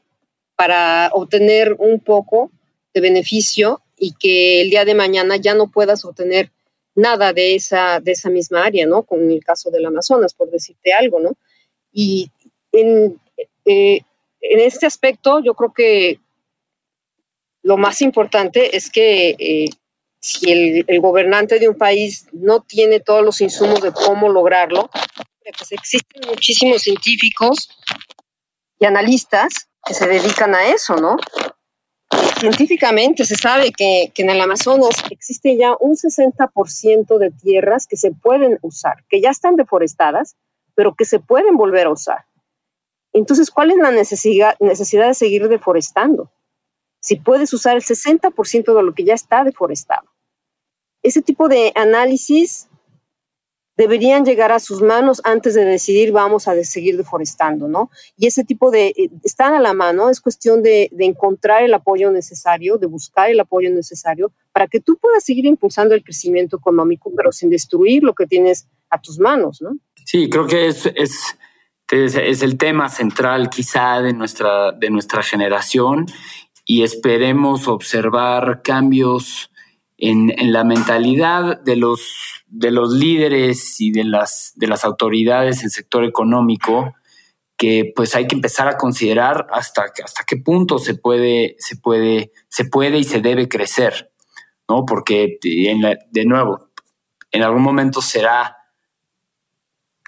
para 0.57 1.11
obtener 1.13 1.75
un 1.79 2.01
poco 2.01 2.51
de 2.95 3.01
beneficio 3.01 3.81
y 3.97 4.13
que 4.13 4.61
el 4.61 4.71
día 4.71 4.85
de 4.85 4.95
mañana 4.95 5.37
ya 5.37 5.55
no 5.55 5.69
puedas 5.69 6.05
obtener 6.05 6.51
nada 6.95 7.33
de 7.33 7.55
esa, 7.55 8.01
de 8.01 8.13
esa 8.13 8.31
misma 8.31 8.65
área, 8.65 8.87
¿no? 8.87 9.03
Con 9.03 9.31
el 9.31 9.43
caso 9.43 9.71
del 9.71 9.87
Amazonas, 9.87 10.35
por 10.35 10.51
decirte 10.51 10.93
algo, 10.93 11.21
¿no? 11.21 11.37
Y 11.93 12.31
en, 12.73 13.19
eh, 13.65 14.01
en 14.41 14.61
este 14.61 14.87
aspecto 14.87 15.41
yo 15.41 15.55
creo 15.55 15.73
que 15.73 16.21
lo 17.63 17.77
más 17.77 18.03
importante 18.03 18.77
es 18.77 18.91
que 18.91 19.37
eh, 19.39 19.71
si 20.21 20.51
el, 20.51 20.85
el, 20.87 21.01
gobernante 21.01 21.59
de 21.59 21.69
un 21.69 21.77
país 21.77 22.27
no 22.33 22.61
tiene 22.61 23.01
todos 23.01 23.25
los 23.25 23.41
insumos 23.41 23.81
de 23.83 23.93
cómo 23.93 24.29
lograrlo, 24.29 24.91
pues 25.57 25.73
existen 25.73 26.23
muchísimos 26.29 26.83
científicos 26.83 27.69
y 28.79 28.85
analistas 28.85 29.69
que 29.85 29.95
se 29.95 30.07
dedican 30.07 30.55
a 30.55 30.69
eso, 30.69 30.97
¿no? 30.97 31.17
Científicamente 32.39 33.25
se 33.25 33.37
sabe 33.37 33.73
que, 33.73 34.13
que 34.15 34.23
en 34.23 34.31
el 34.31 34.41
Amazonas 34.41 34.97
existe 35.11 35.57
ya 35.57 35.75
un 35.79 35.97
60% 35.97 37.19
de 37.19 37.31
tierras 37.31 37.87
que 37.87 37.97
se 37.97 38.13
pueden 38.13 38.59
usar, 38.63 39.05
que 39.09 39.21
ya 39.21 39.31
están 39.31 39.57
deforestadas, 39.57 40.37
pero 40.75 40.95
que 40.95 41.05
se 41.05 41.21
pueden 41.21 41.57
volver 41.57 41.87
a 41.87 41.91
usar. 41.91 42.27
Entonces, 43.13 43.51
¿cuál 43.51 43.71
es 43.71 43.77
la 43.77 43.91
necesidad, 43.91 44.57
necesidad 44.61 45.09
de 45.09 45.15
seguir 45.15 45.49
deforestando? 45.49 46.31
Si 47.01 47.17
puedes 47.17 47.53
usar 47.53 47.77
el 47.77 47.83
60% 47.83 48.75
de 48.75 48.83
lo 48.83 48.95
que 48.95 49.05
ya 49.05 49.15
está 49.15 49.45
deforestado. 49.45 50.09
Ese 51.03 51.21
tipo 51.21 51.49
de 51.49 51.73
análisis 51.75 52.69
deberían 53.77 54.25
llegar 54.25 54.53
a 54.53 54.61
sus 54.61 54.83
manos 54.83 55.21
antes 55.25 55.55
de 55.55 55.65
decidir 55.65 56.13
vamos 56.13 56.47
a 56.49 56.63
seguir 56.65 56.97
deforestando, 56.97 57.69
¿no? 57.69 57.91
Y 58.17 58.27
ese 58.27 58.45
tipo 58.45 58.71
de, 58.71 58.89
eh, 58.89 59.11
están 59.25 59.55
a 59.55 59.61
la 59.61 59.73
mano, 59.73 60.11
es 60.11 60.21
cuestión 60.21 60.63
de, 60.63 60.91
encontrar 60.99 61.63
el 61.63 61.75
apoyo 61.75 62.11
necesario, 62.11 62.79
de 62.79 62.87
buscar 62.87 63.31
el 63.31 63.41
apoyo 63.41 63.71
necesario 63.71 64.33
para 64.53 64.69
que 64.69 64.81
tú 64.81 64.99
puedas 65.01 65.25
seguir 65.25 65.47
impulsando 65.47 65.95
el 65.95 66.05
crecimiento 66.05 66.57
económico, 66.57 67.11
pero 67.17 67.33
sin 67.33 67.51
destruir 67.51 68.03
lo 68.03 68.15
que 68.15 68.27
tienes 68.27 68.69
a 68.91 69.01
tus 69.01 69.19
manos, 69.19 69.63
¿no? 69.63 69.77
Sí, 70.05 70.29
creo 70.29 70.47
que 70.47 70.67
es, 70.67 70.87
es, 70.95 71.37
es, 71.91 72.15
es 72.15 72.43
el 72.43 72.59
tema 72.59 72.89
central 72.89 73.49
quizá 73.51 74.01
de 74.01 74.13
nuestra, 74.13 74.73
de 74.73 74.91
nuestra 74.91 75.23
generación 75.23 76.07
y 76.65 76.83
esperemos 76.83 77.69
observar 77.69 78.63
cambios 78.63 79.52
en, 80.05 80.53
la 80.53 80.65
mentalidad 80.65 81.61
de 81.61 81.77
los, 81.77 82.45
de 82.49 82.73
los 82.73 82.93
líderes 82.93 83.81
y 83.81 83.93
de 83.93 84.03
las, 84.03 84.53
de 84.57 84.67
las 84.67 84.85
autoridades 84.85 85.61
en 85.61 85.67
el 85.67 85.71
sector 85.71 86.05
económico 86.05 86.95
que 87.57 87.93
pues 87.95 88.17
hay 88.17 88.27
que 88.27 88.35
empezar 88.35 88.67
a 88.67 88.77
considerar 88.77 89.47
hasta, 89.53 89.85
hasta 90.05 90.25
qué 90.27 90.37
punto 90.39 90.81
se 90.81 90.95
puede, 90.95 91.55
se 91.59 91.77
puede, 91.77 92.33
se 92.49 92.65
puede 92.65 92.99
y 92.99 93.05
se 93.05 93.21
debe 93.21 93.49
crecer, 93.49 94.11
¿no? 94.69 94.85
Porque 94.85 95.39
en 95.45 95.83
la, 95.83 95.97
de 96.11 96.25
nuevo, 96.25 96.71
en 97.31 97.45
algún 97.45 97.63
momento 97.63 98.03
será 98.03 98.57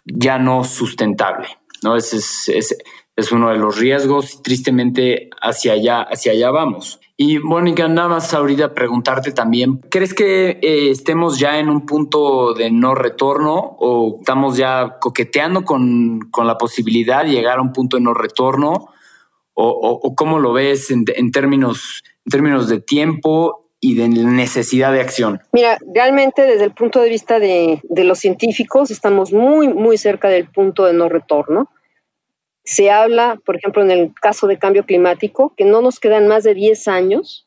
ya 0.04 0.40
no 0.40 0.64
sustentable, 0.64 1.46
¿no? 1.84 1.94
Ese 1.94 2.16
es, 2.16 2.48
es, 2.48 2.76
es 3.14 3.30
uno 3.30 3.50
de 3.50 3.58
los 3.58 3.78
riesgos 3.78 4.42
tristemente 4.42 5.30
hacia 5.40 5.74
allá, 5.74 6.02
hacia 6.02 6.32
allá 6.32 6.50
vamos. 6.50 6.98
Y 7.16 7.38
Mónica, 7.38 7.86
nada 7.86 8.08
más 8.08 8.34
ahorita 8.34 8.74
preguntarte 8.74 9.30
también, 9.30 9.76
¿crees 9.88 10.14
que 10.14 10.58
eh, 10.60 10.90
estemos 10.90 11.38
ya 11.38 11.60
en 11.60 11.68
un 11.68 11.86
punto 11.86 12.54
de 12.54 12.72
no 12.72 12.96
retorno 12.96 13.54
o 13.54 14.18
estamos 14.18 14.56
ya 14.56 14.98
coqueteando 14.98 15.64
con, 15.64 16.18
con 16.32 16.48
la 16.48 16.58
posibilidad 16.58 17.22
de 17.22 17.30
llegar 17.30 17.58
a 17.58 17.62
un 17.62 17.72
punto 17.72 17.96
de 17.96 18.02
no 18.02 18.14
retorno? 18.14 18.88
¿O, 19.56 19.68
o, 19.68 20.14
cómo 20.16 20.40
lo 20.40 20.52
ves 20.52 20.90
en, 20.90 21.04
en, 21.14 21.30
términos, 21.30 22.02
en 22.26 22.30
términos 22.32 22.68
de 22.68 22.80
tiempo 22.80 23.70
y 23.78 23.94
de 23.94 24.08
necesidad 24.08 24.92
de 24.92 25.00
acción? 25.00 25.40
Mira, 25.52 25.78
realmente 25.94 26.42
desde 26.42 26.64
el 26.64 26.72
punto 26.72 27.00
de 27.00 27.08
vista 27.08 27.38
de, 27.38 27.80
de 27.84 28.02
los 28.02 28.18
científicos 28.18 28.90
estamos 28.90 29.32
muy, 29.32 29.68
muy 29.68 29.96
cerca 29.96 30.28
del 30.28 30.48
punto 30.48 30.86
de 30.86 30.94
no 30.94 31.08
retorno. 31.08 31.70
Se 32.64 32.90
habla, 32.90 33.40
por 33.44 33.56
ejemplo, 33.56 33.82
en 33.82 33.90
el 33.90 34.14
caso 34.14 34.46
de 34.46 34.58
cambio 34.58 34.84
climático, 34.84 35.52
que 35.56 35.64
no 35.64 35.82
nos 35.82 36.00
quedan 36.00 36.28
más 36.28 36.44
de 36.44 36.54
10 36.54 36.88
años 36.88 37.46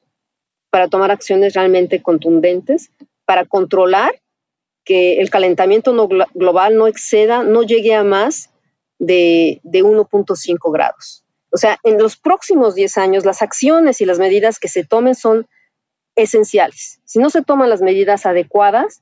para 0.70 0.88
tomar 0.88 1.11
acciones 1.11 1.53
realmente 1.53 2.01
contundentes, 2.01 2.91
para 3.26 3.45
controlar 3.45 4.22
que 4.84 5.20
el 5.20 5.30
calentamiento 5.30 6.07
global 6.34 6.78
no 6.78 6.88
exceda, 6.88 7.43
no 7.43 7.63
llegue 7.63 7.93
a 7.93 8.03
más 8.03 8.51
de, 8.99 9.59
de 9.63 9.84
1.5 9.84 10.72
grados. 10.72 11.26
O 11.51 11.57
sea, 11.57 11.78
en 11.84 11.97
los 11.97 12.15
próximos 12.18 12.76
10 12.76 12.97
años, 12.97 13.26
las 13.26 13.41
acciones 13.41 14.01
y 14.01 14.05
las 14.05 14.20
medidas 14.20 14.59
que 14.59 14.68
se 14.68 14.86
tomen 14.86 15.15
son 15.15 15.47
esenciales. 16.15 16.99
Si 17.05 17.20
no 17.20 17.30
se 17.30 17.41
toman 17.41 17.70
las 17.70 17.82
medidas 17.82 18.26
adecuadas, 18.26 19.01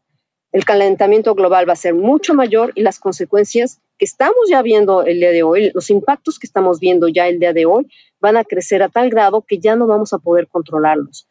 el 0.51 0.65
calentamiento 0.65 1.35
global 1.35 1.67
va 1.67 1.73
a 1.73 1.77
ser 1.77 1.93
mucho 1.93 2.33
mayor 2.33 2.71
y 2.75 2.81
las 2.81 2.99
consecuencias 2.99 3.81
que 3.97 4.05
estamos 4.05 4.49
ya 4.49 4.61
viendo 4.61 5.03
el 5.03 5.19
día 5.19 5.31
de 5.31 5.43
hoy, 5.43 5.71
los 5.73 5.89
impactos 5.89 6.39
que 6.39 6.47
estamos 6.47 6.79
viendo 6.79 7.07
ya 7.07 7.27
el 7.27 7.39
día 7.39 7.53
de 7.53 7.65
hoy, 7.65 7.87
van 8.19 8.37
a 8.37 8.43
crecer 8.43 8.83
a 8.83 8.89
tal 8.89 9.09
grado 9.09 9.41
que 9.41 9.59
ya 9.59 9.75
no 9.75 9.87
vamos 9.87 10.13
a 10.13 10.19
poder 10.19 10.47
controlarlos. 10.47 11.27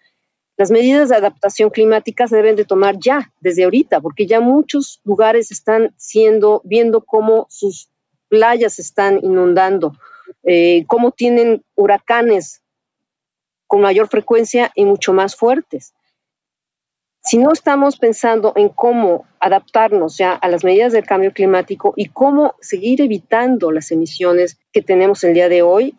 Las 0.56 0.70
medidas 0.70 1.08
de 1.08 1.16
adaptación 1.16 1.70
climática 1.70 2.28
se 2.28 2.36
deben 2.36 2.54
de 2.54 2.64
tomar 2.64 2.96
ya, 2.98 3.32
desde 3.40 3.64
ahorita, 3.64 4.00
porque 4.00 4.26
ya 4.26 4.40
muchos 4.40 5.00
lugares 5.04 5.50
están 5.50 5.92
siendo, 5.96 6.62
viendo 6.64 7.00
cómo 7.00 7.46
sus 7.50 7.88
playas 8.28 8.78
están 8.78 9.18
inundando, 9.22 9.94
eh, 10.44 10.84
cómo 10.86 11.10
tienen 11.10 11.64
huracanes 11.74 12.62
con 13.66 13.80
mayor 13.80 14.08
frecuencia 14.08 14.70
y 14.76 14.84
mucho 14.84 15.12
más 15.12 15.34
fuertes. 15.34 15.92
Si 17.24 17.38
no 17.38 17.52
estamos 17.52 17.96
pensando 17.96 18.52
en 18.54 18.68
cómo 18.68 19.26
adaptarnos 19.40 20.18
ya 20.18 20.34
a 20.34 20.48
las 20.48 20.62
medidas 20.62 20.92
del 20.92 21.06
cambio 21.06 21.32
climático 21.32 21.94
y 21.96 22.10
cómo 22.10 22.54
seguir 22.60 23.00
evitando 23.00 23.72
las 23.72 23.90
emisiones 23.90 24.58
que 24.72 24.82
tenemos 24.82 25.24
el 25.24 25.32
día 25.32 25.48
de 25.48 25.62
hoy, 25.62 25.94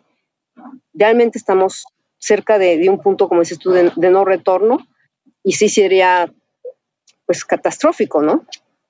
realmente 0.94 1.36
estamos 1.36 1.86
cerca 2.18 2.58
de, 2.58 2.88
un 2.88 3.00
punto, 3.00 3.28
como 3.28 3.40
dices 3.40 3.58
tú, 3.58 3.72
de, 3.72 4.10
no 4.10 4.24
retorno 4.24 4.86
y 5.42 5.52
sí 5.52 5.68
sería 5.68 6.32
pues 7.26 7.44
catastrófico, 7.44 8.22
¿no? 8.22 8.46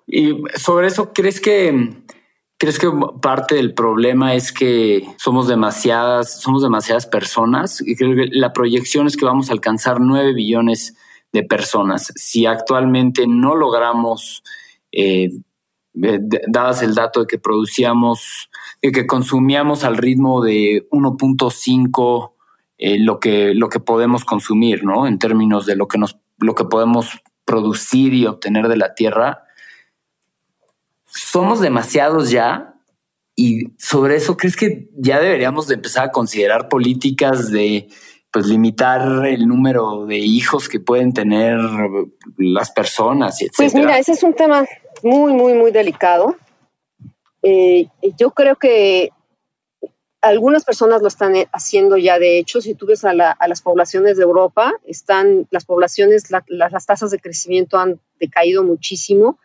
Y 0.06 0.42
sobre 0.56 0.88
eso, 0.88 1.14
¿crees 1.14 1.40
que 1.40 2.04
crees 2.58 2.78
que 2.78 2.88
parte 3.20 3.54
del 3.54 3.72
problema 3.72 4.34
es 4.34 4.52
que 4.52 5.06
somos 5.16 5.48
demasiadas, 5.48 6.40
somos 6.40 6.62
demasiadas 6.62 7.06
personas? 7.06 7.80
Y 7.80 7.96
creo 7.96 8.14
que 8.14 8.28
la 8.30 8.52
proyección 8.52 9.06
es 9.06 9.16
que 9.16 9.24
vamos 9.24 9.48
a 9.48 9.54
alcanzar 9.54 10.00
nueve 10.00 10.34
billones 10.34 10.96
de 11.32 11.42
personas. 11.42 12.12
Si 12.16 12.46
actualmente 12.46 13.26
no 13.26 13.54
logramos, 13.54 14.42
eh, 14.92 15.30
dadas 15.94 16.82
el 16.82 16.94
dato 16.94 17.20
de 17.20 17.26
que 17.26 17.38
producíamos, 17.38 18.50
de 18.82 18.92
que 18.92 19.06
consumíamos 19.06 19.84
al 19.84 19.96
ritmo 19.96 20.42
de 20.42 20.86
1.5 20.90 22.32
eh, 22.78 22.98
lo, 22.98 23.18
que, 23.20 23.54
lo 23.54 23.68
que 23.68 23.80
podemos 23.80 24.24
consumir, 24.24 24.84
¿no? 24.84 25.06
En 25.06 25.18
términos 25.18 25.64
de 25.64 25.76
lo 25.76 25.88
que, 25.88 25.98
nos, 25.98 26.18
lo 26.38 26.54
que 26.54 26.64
podemos 26.64 27.08
producir 27.46 28.12
y 28.12 28.26
obtener 28.26 28.68
de 28.68 28.76
la 28.76 28.94
tierra. 28.94 29.44
Somos 31.06 31.60
demasiados 31.60 32.30
ya 32.30 32.74
y 33.34 33.72
sobre 33.78 34.16
eso, 34.16 34.36
¿crees 34.36 34.56
que 34.56 34.90
ya 34.96 35.20
deberíamos 35.20 35.68
de 35.68 35.74
empezar 35.74 36.06
a 36.06 36.10
considerar 36.10 36.68
políticas 36.68 37.50
de 37.50 37.88
pues 38.30 38.46
limitar 38.46 39.26
el 39.26 39.46
número 39.46 40.06
de 40.06 40.18
hijos 40.18 40.68
que 40.68 40.80
pueden 40.80 41.12
tener 41.12 41.58
las 42.36 42.70
personas, 42.70 43.40
etc. 43.40 43.52
Pues 43.56 43.74
mira, 43.74 43.98
ese 43.98 44.12
es 44.12 44.22
un 44.22 44.34
tema 44.34 44.64
muy, 45.02 45.32
muy, 45.32 45.54
muy 45.54 45.70
delicado. 45.70 46.36
Eh, 47.42 47.88
yo 48.18 48.32
creo 48.32 48.56
que 48.56 49.10
algunas 50.20 50.64
personas 50.64 51.02
lo 51.02 51.08
están 51.08 51.36
eh, 51.36 51.48
haciendo 51.52 51.96
ya, 51.96 52.18
de 52.18 52.38
hecho, 52.38 52.60
si 52.60 52.74
tú 52.74 52.86
ves 52.86 53.04
a, 53.04 53.14
las 53.14 53.62
poblaciones 53.62 54.16
de 54.16 54.24
Europa, 54.24 54.72
están 54.84 55.46
las 55.50 55.64
poblaciones, 55.64 56.30
las 56.48 56.86
tasas 56.86 57.10
de 57.10 57.20
crecimiento 57.20 57.78
han 57.78 58.00
decaído 58.18 58.64
muchísimo, 58.64 59.38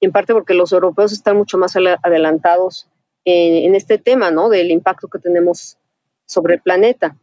en 0.00 0.12
parte 0.12 0.32
porque 0.32 0.54
los 0.54 0.72
europeos 0.72 1.12
están 1.12 1.36
mucho 1.36 1.58
más 1.58 1.74
adelantados 1.76 2.88
en, 3.24 3.64
en, 3.64 3.74
este 3.74 3.98
tema, 3.98 4.30
¿no? 4.30 4.48
Del 4.48 4.70
impacto 4.70 5.08
que 5.08 5.18
tenemos 5.18 5.78
sobre 6.26 6.54
el 6.54 6.60
planeta. 6.60 7.16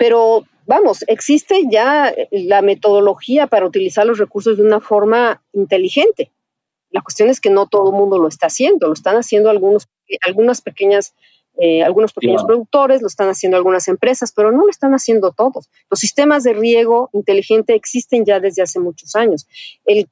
Pero 0.00 0.46
vamos, 0.64 1.04
existe 1.08 1.64
ya 1.70 2.14
la 2.30 2.62
metodología 2.62 3.48
para 3.48 3.66
utilizar 3.66 4.06
los 4.06 4.16
recursos 4.16 4.56
de 4.56 4.62
una 4.62 4.80
forma 4.80 5.42
inteligente. 5.52 6.32
La 6.90 7.02
cuestión 7.02 7.28
es 7.28 7.38
que 7.38 7.50
no 7.50 7.66
todo 7.66 7.90
el 7.90 7.96
mundo 7.96 8.18
lo 8.18 8.26
está 8.26 8.46
haciendo, 8.46 8.86
lo 8.86 8.94
están 8.94 9.16
haciendo 9.16 9.50
algunos, 9.50 9.88
algunas 10.26 10.62
pequeñas 10.62 11.12
eh, 11.58 11.82
algunos 11.82 12.14
pequeños 12.14 12.44
productores, 12.44 13.02
lo 13.02 13.08
están 13.08 13.28
haciendo 13.28 13.58
algunas 13.58 13.88
empresas, 13.88 14.32
pero 14.32 14.52
no 14.52 14.64
lo 14.64 14.70
están 14.70 14.94
haciendo 14.94 15.32
todos. 15.32 15.68
Los 15.90 16.00
sistemas 16.00 16.44
de 16.44 16.54
riego 16.54 17.10
inteligente 17.12 17.74
existen 17.74 18.24
ya 18.24 18.40
desde 18.40 18.62
hace 18.62 18.80
muchos 18.80 19.14
años. 19.14 19.46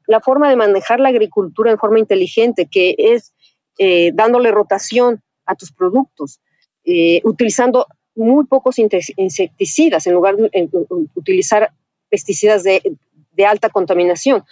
la 0.07 0.21
forma 0.21 0.51
de 0.51 0.57
manejar 0.57 1.01
la 1.01 1.09
agricultura 1.09 1.71
en 1.71 1.79
forma 1.79 1.99
inteligente, 1.99 2.69
que 2.71 2.95
es 2.99 3.33
eh, 3.79 4.11
dándole 4.13 4.51
rotación 4.51 5.23
a 5.47 5.55
tus 5.55 5.73
productos, 5.73 6.41
eh, 6.85 7.23
utilizando 7.25 7.87
muy 8.19 8.45
pocos 8.45 8.77
insecticidas 8.79 10.07
en 10.07 10.15
lugar 10.15 10.37
de 10.37 10.69
utilizar 11.15 11.73
pesticidas 12.11 12.63
de 12.63 13.47
alta 13.47 13.71
contaminación. 13.71 14.45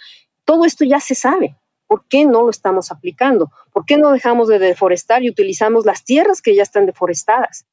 Todo 0.45 0.65
esto 0.65 0.85
ya 0.85 0.99
se 0.99 1.13
sabe. 1.13 1.55
¿Por 1.87 2.05
qué 2.07 2.25
no 2.25 2.43
lo 2.43 2.49
estamos 2.49 2.91
aplicando? 2.91 3.51
¿Por 3.71 3.85
qué 3.85 3.97
no 3.97 4.11
dejamos 4.11 4.49
de 4.49 4.59
deforestar 4.59 5.23
y 5.23 5.29
utilizamos 5.29 5.85
las 5.85 6.03
tierras 6.03 6.41
que 6.41 6.53
ya 6.53 6.63
están 6.63 6.85
deforestadas? 6.85 7.65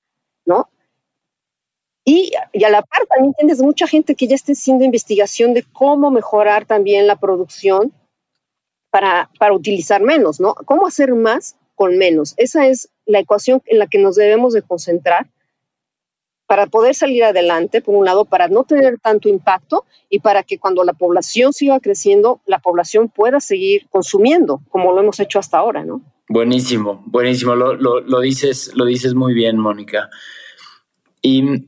¿No? 0.47 0.68
Y, 2.05 2.32
a 2.36 2.68
la 2.68 2.82
par 2.82 3.07
también 3.07 3.34
tienes 3.34 3.61
mucha 3.61 3.86
gente 3.86 4.14
que 4.14 4.28
ya 4.28 4.34
está 4.36 4.53
haciendo 4.53 4.84
investigación 4.84 5.55
de 5.55 5.64
cómo 5.64 6.11
mejorar 6.11 6.66
también 6.66 7.07
la 7.07 7.16
producción 7.16 7.92
para, 8.90 9.30
para 9.38 9.55
utilizar 9.55 10.03
menos, 10.03 10.38
¿no? 10.38 10.55
¿Cómo 10.55 10.86
hacer 10.86 11.14
más 11.14 11.57
con 11.74 11.97
menos? 11.97 12.34
Esa 12.36 12.66
es 12.66 12.90
la 13.07 13.20
ecuación 13.20 13.62
en 13.66 13.78
la 13.78 13.86
que 13.86 13.99
nos 13.99 14.16
debemos 14.16 14.53
de 14.53 14.62
concentrar 14.62 15.28
para 16.47 16.66
poder 16.66 16.95
salir 16.95 17.24
adelante, 17.24 17.80
por 17.80 17.95
un 17.95 18.05
lado, 18.05 18.24
para 18.24 18.49
no 18.49 18.64
tener 18.64 18.99
tanto 18.99 19.28
impacto 19.28 19.84
y 20.11 20.20
para 20.20 20.42
que 20.42 20.59
cuando 20.59 20.84
la 20.84 20.92
población 20.92 21.53
siga 21.53 21.80
creciendo, 21.80 22.40
la 22.47 22.59
población 22.59 23.09
pueda 23.09 23.40
seguir 23.40 23.86
consumiendo, 23.90 24.61
como 24.70 24.92
lo 24.92 25.01
hemos 25.01 25.20
hecho 25.20 25.38
hasta 25.38 25.59
ahora, 25.59 25.84
¿no? 25.84 26.03
Buenísimo, 26.28 27.03
buenísimo. 27.07 27.55
Lo, 27.55 27.74
lo, 27.74 28.20
dices, 28.20 28.72
lo 28.74 28.84
dices 28.84 29.14
muy 29.14 29.34
bien, 29.34 29.59
Mónica. 29.59 30.11
Y 31.20 31.66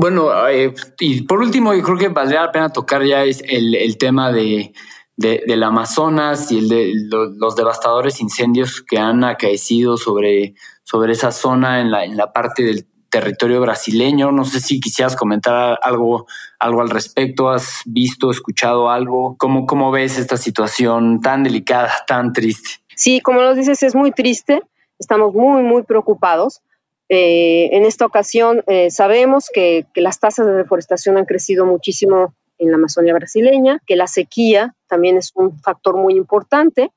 bueno, 0.00 0.30
eh, 0.48 0.74
y 1.00 1.22
por 1.22 1.40
último, 1.40 1.74
yo 1.74 1.82
creo 1.82 1.98
que 1.98 2.08
valdría 2.08 2.42
la 2.42 2.52
pena 2.52 2.72
tocar 2.72 3.04
ya 3.04 3.24
el, 3.24 3.74
el 3.74 3.98
tema 3.98 4.32
de, 4.32 4.72
de, 5.16 5.42
del 5.46 5.62
Amazonas 5.62 6.50
y 6.50 6.58
el 6.58 6.68
de 6.68 6.92
los 7.10 7.56
devastadores 7.56 8.20
incendios 8.20 8.82
que 8.82 8.98
han 8.98 9.24
acaecido 9.24 9.96
sobre, 9.96 10.54
sobre 10.82 11.12
esa 11.12 11.30
zona 11.30 11.80
en 11.80 11.90
la, 11.90 12.04
en 12.04 12.16
la 12.16 12.32
parte 12.32 12.62
del 12.62 12.86
territorio 13.14 13.60
brasileño. 13.60 14.32
No 14.32 14.44
sé 14.44 14.58
si 14.58 14.80
quisieras 14.80 15.14
comentar 15.14 15.78
algo, 15.82 16.26
algo 16.58 16.80
al 16.80 16.90
respecto. 16.90 17.48
¿Has 17.48 17.82
visto, 17.86 18.28
escuchado 18.32 18.90
algo? 18.90 19.36
¿Cómo, 19.38 19.66
cómo 19.66 19.92
ves 19.92 20.18
esta 20.18 20.36
situación 20.36 21.20
tan 21.20 21.44
delicada, 21.44 21.92
tan 22.08 22.32
triste? 22.32 22.70
Sí, 22.96 23.20
como 23.20 23.40
lo 23.40 23.54
dices, 23.54 23.84
es 23.84 23.94
muy 23.94 24.10
triste. 24.10 24.62
Estamos 24.98 25.32
muy, 25.32 25.62
muy 25.62 25.84
preocupados. 25.84 26.60
Eh, 27.08 27.68
en 27.72 27.84
esta 27.84 28.04
ocasión 28.04 28.64
eh, 28.66 28.90
sabemos 28.90 29.48
que, 29.52 29.86
que, 29.94 30.00
las 30.00 30.18
tasas 30.18 30.46
de 30.46 30.54
deforestación 30.54 31.16
han 31.16 31.26
crecido 31.26 31.66
muchísimo 31.66 32.34
en 32.58 32.70
la 32.70 32.76
Amazonia 32.76 33.14
brasileña, 33.14 33.80
que 33.86 33.94
la 33.94 34.08
sequía 34.08 34.74
también 34.88 35.18
es 35.18 35.30
un 35.36 35.56
factor 35.60 35.96
muy 35.96 36.16
importante. 36.16 36.90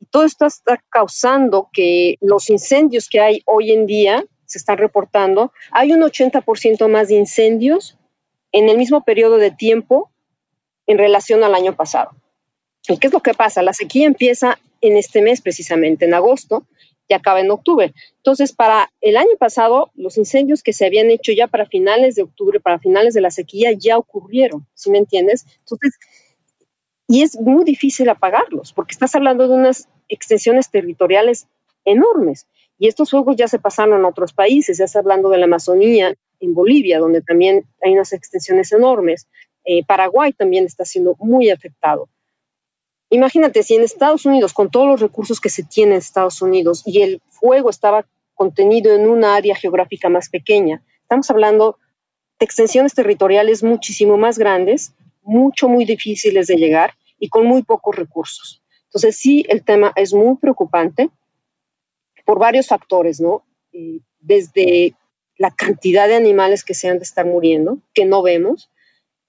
Y 0.00 0.06
todo 0.06 0.24
esto 0.24 0.46
está 0.46 0.82
causando 0.88 1.68
que 1.72 2.16
los 2.20 2.50
incendios 2.50 3.08
que 3.08 3.20
hay 3.20 3.42
hoy 3.44 3.70
en 3.70 3.86
día 3.86 4.24
se 4.50 4.58
están 4.58 4.78
reportando, 4.78 5.52
hay 5.70 5.92
un 5.92 6.00
80% 6.00 6.88
más 6.88 7.08
de 7.08 7.14
incendios 7.14 7.96
en 8.50 8.68
el 8.68 8.76
mismo 8.76 9.04
periodo 9.04 9.36
de 9.38 9.52
tiempo 9.52 10.10
en 10.86 10.98
relación 10.98 11.44
al 11.44 11.54
año 11.54 11.76
pasado. 11.76 12.10
¿Y 12.88 12.98
qué 12.98 13.06
es 13.06 13.12
lo 13.12 13.20
que 13.20 13.32
pasa? 13.32 13.62
La 13.62 13.72
sequía 13.72 14.06
empieza 14.06 14.58
en 14.80 14.96
este 14.96 15.22
mes 15.22 15.40
precisamente, 15.40 16.04
en 16.04 16.14
agosto, 16.14 16.66
y 17.08 17.14
acaba 17.14 17.40
en 17.40 17.50
octubre. 17.52 17.94
Entonces, 18.16 18.52
para 18.52 18.90
el 19.00 19.16
año 19.16 19.36
pasado, 19.38 19.92
los 19.94 20.18
incendios 20.18 20.64
que 20.64 20.72
se 20.72 20.86
habían 20.86 21.10
hecho 21.10 21.30
ya 21.30 21.46
para 21.46 21.66
finales 21.66 22.16
de 22.16 22.22
octubre, 22.22 22.58
para 22.58 22.80
finales 22.80 23.14
de 23.14 23.20
la 23.20 23.30
sequía, 23.30 23.70
ya 23.72 23.98
ocurrieron, 23.98 24.66
¿sí 24.74 24.90
me 24.90 24.98
entiendes? 24.98 25.46
Entonces, 25.60 25.98
y 27.06 27.22
es 27.22 27.38
muy 27.40 27.64
difícil 27.64 28.08
apagarlos, 28.08 28.72
porque 28.72 28.92
estás 28.92 29.14
hablando 29.14 29.46
de 29.46 29.54
unas 29.54 29.88
extensiones 30.08 30.70
territoriales 30.70 31.46
enormes. 31.84 32.46
Y 32.80 32.88
estos 32.88 33.10
fuegos 33.10 33.36
ya 33.36 33.46
se 33.46 33.58
pasaron 33.58 33.98
en 33.98 34.06
otros 34.06 34.32
países, 34.32 34.78
ya 34.78 34.86
está 34.86 35.00
hablando 35.00 35.28
de 35.28 35.36
la 35.36 35.44
Amazonía, 35.44 36.14
en 36.40 36.54
Bolivia, 36.54 36.98
donde 36.98 37.20
también 37.20 37.66
hay 37.82 37.92
unas 37.92 38.14
extensiones 38.14 38.72
enormes. 38.72 39.28
Eh, 39.66 39.84
Paraguay 39.84 40.32
también 40.32 40.64
está 40.64 40.86
siendo 40.86 41.14
muy 41.18 41.50
afectado. 41.50 42.08
Imagínate, 43.10 43.62
si 43.64 43.74
en 43.74 43.82
Estados 43.82 44.24
Unidos, 44.24 44.54
con 44.54 44.70
todos 44.70 44.86
los 44.86 45.00
recursos 45.00 45.42
que 45.42 45.50
se 45.50 45.62
tiene 45.62 45.92
en 45.92 45.98
Estados 45.98 46.40
Unidos, 46.40 46.82
y 46.86 47.02
el 47.02 47.20
fuego 47.28 47.68
estaba 47.68 48.06
contenido 48.32 48.94
en 48.94 49.10
una 49.10 49.34
área 49.34 49.54
geográfica 49.54 50.08
más 50.08 50.30
pequeña, 50.30 50.82
estamos 51.02 51.30
hablando 51.30 51.76
de 52.38 52.46
extensiones 52.46 52.94
territoriales 52.94 53.62
muchísimo 53.62 54.16
más 54.16 54.38
grandes, 54.38 54.94
mucho, 55.20 55.68
muy 55.68 55.84
difíciles 55.84 56.46
de 56.46 56.56
llegar 56.56 56.94
y 57.18 57.28
con 57.28 57.44
muy 57.44 57.62
pocos 57.62 57.94
recursos. 57.94 58.62
Entonces, 58.84 59.18
sí, 59.18 59.44
el 59.50 59.64
tema 59.64 59.92
es 59.96 60.14
muy 60.14 60.38
preocupante 60.38 61.10
por 62.30 62.38
varios 62.38 62.68
factores, 62.68 63.20
¿no? 63.20 63.42
desde 64.20 64.94
la 65.36 65.50
cantidad 65.50 66.06
de 66.06 66.14
animales 66.14 66.62
que 66.62 66.74
se 66.74 66.88
han 66.88 66.98
de 66.98 67.02
estar 67.02 67.26
muriendo, 67.26 67.78
que 67.92 68.04
no 68.04 68.22
vemos. 68.22 68.70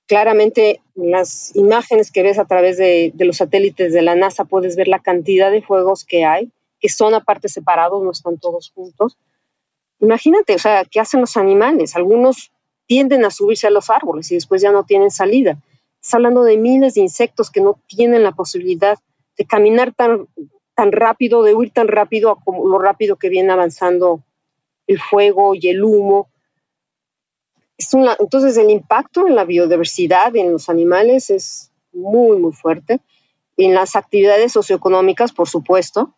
Claramente, 0.05 0.81
las 0.93 1.55
imágenes 1.55 2.11
que 2.11 2.21
ves 2.21 2.37
a 2.37 2.45
través 2.45 2.77
de, 2.77 3.11
los 3.17 3.37
satélites 3.37 3.91
de 3.91 4.03
la 4.03 4.13
NASA 4.13 4.45
puedes 4.45 4.75
ver 4.75 4.87
la 4.87 4.99
cantidad 4.99 5.49
de 5.49 5.63
fuegos 5.63 6.05
que 6.05 6.25
hay 6.25 6.51
que 6.79 6.89
son 6.89 7.15
aparte 7.15 7.49
separados, 7.49 8.03
no 8.03 8.11
están 8.11 8.37
todos 8.37 8.69
juntos. 8.69 9.17
Imagínate, 9.99 10.53
o 10.53 10.59
sea, 10.59 10.85
¿qué 10.85 10.99
hacen 10.99 11.21
los 11.21 11.37
animales? 11.37 11.95
Algunos 11.95 12.51
tienden 12.85 13.25
a 13.25 13.31
subirse 13.31 13.65
a 13.65 13.71
los 13.71 13.89
árboles 13.89 14.31
y 14.31 14.35
después 14.35 14.61
ya 14.61 14.71
no 14.71 14.83
tienen 14.83 15.09
salida. 15.09 15.57
Estás 15.95 16.13
hablando 16.13 16.43
de 16.43 16.57
miles 16.57 16.93
de 16.93 17.01
insectos 17.01 17.49
que 17.49 17.61
no 17.61 17.79
tienen 17.87 18.21
la 18.21 18.33
posibilidad 18.33 18.99
de 19.39 19.45
caminar 19.45 19.91
tan, 19.91 20.27
tan 20.81 20.91
rápido, 20.91 21.43
de 21.43 21.53
huir 21.53 21.69
tan 21.69 21.87
rápido 21.87 22.39
como 22.43 22.67
lo 22.67 22.79
rápido 22.79 23.15
que 23.15 23.29
viene 23.29 23.51
avanzando 23.51 24.23
el 24.87 24.99
fuego 24.99 25.53
y 25.53 25.67
el 25.67 25.83
humo. 25.83 26.31
entonces 28.17 28.57
el 28.57 28.71
impacto 28.71 29.27
en 29.27 29.35
la 29.35 29.45
biodiversidad, 29.45 30.35
en 30.35 30.51
los 30.51 30.69
animales, 30.69 31.29
es 31.29 31.71
muy, 31.93 32.39
muy 32.39 32.51
fuerte. 32.51 32.99
En 33.57 33.75
las 33.75 33.95
actividades 33.95 34.53
socioeconómicas, 34.53 35.33
por 35.33 35.47
supuesto, 35.47 36.15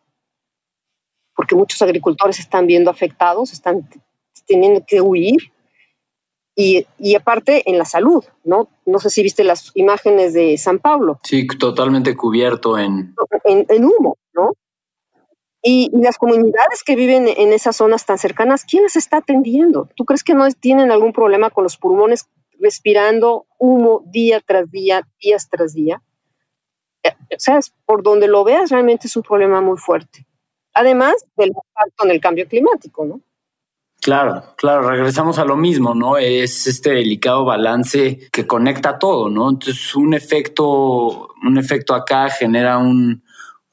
porque 1.35 1.55
muchos 1.55 1.81
agricultores 1.81 2.39
están 2.39 2.65
viendo 2.65 2.89
afectados, 2.89 3.51
están 3.51 3.89
teniendo 4.47 4.85
que 4.85 5.01
huir. 5.01 5.51
Y, 6.55 6.85
y, 6.99 7.15
aparte 7.15 7.69
en 7.69 7.79
la 7.79 7.85
salud, 7.85 8.23
¿no? 8.45 8.69
No 8.85 8.99
sé 8.99 9.09
si 9.09 9.23
viste 9.23 9.43
las 9.43 9.71
imágenes 9.73 10.33
de 10.33 10.57
San 10.57 10.79
Pablo. 10.79 11.19
Sí, 11.23 11.47
totalmente 11.47 12.15
cubierto 12.15 12.77
en... 12.77 13.13
En, 13.43 13.65
en 13.67 13.85
humo, 13.85 14.17
¿no? 14.33 14.53
Y, 15.65 15.89
las 15.93 16.17
comunidades 16.17 16.83
que 16.85 16.97
viven 16.97 17.27
en 17.29 17.53
esas 17.53 17.77
zonas 17.77 18.05
tan 18.05 18.17
cercanas, 18.17 18.65
¿quién 18.65 18.83
las 18.83 18.97
está 18.97 19.17
atendiendo? 19.17 19.87
¿Tú 19.95 20.03
crees 20.03 20.23
que 20.23 20.33
no 20.33 20.45
tienen 20.51 20.91
algún 20.91 21.13
problema 21.13 21.49
con 21.49 21.63
los 21.63 21.77
pulmones 21.77 22.27
respirando 22.59 23.45
humo 23.57 24.03
día 24.05 24.41
tras 24.41 24.69
día, 24.69 25.07
días 25.21 25.49
tras 25.49 25.73
día? 25.73 26.01
Eh, 27.03 27.13
o 27.33 27.39
sea, 27.39 27.61
por 27.85 28.03
donde 28.03 28.27
lo 28.27 28.43
veas, 28.43 28.71
realmente 28.71 29.07
es 29.07 29.15
un 29.15 29.23
problema 29.23 29.61
muy 29.61 29.77
fuerte. 29.77 30.27
Además 30.73 31.15
del 31.37 31.49
impacto 31.49 32.05
en 32.05 32.11
el 32.11 32.19
cambio 32.19 32.45
climático, 32.45 33.05
¿no? 33.05 33.21
Claro, 34.01 34.43
claro, 34.57 34.89
regresamos 34.89 35.39
a 35.39 35.45
lo 35.45 35.55
mismo, 35.55 35.95
¿no? 35.95 36.17
Es 36.17 36.67
este 36.67 36.89
delicado 36.89 37.45
balance 37.45 38.29
que 38.33 38.45
conecta 38.45 38.99
todo, 38.99 39.29
¿no? 39.29 39.49
Entonces, 39.49 39.95
un 39.95 40.13
efecto, 40.13 41.29
un 41.41 41.57
efecto 41.57 41.95
acá 41.95 42.29
genera 42.29 42.79
un, 42.79 43.22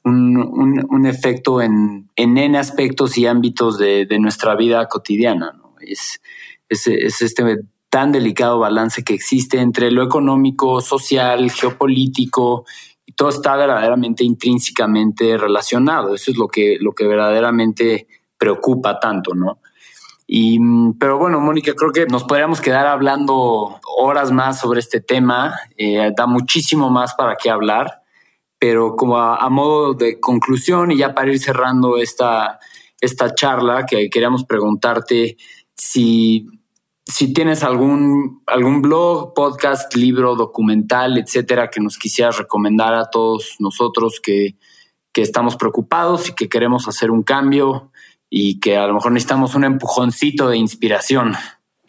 un, 0.03 0.85
un, 0.89 1.05
efecto 1.05 1.61
en, 1.61 2.09
en 2.15 2.37
N 2.37 2.57
aspectos 2.57 3.17
y 3.17 3.27
ámbitos 3.27 3.77
de, 3.77 4.05
de 4.05 4.19
nuestra 4.19 4.55
vida 4.55 4.87
cotidiana. 4.87 5.53
¿no? 5.53 5.75
Es, 5.79 6.21
es, 6.69 6.87
es, 6.87 7.21
este 7.21 7.59
tan 7.89 8.11
delicado 8.11 8.57
balance 8.59 9.03
que 9.03 9.13
existe 9.13 9.59
entre 9.59 9.91
lo 9.91 10.01
económico, 10.01 10.79
social, 10.79 11.51
geopolítico, 11.51 12.65
y 13.05 13.11
todo 13.11 13.29
está 13.29 13.57
verdaderamente 13.57 14.23
intrínsecamente 14.23 15.37
relacionado. 15.37 16.15
Eso 16.15 16.31
es 16.31 16.37
lo 16.37 16.47
que, 16.47 16.77
lo 16.79 16.93
que 16.93 17.05
verdaderamente 17.05 18.07
preocupa 18.37 18.99
tanto, 18.99 19.35
¿no? 19.35 19.59
Y, 20.25 20.57
pero 20.97 21.17
bueno, 21.17 21.41
Mónica, 21.41 21.73
creo 21.75 21.91
que 21.91 22.05
nos 22.05 22.23
podríamos 22.23 22.61
quedar 22.61 22.87
hablando 22.87 23.81
horas 23.97 24.31
más 24.31 24.61
sobre 24.61 24.79
este 24.79 25.01
tema. 25.01 25.53
Eh, 25.75 26.13
da 26.15 26.25
muchísimo 26.25 26.89
más 26.89 27.13
para 27.15 27.35
qué 27.35 27.49
hablar 27.49 28.00
pero 28.61 28.95
como 28.95 29.17
a, 29.17 29.49
modo 29.49 29.95
de 29.95 30.19
conclusión 30.19 30.91
y 30.91 30.97
ya 30.97 31.15
para 31.15 31.31
ir 31.31 31.39
cerrando 31.39 31.97
esta, 31.97 32.59
esta 32.99 33.33
charla, 33.33 33.87
que 33.87 34.07
queríamos 34.07 34.45
preguntarte 34.45 35.35
si, 35.75 36.45
si 37.03 37.33
tienes 37.33 37.63
algún, 37.63 38.43
algún 38.45 38.83
blog, 38.83 39.33
podcast, 39.33 39.95
libro, 39.95 40.35
documental, 40.35 41.17
etcétera, 41.17 41.71
que 41.71 41.79
nos 41.79 41.97
quisieras 41.97 42.37
recomendar 42.37 42.93
a 42.93 43.09
todos 43.09 43.55
nosotros 43.57 44.19
que, 44.21 44.57
que 45.11 45.23
estamos 45.23 45.55
preocupados 45.55 46.29
y 46.29 46.35
que 46.35 46.47
queremos 46.47 46.87
hacer 46.87 47.09
un 47.09 47.23
cambio 47.23 47.91
y 48.29 48.59
que 48.59 48.77
a 48.77 48.85
lo 48.85 48.93
mejor 48.93 49.11
necesitamos 49.11 49.55
un 49.55 49.63
empujoncito 49.63 50.47
de 50.49 50.57
inspiración. 50.57 51.33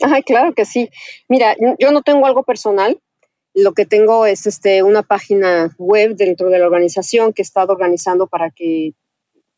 Ay, 0.00 0.22
claro 0.22 0.54
que 0.54 0.64
sí. 0.64 0.88
Mira, 1.28 1.54
yo 1.78 1.90
no 1.92 2.00
tengo 2.00 2.24
algo 2.24 2.44
personal, 2.44 2.98
lo 3.54 3.72
que 3.72 3.86
tengo 3.86 4.26
es 4.26 4.46
este, 4.46 4.82
una 4.82 5.02
página 5.02 5.74
web 5.78 6.16
dentro 6.16 6.48
de 6.48 6.58
la 6.58 6.66
organización 6.66 7.32
que 7.32 7.42
he 7.42 7.44
estado 7.44 7.72
organizando 7.72 8.26
para 8.26 8.50
que 8.50 8.94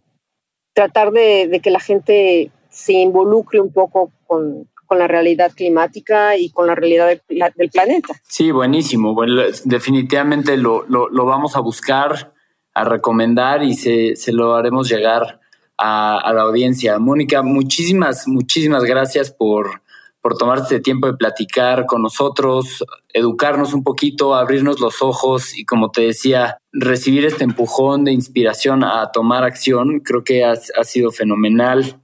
tratar 0.75 1.13
de, 1.13 1.61
que 1.63 1.71
la 1.71 1.81
gente 1.81 2.51
se 2.71 2.95
involucre 2.95 3.61
un 3.61 3.73
poco 3.73 4.13
con, 4.27 4.69
la 4.91 5.09
realidad 5.09 5.53
climática 5.57 6.37
y 6.37 6.51
con 6.51 6.67
la 6.67 6.75
realidad 6.75 7.09
del, 7.27 7.71
planeta. 7.71 8.13
Sí, 8.29 8.51
buenísimo. 8.51 9.17
definitivamente 9.65 10.59
lo, 10.59 10.85
vamos 11.25 11.57
a 11.57 11.61
buscar, 11.61 12.35
a 12.75 12.85
recomendar 12.85 13.63
y 13.63 13.73
se, 13.73 14.33
lo 14.33 14.55
haremos 14.55 14.91
llegar 14.91 15.41
a, 15.79 16.19
a, 16.19 16.35
la 16.35 16.43
audiencia. 16.43 16.99
Mónica, 16.99 17.43
muchísimas, 17.43 18.29
muchísimas 18.29 18.85
gracias 18.85 19.31
por, 19.31 19.82
por 20.23 20.39
tomarte 20.39 20.79
tiempo 20.81 21.09
de 21.09 21.15
platicar 21.15 21.85
con 21.85 22.01
nosotros, 22.01 22.85
educarnos 23.13 23.75
un 23.75 23.83
poquito, 23.83 24.37
abrirnos 24.37 24.79
los 24.79 25.03
ojos 25.03 25.59
y 25.59 25.65
como 25.65 25.91
te 25.91 26.03
decía, 26.03 26.59
recibir 26.73 27.27
este 27.27 27.43
empujón 27.43 28.05
de 28.05 28.13
inspiración 28.13 28.85
a 28.85 29.11
tomar 29.11 29.43
acción. 29.43 29.99
Creo 29.99 30.23
que 30.23 30.45
ha, 30.45 30.55
sido 30.85 31.11
fenomenal. 31.11 32.01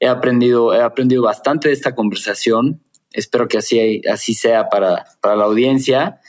He 0.00 0.08
aprendido, 0.08 0.74
he 0.74 0.82
aprendido 0.82 1.22
bastante 1.22 1.68
de 1.68 1.74
esta 1.74 1.94
conversación. 1.94 2.82
Espero 3.12 3.46
que 3.46 3.58
así, 3.58 4.02
así 4.10 4.34
sea 4.34 4.68
para, 4.68 5.06
para 5.20 5.36
la 5.36 5.44
audiencia. 5.44 6.20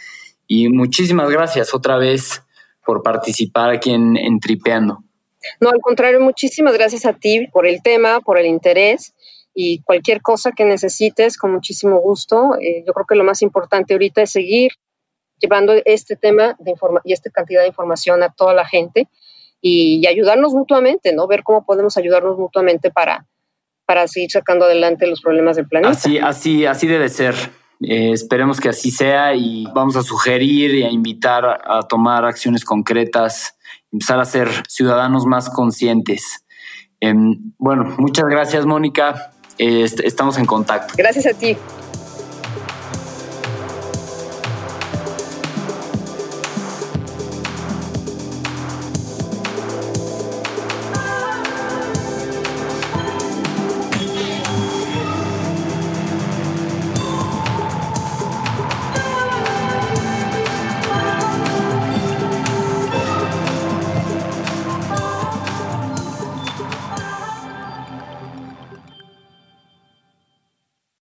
Y 0.45 0.69
muchísimas 0.69 1.31
gracias 1.31 1.73
otra 1.73 1.97
vez 1.97 2.43
por 2.85 3.01
participar 3.01 3.71
aquí 3.71 3.89
en, 3.89 4.15
en 4.15 4.39
Tripeando. 4.39 5.03
No, 5.59 5.69
al 5.69 5.79
contrario, 5.81 6.21
muchísimas 6.21 6.75
gracias 6.75 7.07
a 7.07 7.13
ti 7.13 7.47
por 7.51 7.65
el 7.65 7.81
tema, 7.81 8.21
por 8.21 8.37
el 8.37 8.45
interés 8.45 9.15
y 9.53 9.81
cualquier 9.83 10.21
cosa 10.21 10.51
que 10.51 10.65
necesites, 10.65 11.37
con 11.37 11.51
muchísimo 11.51 11.99
gusto. 11.99 12.55
Eh, 12.59 12.83
yo 12.85 12.93
creo 12.93 13.05
que 13.05 13.15
lo 13.15 13.23
más 13.23 13.41
importante 13.41 13.93
ahorita 13.93 14.21
es 14.21 14.31
seguir 14.31 14.71
llevando 15.39 15.73
este 15.85 16.15
tema 16.15 16.55
de 16.59 16.75
y 17.03 17.13
esta 17.13 17.29
cantidad 17.31 17.61
de 17.61 17.67
información 17.67 18.23
a 18.23 18.29
toda 18.29 18.53
la 18.53 18.65
gente 18.65 19.07
y, 19.59 20.05
ayudarnos 20.07 20.53
mutuamente, 20.53 21.13
¿no? 21.13 21.27
Ver 21.27 21.43
cómo 21.43 21.65
podemos 21.65 21.97
ayudarnos 21.97 22.37
mutuamente 22.37 22.91
para, 22.91 23.27
para 23.85 24.07
seguir 24.07 24.31
sacando 24.31 24.65
adelante 24.65 25.07
los 25.07 25.21
problemas 25.21 25.55
del 25.55 25.67
planeta. 25.67 25.91
Así, 25.91 26.17
así, 26.17 26.65
así 26.65 26.87
debe 26.87 27.09
ser. 27.09 27.35
Eh, 27.81 28.11
esperemos 28.11 28.59
que 28.59 28.69
así 28.69 28.91
sea 28.91 29.33
y 29.33 29.65
vamos 29.73 29.95
a 29.95 30.03
sugerir 30.03 30.75
y 30.75 30.83
a 30.83 30.89
invitar 30.89 31.45
a 31.63 31.81
tomar 31.87 32.25
acciones 32.25 32.63
concretas, 32.63 33.57
empezar 33.91 34.19
a 34.19 34.25
ser 34.25 34.49
ciudadanos 34.67 35.25
más 35.25 35.49
conscientes. 35.49 36.45
Em, 36.99 37.53
bueno, 37.57 37.95
muchas 37.97 38.25
gracias, 38.25 38.65
Mónica 38.67 39.31
estamos 39.57 40.37
en 40.37 40.45
contacto. 40.45 40.93
Gracias 40.97 41.25
a 41.25 41.33
ti. 41.33 41.57